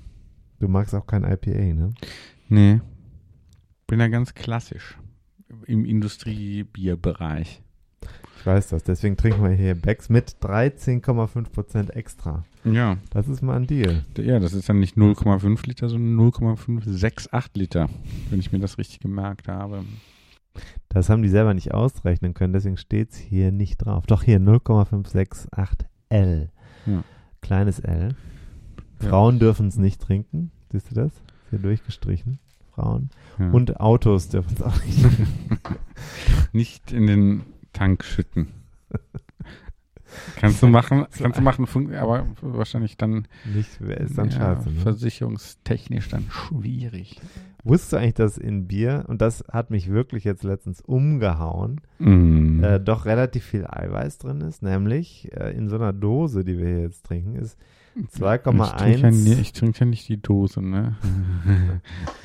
[0.60, 1.94] Du magst auch kein IPA, ne?
[2.48, 2.80] Nee.
[3.86, 4.98] Bin ja ganz klassisch
[5.66, 7.62] im Industriebierbereich.
[8.40, 12.44] Ich weiß das, deswegen trinken wir hier Becks mit 13,5% extra.
[12.64, 14.04] Ja, Das ist mal ein Deal.
[14.16, 17.88] ja, das ist dann nicht 0,5 Liter, sondern 0,568 Liter,
[18.30, 19.84] wenn ich mir das richtig gemerkt habe.
[20.88, 24.06] Das haben die selber nicht ausrechnen können, deswegen steht es hier nicht drauf.
[24.06, 26.50] Doch hier 0,568 L.
[26.86, 27.02] Ja.
[27.40, 28.14] Kleines L.
[29.02, 29.08] Ja.
[29.08, 30.50] Frauen dürfen es nicht trinken.
[30.72, 31.12] Siehst du das?
[31.12, 32.38] Ist hier durchgestrichen.
[32.74, 33.10] Frauen.
[33.38, 33.50] Ja.
[33.50, 35.58] Und Autos dürfen es auch nicht trinken.
[36.52, 37.42] nicht in den
[37.72, 38.48] Tank schütten.
[40.36, 44.70] Kannst du machen, kannst du machen, aber wahrscheinlich dann, Nicht, ist dann ja, scheiße.
[44.70, 44.80] Ne?
[44.80, 47.20] versicherungstechnisch dann schwierig.
[47.62, 52.62] Wusstest du eigentlich, dass in Bier, und das hat mich wirklich jetzt letztens umgehauen, Mm.
[52.64, 56.66] äh, doch relativ viel Eiweiß drin ist, nämlich äh, in so einer Dose, die wir
[56.68, 57.66] hier jetzt trinken, ist ja,
[58.06, 60.96] 2,1 nie- ich trinke ja nicht die Dose, ne?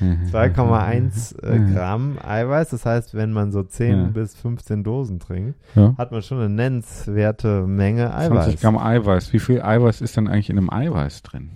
[0.30, 2.70] 2,1 äh, Gramm Eiweiß.
[2.70, 4.04] Das heißt, wenn man so 10 Ja.
[4.04, 5.94] bis 15 Dosen trinkt, Ja.
[5.98, 8.44] hat man schon eine nennenswerte Menge Eiweiß.
[8.46, 9.32] 20 Gramm Eiweiß.
[9.32, 11.50] Wie viel Eiweiß ist denn eigentlich in einem Eiweiß drin?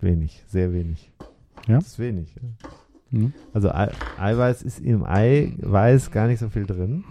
[0.00, 1.10] Wenig, sehr wenig.
[1.66, 1.76] Ja?
[1.76, 2.34] Das ist wenig.
[2.34, 2.68] Ja.
[3.18, 3.32] Hm?
[3.52, 7.04] Also Ei Eiweiß ist im Eiweiß gar nicht so viel drin.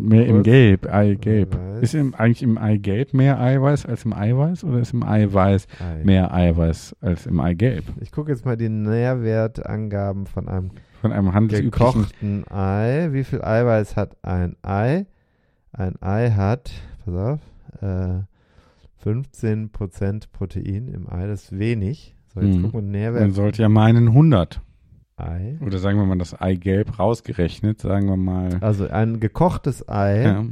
[0.00, 0.44] Mehr im kurz.
[0.44, 1.54] Gelb, Eigelb.
[1.54, 1.82] Eiweiß.
[1.82, 6.04] Ist im, eigentlich im Eigelb mehr Eiweiß als im Eiweiß oder ist im Eiweiß Ei.
[6.04, 7.84] mehr Eiweiß als im Eigelb?
[8.00, 10.70] Ich gucke jetzt mal die Nährwertangaben von einem
[11.00, 11.70] Von einem handelsüblichen.
[12.02, 13.08] gekochten Ei.
[13.12, 15.06] Wie viel Eiweiß hat ein Ei?
[15.72, 16.70] Ein Ei hat,
[17.04, 17.40] pass auf,
[17.82, 18.22] äh,
[19.04, 21.26] 15% Protein im Ei.
[21.26, 22.14] Das ist wenig.
[22.34, 22.62] So, jetzt Mhm.
[22.62, 23.32] gucken wir Man Nährwert.
[23.34, 24.60] sollte ja meinen 100.
[25.18, 25.58] Ei.
[25.64, 28.58] Oder sagen wir mal das Eigelb rausgerechnet, sagen wir mal.
[28.60, 30.44] Also ein gekochtes Ei Ja.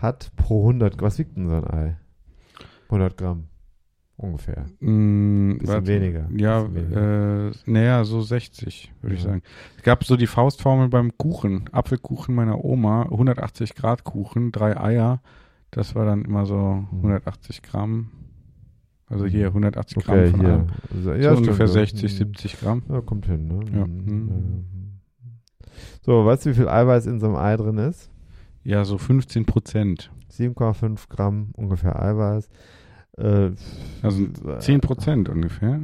[0.00, 1.96] hat pro 100, was wiegt denn so ein Ei?
[2.88, 3.44] 100 Gramm.
[4.18, 4.66] Ungefähr.
[4.80, 5.86] Mm, Bisschen warte.
[5.88, 6.28] weniger.
[6.36, 9.30] Ja, Bisschen äh, näher so 60, würde ich Ja.
[9.30, 9.42] sagen.
[9.76, 15.20] Es gab so die Faustformel beim Kuchen, Apfelkuchen meiner Oma, 180 Grad Kuchen, drei Eier.
[15.72, 16.56] Das war dann immer so
[16.92, 16.98] Mhm.
[17.02, 18.10] 180 Gramm.
[19.12, 20.48] Also hier 180 Okay, Gramm von hier.
[20.50, 20.66] allem.
[20.90, 21.72] Also, So ja, stimmt, ungefähr ja.
[21.72, 22.16] 60, Mhm.
[22.16, 22.82] 70 Gramm.
[22.88, 23.60] Ja, kommt hin, ne?
[23.78, 23.86] Ja.
[23.86, 24.04] Mhm.
[24.06, 24.64] Mhm.
[26.02, 28.10] So, weißt du, wie viel Eiweiß in so einem Ei drin ist?
[28.64, 30.10] Ja, so 15 Prozent.
[30.30, 32.48] 7,5 Gramm ungefähr Eiweiß.
[33.18, 33.50] Äh,
[34.02, 35.80] Also äh, 10 Prozent ungefähr.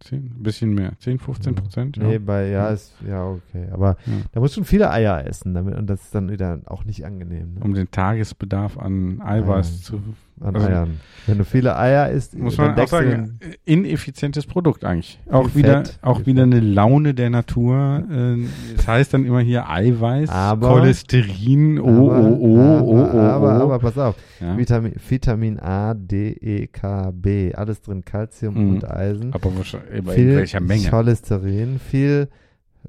[0.00, 0.92] 10, ein bisschen mehr.
[0.98, 1.96] 10, 15 Prozent.
[1.98, 2.18] Nee, Ja.
[2.18, 2.68] bei, ja, Ja.
[2.70, 3.68] ist, ja, okay.
[3.70, 4.12] Aber Ja.
[4.32, 7.54] da muss schon viele Eier essen damit und das ist dann wieder auch nicht angenehm.
[7.54, 7.60] Ne?
[7.62, 10.00] Um den Tagesbedarf an Eiweiß zu
[10.40, 11.00] An also- Eiern.
[11.26, 15.20] Wenn du viele Eier isst, Muss man auch sagen, äh, ineffizientes Produkt eigentlich.
[15.30, 16.54] Auch Viel wieder, Fett, auch wieder Fett.
[16.54, 18.02] eine Laune der Natur.
[18.10, 23.10] Äh, das heißt dann immer hier Eiweiß, Aber- Cholesterin, oh, aber, oh, oh, aber, oh,
[23.12, 23.62] oh, aber, oh.
[23.64, 24.16] aber pass auf.
[24.40, 24.56] ja.
[24.56, 27.54] Vitamin, Vitamin A, D, E, K, B.
[27.54, 28.02] Alles drin.
[28.04, 28.70] Calcium Mhm.
[28.76, 29.34] und Eisen.
[29.34, 30.88] Aber wahrscheinlich, aber in welcher Menge?
[30.88, 32.28] Cholesterin, viel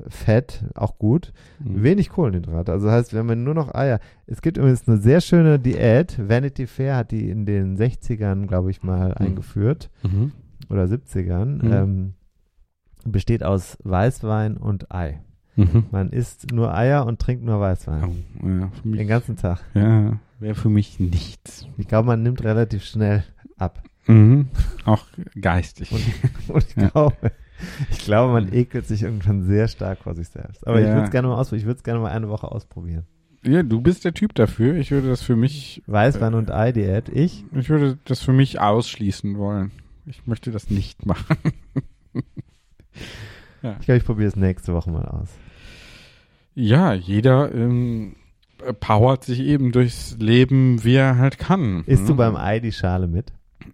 [0.07, 1.33] Fett, auch gut.
[1.59, 1.83] Mhm.
[1.83, 2.71] Wenig Kohlenhydrate.
[2.71, 3.99] Also heißt, wenn man nur noch Eier.
[4.25, 6.17] Es gibt übrigens eine sehr schöne Diät.
[6.17, 9.15] Vanity Fair hat die in den 60ern, glaube ich, mal Mhm.
[9.25, 9.89] eingeführt.
[10.03, 10.31] Mhm.
[10.69, 11.65] Oder 70ern.
[11.65, 11.71] Mhm.
[11.73, 12.13] Ähm,
[13.05, 15.19] besteht aus Weißwein und Ei.
[15.57, 15.85] Mhm.
[15.91, 18.03] Man isst nur Eier und trinkt nur Weißwein.
[18.41, 19.59] Oh, ja, mich, Den ganzen Tag.
[19.73, 21.67] ja, wäre für mich nichts.
[21.77, 23.23] Ich glaube, man nimmt relativ schnell
[23.57, 23.83] ab.
[24.07, 24.47] Mhm.
[24.85, 25.05] Auch
[25.39, 25.91] geistig.
[26.47, 26.87] Und ich Ja.
[26.89, 27.15] glaube,
[27.89, 30.65] ich glaube, man ekelt sich irgendwann sehr stark vor sich selbst.
[30.67, 30.93] Aber ich Ja.
[30.93, 31.61] würde es gerne mal ausprobieren.
[31.61, 33.05] Ich würde es gerne mal eine Woche ausprobieren.
[33.43, 34.75] ja, du bist der Typ dafür.
[34.75, 36.37] Ich würde das für mich, Weißwein Äh.
[36.37, 37.09] und Ei-Diät.
[37.09, 37.43] Ich?
[37.53, 39.71] ich würde das für mich ausschließen wollen.
[40.05, 41.37] Ich möchte das nicht machen.
[43.79, 45.29] Ich glaube, ich probiere es nächste Woche mal aus.
[46.55, 48.15] Ja, jeder ähm,
[48.65, 51.83] äh, powert sich eben durchs Leben, wie er halt kann.
[51.85, 52.17] Isst du ne?
[52.17, 53.31] beim Ei die Schale mit?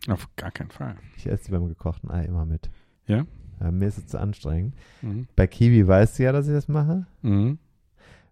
[0.10, 0.98] Auf gar keinen Fall.
[1.16, 2.70] Ich esse die beim gekochten Ei immer mit.
[3.08, 3.26] Ja?
[3.60, 4.76] Ja, mir ist es zu anstrengend.
[5.02, 5.28] Mhm.
[5.36, 7.06] Bei Kiwi weißt du ja, dass ich das mache.
[7.22, 7.58] Mhm.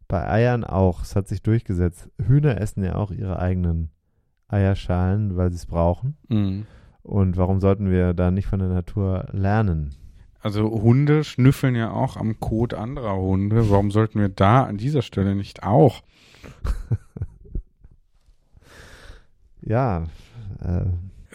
[0.07, 1.02] Bei Eiern auch.
[1.02, 2.10] Es hat sich durchgesetzt.
[2.22, 3.89] Hühner essen ja auch ihre eigenen
[4.47, 6.15] Eierschalen, weil sie es brauchen.
[6.30, 6.68] Mhm.
[7.02, 9.95] Und warum sollten wir da nicht von der Natur lernen?
[10.41, 13.69] Also Hunde schnüffeln ja auch am Kot anderer Hunde.
[13.69, 16.03] Warum sollten wir da an dieser Stelle nicht auch?
[19.65, 20.03] Ja,
[20.61, 20.85] äh,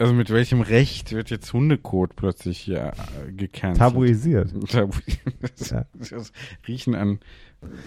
[0.01, 2.93] Also mit welchem Recht wird jetzt Hundekot plötzlich hier
[3.27, 3.77] äh, gecancelt?
[3.77, 4.51] tabuisiert.
[4.69, 4.97] Tabu.
[5.57, 5.85] Das, Ja.
[5.93, 6.31] das
[6.67, 7.19] Riechen an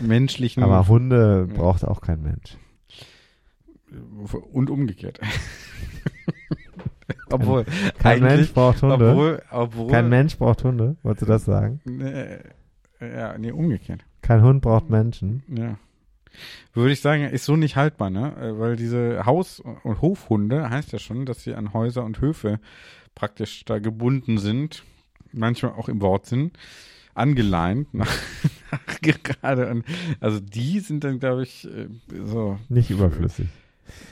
[0.00, 1.54] menschlichen Aber Hunde Ja.
[1.54, 2.56] braucht auch kein Mensch.
[4.52, 5.18] und umgekehrt.
[7.30, 7.64] obwohl
[7.98, 9.10] Kein Mensch braucht Hunde.
[9.10, 10.96] Obwohl, obwohl Kein Mensch braucht Hunde.
[11.02, 11.80] Wolltest du das sagen?
[11.84, 12.38] Nee,
[13.00, 14.04] ja, nee, umgekehrt.
[14.22, 15.42] Kein Hund braucht Menschen.
[15.48, 15.76] Ja.
[16.72, 18.36] Würde ich sagen, ist so nicht haltbar, ne?
[18.40, 22.60] Äh, Weil diese Haus- und Hofhunde heißt ja schon, dass sie an Häuser und Höfe
[23.14, 24.84] praktisch da gebunden sind,
[25.32, 26.52] manchmal auch im Wortsinn,
[27.14, 28.10] angeleint, nach,
[28.70, 29.70] nach gerade.
[29.70, 29.84] Und,
[30.20, 31.88] also die sind dann, glaube ich, äh,
[32.24, 32.58] so.
[32.68, 33.48] Nicht überflüssig.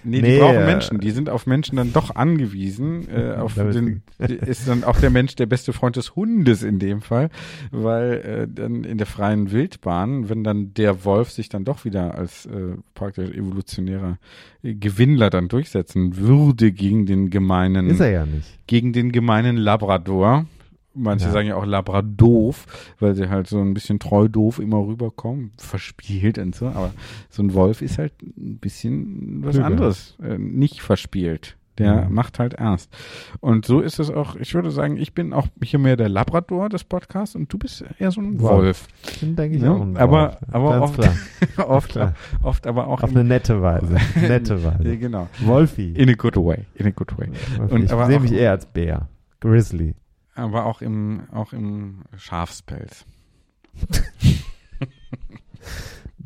[0.04, 1.00] Nee, Nee, die brauchen Menschen.
[1.00, 3.08] Die sind auf Menschen dann doch angewiesen.
[3.08, 7.00] Äh, auf den, ist dann auch der Mensch der beste Freund des Hundes in dem
[7.02, 7.30] Fall,
[7.70, 12.14] weil äh, dann in der freien Wildbahn, wenn dann der Wolf sich dann doch wieder
[12.16, 14.18] als äh, praktisch evolutionärer
[14.62, 18.58] äh, Gewinnler dann durchsetzen würde gegen den gemeinen, Ist er ja nicht.
[18.66, 20.46] gegen den gemeinen Labrador,
[20.94, 21.32] Manche Ja.
[21.32, 22.66] sagen ja auch Labradoof,
[23.00, 26.66] weil sie halt so ein bisschen treu doof immer rüberkommen, verspielt und so.
[26.66, 26.92] Aber
[27.30, 29.66] so ein Wolf ist halt ein bisschen was Klüger.
[29.66, 31.56] anderes, äh, nicht verspielt.
[31.78, 32.14] Der Mhm.
[32.14, 32.92] macht halt ernst.
[33.40, 36.68] Und so ist es auch, ich würde sagen, ich bin auch hier mehr der Labrador
[36.68, 38.52] des Podcasts und du bist eher so ein Wolf.
[38.52, 38.88] Wolf.
[39.20, 40.52] Bin, denke ich, Ja, auch ein aber- Wolf.
[40.52, 41.14] aber oft- klar.
[41.70, 42.14] oft, klar.
[42.42, 43.96] oft aber auch Auf in, eine nette Weise.
[44.20, 44.98] Nette ja, Weise.
[44.98, 45.28] genau.
[45.40, 45.92] Wolfi.
[45.92, 46.66] In a good way.
[46.74, 47.28] In a good way.
[47.70, 49.08] Und ich sehe mich eher als Bär.
[49.40, 49.94] Grizzly.
[50.34, 53.04] Aber auch im, auch im Schafspelz.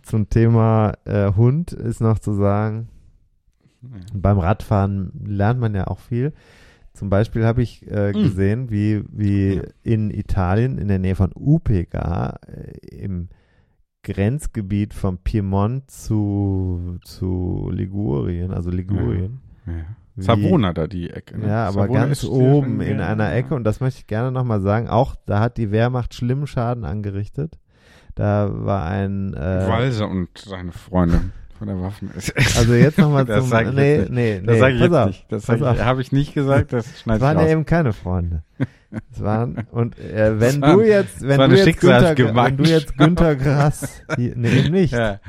[0.02, 2.88] Zum Thema äh, Hund ist noch zu sagen,
[4.14, 6.32] beim Radfahren lernt man ja auch viel.
[6.92, 8.22] Zum Beispiel habe ich äh, Mm.
[8.22, 9.62] gesehen, wie, wie Ja.
[9.82, 13.28] in Italien, in der Nähe von Upega, äh, im
[14.02, 19.40] Grenzgebiet vom Piemont zu, zu Ligurien, also Ligurien.
[19.66, 19.84] Ja.
[20.16, 21.38] Savona da die Ecke.
[21.38, 21.48] Ne?
[21.48, 24.88] Ja, aber Savona ganz oben in einer Ecke, und das möchte ich gerne nochmal sagen,
[24.88, 27.58] auch da hat die Wehrmacht schlimmen Schaden angerichtet.
[28.14, 31.20] Da war ein äh, Walser und seine Freunde
[31.58, 32.10] von der Waffen.
[32.56, 33.46] Also jetzt nochmal zum.
[33.46, 34.46] sag nee, nee, nee.
[34.46, 35.26] das sage ich jetzt auf, nicht.
[35.28, 37.92] Das sag ich, habe ich nicht gesagt, das Es schneide ich waren ja eben keine
[37.92, 38.42] Freunde.
[39.12, 42.64] Es waren, und äh, wenn Das war- du jetzt, wenn du jetzt, Günter, wenn du
[42.64, 45.20] jetzt Günter Grass, hier, nee, eben nicht, Ja.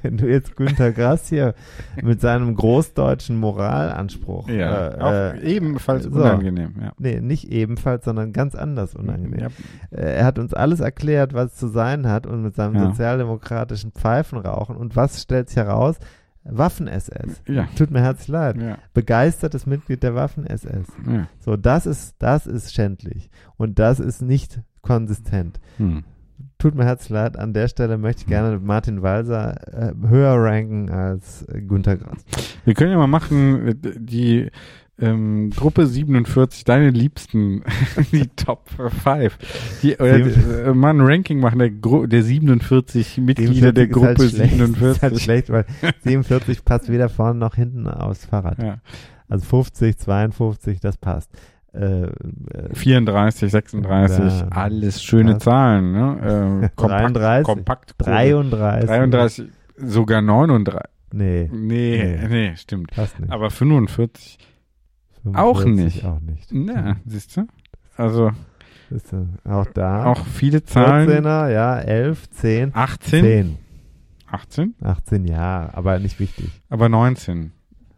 [0.02, 1.54] wenn du jetzt Günter Grass hier
[2.02, 6.10] mit seinem großdeutschen Moralanspruch, Ja, äh, auch äh, ebenfalls so.
[6.10, 6.74] unangenehm.
[6.80, 6.92] Ja.
[6.98, 9.40] nee, nicht ebenfalls, sondern ganz anders unangenehm.
[9.40, 9.96] Ja.
[9.98, 12.86] Äh, Er hat uns alles erklärt, was zu sein hat und mit seinem Ja.
[12.86, 14.76] sozialdemokratischen Pfeifenrauchen.
[14.76, 15.96] Und was stellt sich heraus?
[16.44, 17.42] Waffen-SS.
[17.46, 17.68] Ja.
[17.76, 18.56] Tut mir herzlich leid.
[18.56, 18.78] Ja.
[18.94, 20.86] Begeistertes Mitglied der Waffen-SS.
[21.06, 21.26] Ja.
[21.38, 23.30] So, das ist, das ist schändlich.
[23.56, 25.60] Und das ist nicht konsistent.
[25.76, 26.04] Hm.
[26.60, 27.38] Tut mir herzlich leid.
[27.38, 32.22] An der Stelle möchte ich gerne Martin Walser äh, höher ranken als äh, Günter Grass.
[32.66, 34.50] Wir können ja mal machen, äh, die
[35.00, 37.62] ähm, Gruppe 47, deine Liebsten,
[38.12, 39.38] die Top 5.
[39.82, 40.18] Die, oder,
[40.66, 44.30] äh, mal ein Ranking machen der, Gru der 47 Mitglieder der 47 ist Gruppe halt
[44.30, 44.52] schlecht.
[44.52, 44.90] 47.
[44.90, 45.64] Ist halt schlecht, weil
[46.04, 48.62] 47 passt weder vorne noch hinten aufs Fahrrad.
[48.62, 48.82] Ja.
[49.30, 51.30] Also 50, 52, das passt.
[51.72, 54.48] Äh, äh, 34, 36, Ja.
[54.50, 55.92] alles schöne Das- Zahlen.
[55.92, 56.60] Ne?
[56.64, 58.88] Äh, kompakt, 33, kompakt 33.
[58.88, 60.80] 33, sogar 39.
[61.12, 62.28] Nee, Nee, Nee.
[62.28, 62.90] nee, stimmt.
[63.28, 64.38] Aber 45,
[65.22, 66.04] 45 auch nicht.
[66.04, 66.48] Auch nicht.
[66.52, 67.46] na, siehst du?
[67.96, 68.30] Also
[68.90, 69.18] Ist, äh,
[69.48, 70.06] auch da.
[70.06, 71.08] auch viele Zahlen.
[71.08, 73.58] 14er, ja, 11, 10, 18, 10.
[74.28, 76.48] 18, 18, ja, aber nicht wichtig.
[76.68, 77.52] aber 19.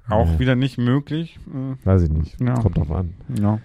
[0.08, 0.38] Auch Nee.
[0.40, 1.38] wieder nicht möglich.
[1.48, 2.40] Äh, Weiß ich nicht.
[2.40, 2.54] Ja.
[2.54, 3.14] Kommt drauf an.
[3.40, 3.58] Ja.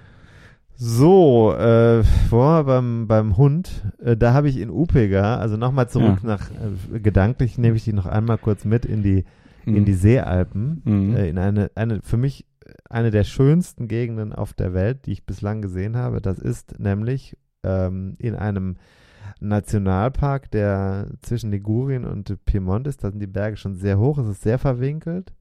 [0.80, 6.20] So, äh, vorher beim, beim Hund, äh, da habe ich in Upega, also nochmal zurück
[6.22, 6.28] Ja.
[6.30, 6.52] nach,
[6.94, 9.26] äh, gedanklich nehme ich die noch einmal kurz mit in die,
[9.66, 11.16] in die Seealpen, Mhm.
[11.16, 12.46] äh, in eine, eine, für mich
[12.90, 16.22] eine der schönsten Gegenden auf der Welt, die ich bislang gesehen habe.
[16.22, 18.78] Das ist nämlich ähm, in einem
[19.40, 23.04] Nationalpark, der zwischen Ligurien und Piemont ist.
[23.04, 25.34] Da sind die Berge schon sehr hoch, es ist sehr verwinkelt,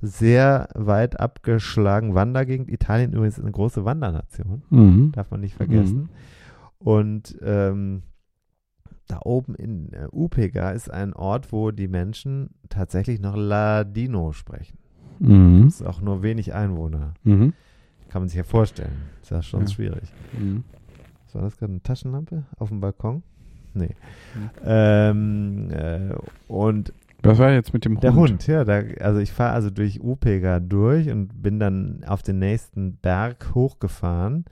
[0.00, 2.70] sehr weit abgeschlagen Wandergegend.
[2.70, 5.12] Italien übrigens ist eine große Wandernation Mhm.
[5.12, 6.08] darf man nicht vergessen.
[6.78, 8.02] Und ähm,
[9.08, 14.78] da oben in äh, Upega ist ein Ort, wo die Menschen tatsächlich noch Ladino sprechen.
[15.18, 15.66] Mhm.
[15.68, 17.14] Es ist auch nur wenig Einwohner.
[17.22, 17.52] Mhm.
[18.10, 18.92] Kann man sich ja vorstellen.
[19.22, 19.66] Ist ja schon Ja.
[19.68, 20.12] schwierig.
[20.38, 20.64] Mhm.
[21.24, 21.72] Was war das gerade?
[21.72, 23.22] Eine Taschenlampe auf dem Balkon?
[23.74, 23.94] Nee.
[24.34, 24.50] Mhm.
[24.64, 26.14] Ähm, äh,
[26.48, 26.92] und
[27.26, 28.04] Was war jetzt mit dem Hund?
[28.04, 32.22] der Hund, ja, da, also ich fahre also durch Upega durch und bin dann auf
[32.22, 34.44] den nächsten Berg hochgefahren.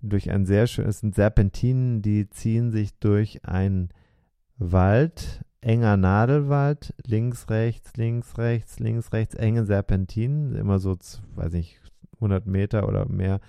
[0.00, 3.88] Durch ein sehr schönes, es sind Serpentinen, die ziehen sich durch ein
[4.56, 10.96] Wald, enger Nadelwald, links, rechts, links, rechts, links, rechts, enge Serpentinen, immer so,
[11.34, 11.80] weiß ich,
[12.16, 13.40] 100 Meter oder mehr,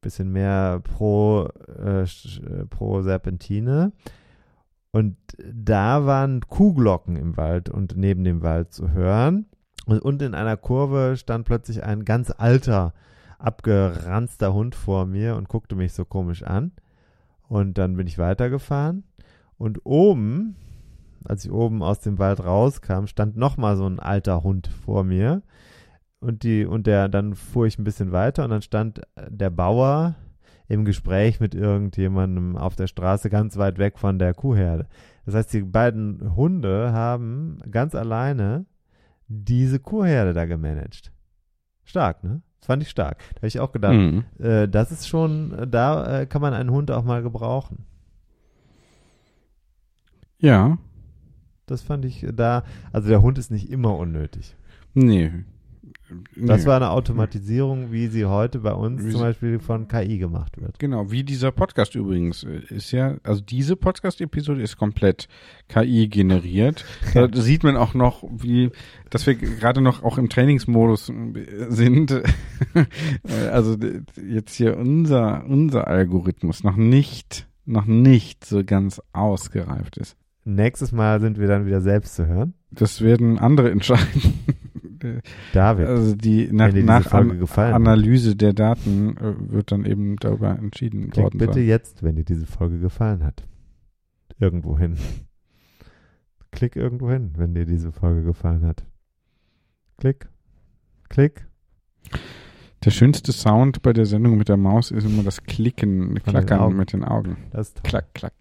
[0.00, 3.92] bisschen mehr pro, äh, äh, pro Serpentine.
[4.94, 5.16] Und
[5.52, 9.46] da waren Kuhglocken im Wald und neben dem Wald zu hören.
[9.86, 12.94] Und, und in einer Kurve stand plötzlich ein ganz alter,
[13.40, 16.70] abgeranzter Hund vor mir und guckte mich so komisch an.
[17.48, 19.02] Und dann bin ich weitergefahren.
[19.58, 20.54] Und oben,
[21.24, 25.42] als ich oben aus dem Wald rauskam, stand nochmal so ein alter Hund vor mir.
[26.20, 30.14] Und die, und der, dann fuhr ich ein bisschen weiter und dann stand der Bauer
[30.68, 34.86] im Gespräch mit irgendjemandem auf der Straße ganz weit weg von der Kuhherde.
[35.26, 38.66] Das heißt, die beiden Hunde haben ganz alleine
[39.28, 41.12] diese Kuhherde da gemanagt.
[41.84, 42.42] Stark, ne?
[42.60, 43.18] Das fand ich stark.
[43.34, 44.24] Da habe ich auch gedacht, Mhm.
[44.38, 47.84] äh, das ist schon, äh, da äh, kann man einen Hund auch mal gebrauchen.
[50.38, 50.78] Ja.
[51.66, 54.56] Das fand ich äh, da, also der Hund ist nicht immer unnötig.
[54.94, 55.30] Nee.
[56.36, 60.60] Das war eine Automatisierung, wie sie heute bei uns Wie zum Beispiel von KI gemacht
[60.60, 60.78] wird.
[60.78, 65.28] Genau, wie dieser Podcast übrigens äh, ist ja, also diese Podcast-Episode ist komplett
[65.68, 66.84] KI generiert.
[67.14, 68.70] Da sieht man auch noch, wie,
[69.08, 72.22] dass wir gerade noch auch im Trainingsmodus äh, sind.
[72.74, 73.76] Äh, also
[74.26, 80.16] jetzt hier unser, unser Algorithmus noch nicht, noch nicht so ganz ausgereift ist.
[80.44, 82.54] Nächstes Mal sind wir dann wieder selbst zu hören.
[82.70, 84.34] Das werden andere entscheiden.
[85.52, 87.46] David, Also die nach, nach An.
[87.56, 91.66] Analyse der Daten äh, wird dann eben darüber entschieden klick worden bitte sein.
[91.66, 93.44] jetzt, wenn dir diese Folge gefallen hat.
[94.38, 94.96] Irgendwo hin.
[96.50, 98.84] Klick irgendwo hin, wenn dir diese Folge gefallen hat.
[99.98, 100.28] Klick.
[101.08, 101.46] Klick.
[102.84, 106.60] Der schönste Sound bei der Sendung mit der Maus ist immer das Klicken, den Klackern
[106.60, 106.76] Augen.
[106.76, 107.36] mit den Augen.
[107.50, 107.82] Das ist toll.
[107.84, 108.32] Klack, klack.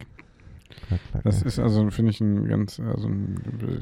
[1.23, 3.35] Das ist also, finde ich, ein ganz also ein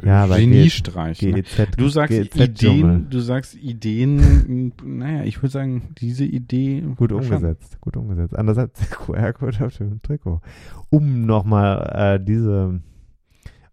[0.03, 1.21] Ja, Geniestreich.
[1.21, 1.41] Ne?
[1.41, 1.75] GEZ.
[1.77, 2.35] Du sagst.
[2.35, 8.35] Ideen, du sagst Ideen, naja, ich würde sagen, diese Idee Gut umgesetzt, gut umgesetzt.
[8.35, 10.41] Anders als der QR-Code auf dem Trikot.
[10.89, 12.81] Um nochmal äh, diese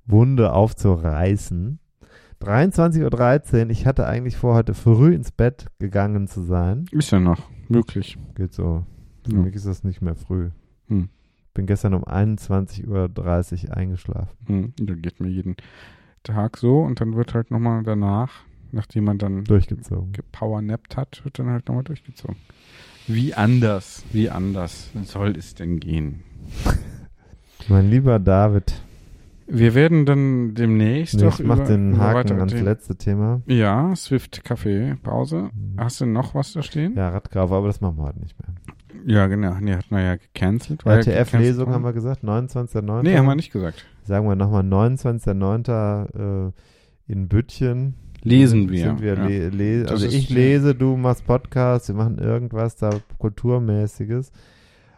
[0.06, 1.78] Wunde aufzureißen.
[2.40, 6.84] 23.13 Uhr, ich hatte eigentlich vor, heute früh ins Bett gegangen zu sein.
[6.92, 8.16] Ist ja noch möglich.
[8.36, 8.84] Geht so.
[9.28, 9.42] Für Ja.
[9.42, 10.50] mich ist das nicht mehr früh.
[10.86, 11.08] Hm.
[11.58, 12.86] Bin gestern um 21.30
[13.66, 14.36] Uhr eingeschlafen.
[14.46, 15.56] Hm, da geht mir jeden
[16.22, 20.12] Tag so und dann wird halt nochmal danach, nachdem man dann Durchgezogen.
[20.12, 22.36] gepowernappt hat, wird dann halt nochmal durchgezogen.
[23.08, 26.22] Wie anders, wie anders soll es denn gehen?
[27.68, 28.80] Mein lieber David,
[29.48, 33.42] Wir werden dann demnächst ich doch mach über, den Haken ans letzte Thema.
[33.46, 35.50] Ja, Swift Kaffee Pause.
[35.76, 36.94] Hast du noch was da stehen?
[36.94, 38.54] Ja, Radgraf, aber das machen wir heute nicht mehr.
[39.06, 39.54] Ja, genau.
[39.60, 40.84] Nee, hat man ja gecancelt.
[40.86, 42.86] RTF-Lesung haben wir gesagt, 29.09.
[42.88, 43.02] worden.
[43.04, 43.84] Nee, haben wir nicht gesagt.
[44.04, 46.48] Sagen wir nochmal 29.09.
[46.48, 46.52] Äh,
[47.08, 47.94] in Büttchen.
[48.22, 48.84] Lesen wir.
[48.84, 49.26] Sind wir ja.
[49.26, 54.32] le le Das also ich lese, du machst Podcast, wir machen irgendwas da Kulturmäßiges.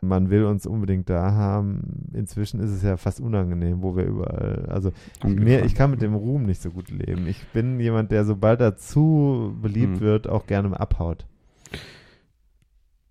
[0.02, 2.10] Man will uns unbedingt da haben.
[2.14, 4.92] Inzwischen ist es ja fast unangenehm, wo wir überall, also
[5.22, 7.26] mir, ich kann mit dem Ruhm nicht so gut leben.
[7.26, 10.00] Ich bin jemand, der sobald er zu beliebt Hm.
[10.00, 11.26] wird, auch gerne abhaut.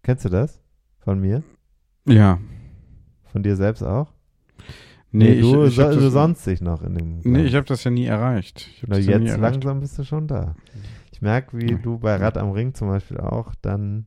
[0.01, 0.59] Kennst du das?
[1.09, 1.41] Von mir?
[2.05, 2.37] Ja.
[3.31, 4.13] Von dir selbst auch?
[5.11, 7.19] Nee, du, ich, so, du sonst dich noch in dem.
[7.23, 8.69] Nee, ich habe das ja nie erreicht.
[8.85, 9.55] Na, das ja nie jetzt erreicht.
[9.55, 10.53] langsam bist du schon da.
[11.11, 14.05] Ich merke, wie du bei Rad am Ring zum Beispiel auch dann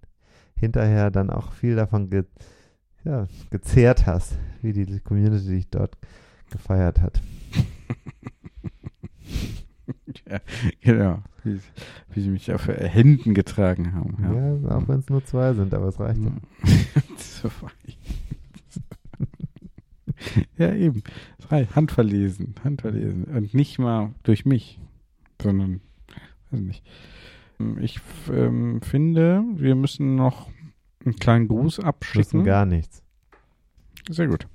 [0.55, 2.23] hinterher dann auch viel davon ge
[3.03, 5.99] ja, gezehrt hast, wie die Community dich dort
[6.53, 7.21] gefeiert hat.
[10.29, 10.41] ja,
[10.81, 11.23] genau.
[11.45, 11.61] Wie,
[12.11, 14.17] wie sie mich auf Händen getragen haben.
[14.23, 14.69] Ja.
[14.71, 16.21] Ja, auch wenn es nur zwei sind, aber es reicht.
[16.21, 16.31] ja.
[17.85, 17.99] Ich.
[20.57, 21.03] ja, eben.
[21.41, 21.67] Drei.
[21.67, 22.55] Handverlesen.
[22.63, 23.25] Handverlesen.
[23.25, 24.79] Und nicht mal durch mich,
[25.43, 25.81] sondern,
[26.53, 26.85] weiß nicht.
[27.81, 28.01] Ich
[28.31, 30.49] ähm, finde, wir müssen noch
[31.05, 32.45] einen kleinen Gruß Müssen abschicken.
[32.45, 33.03] gar nichts.
[34.09, 34.47] Sehr gut.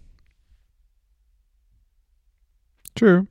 [2.95, 3.23] Tschö.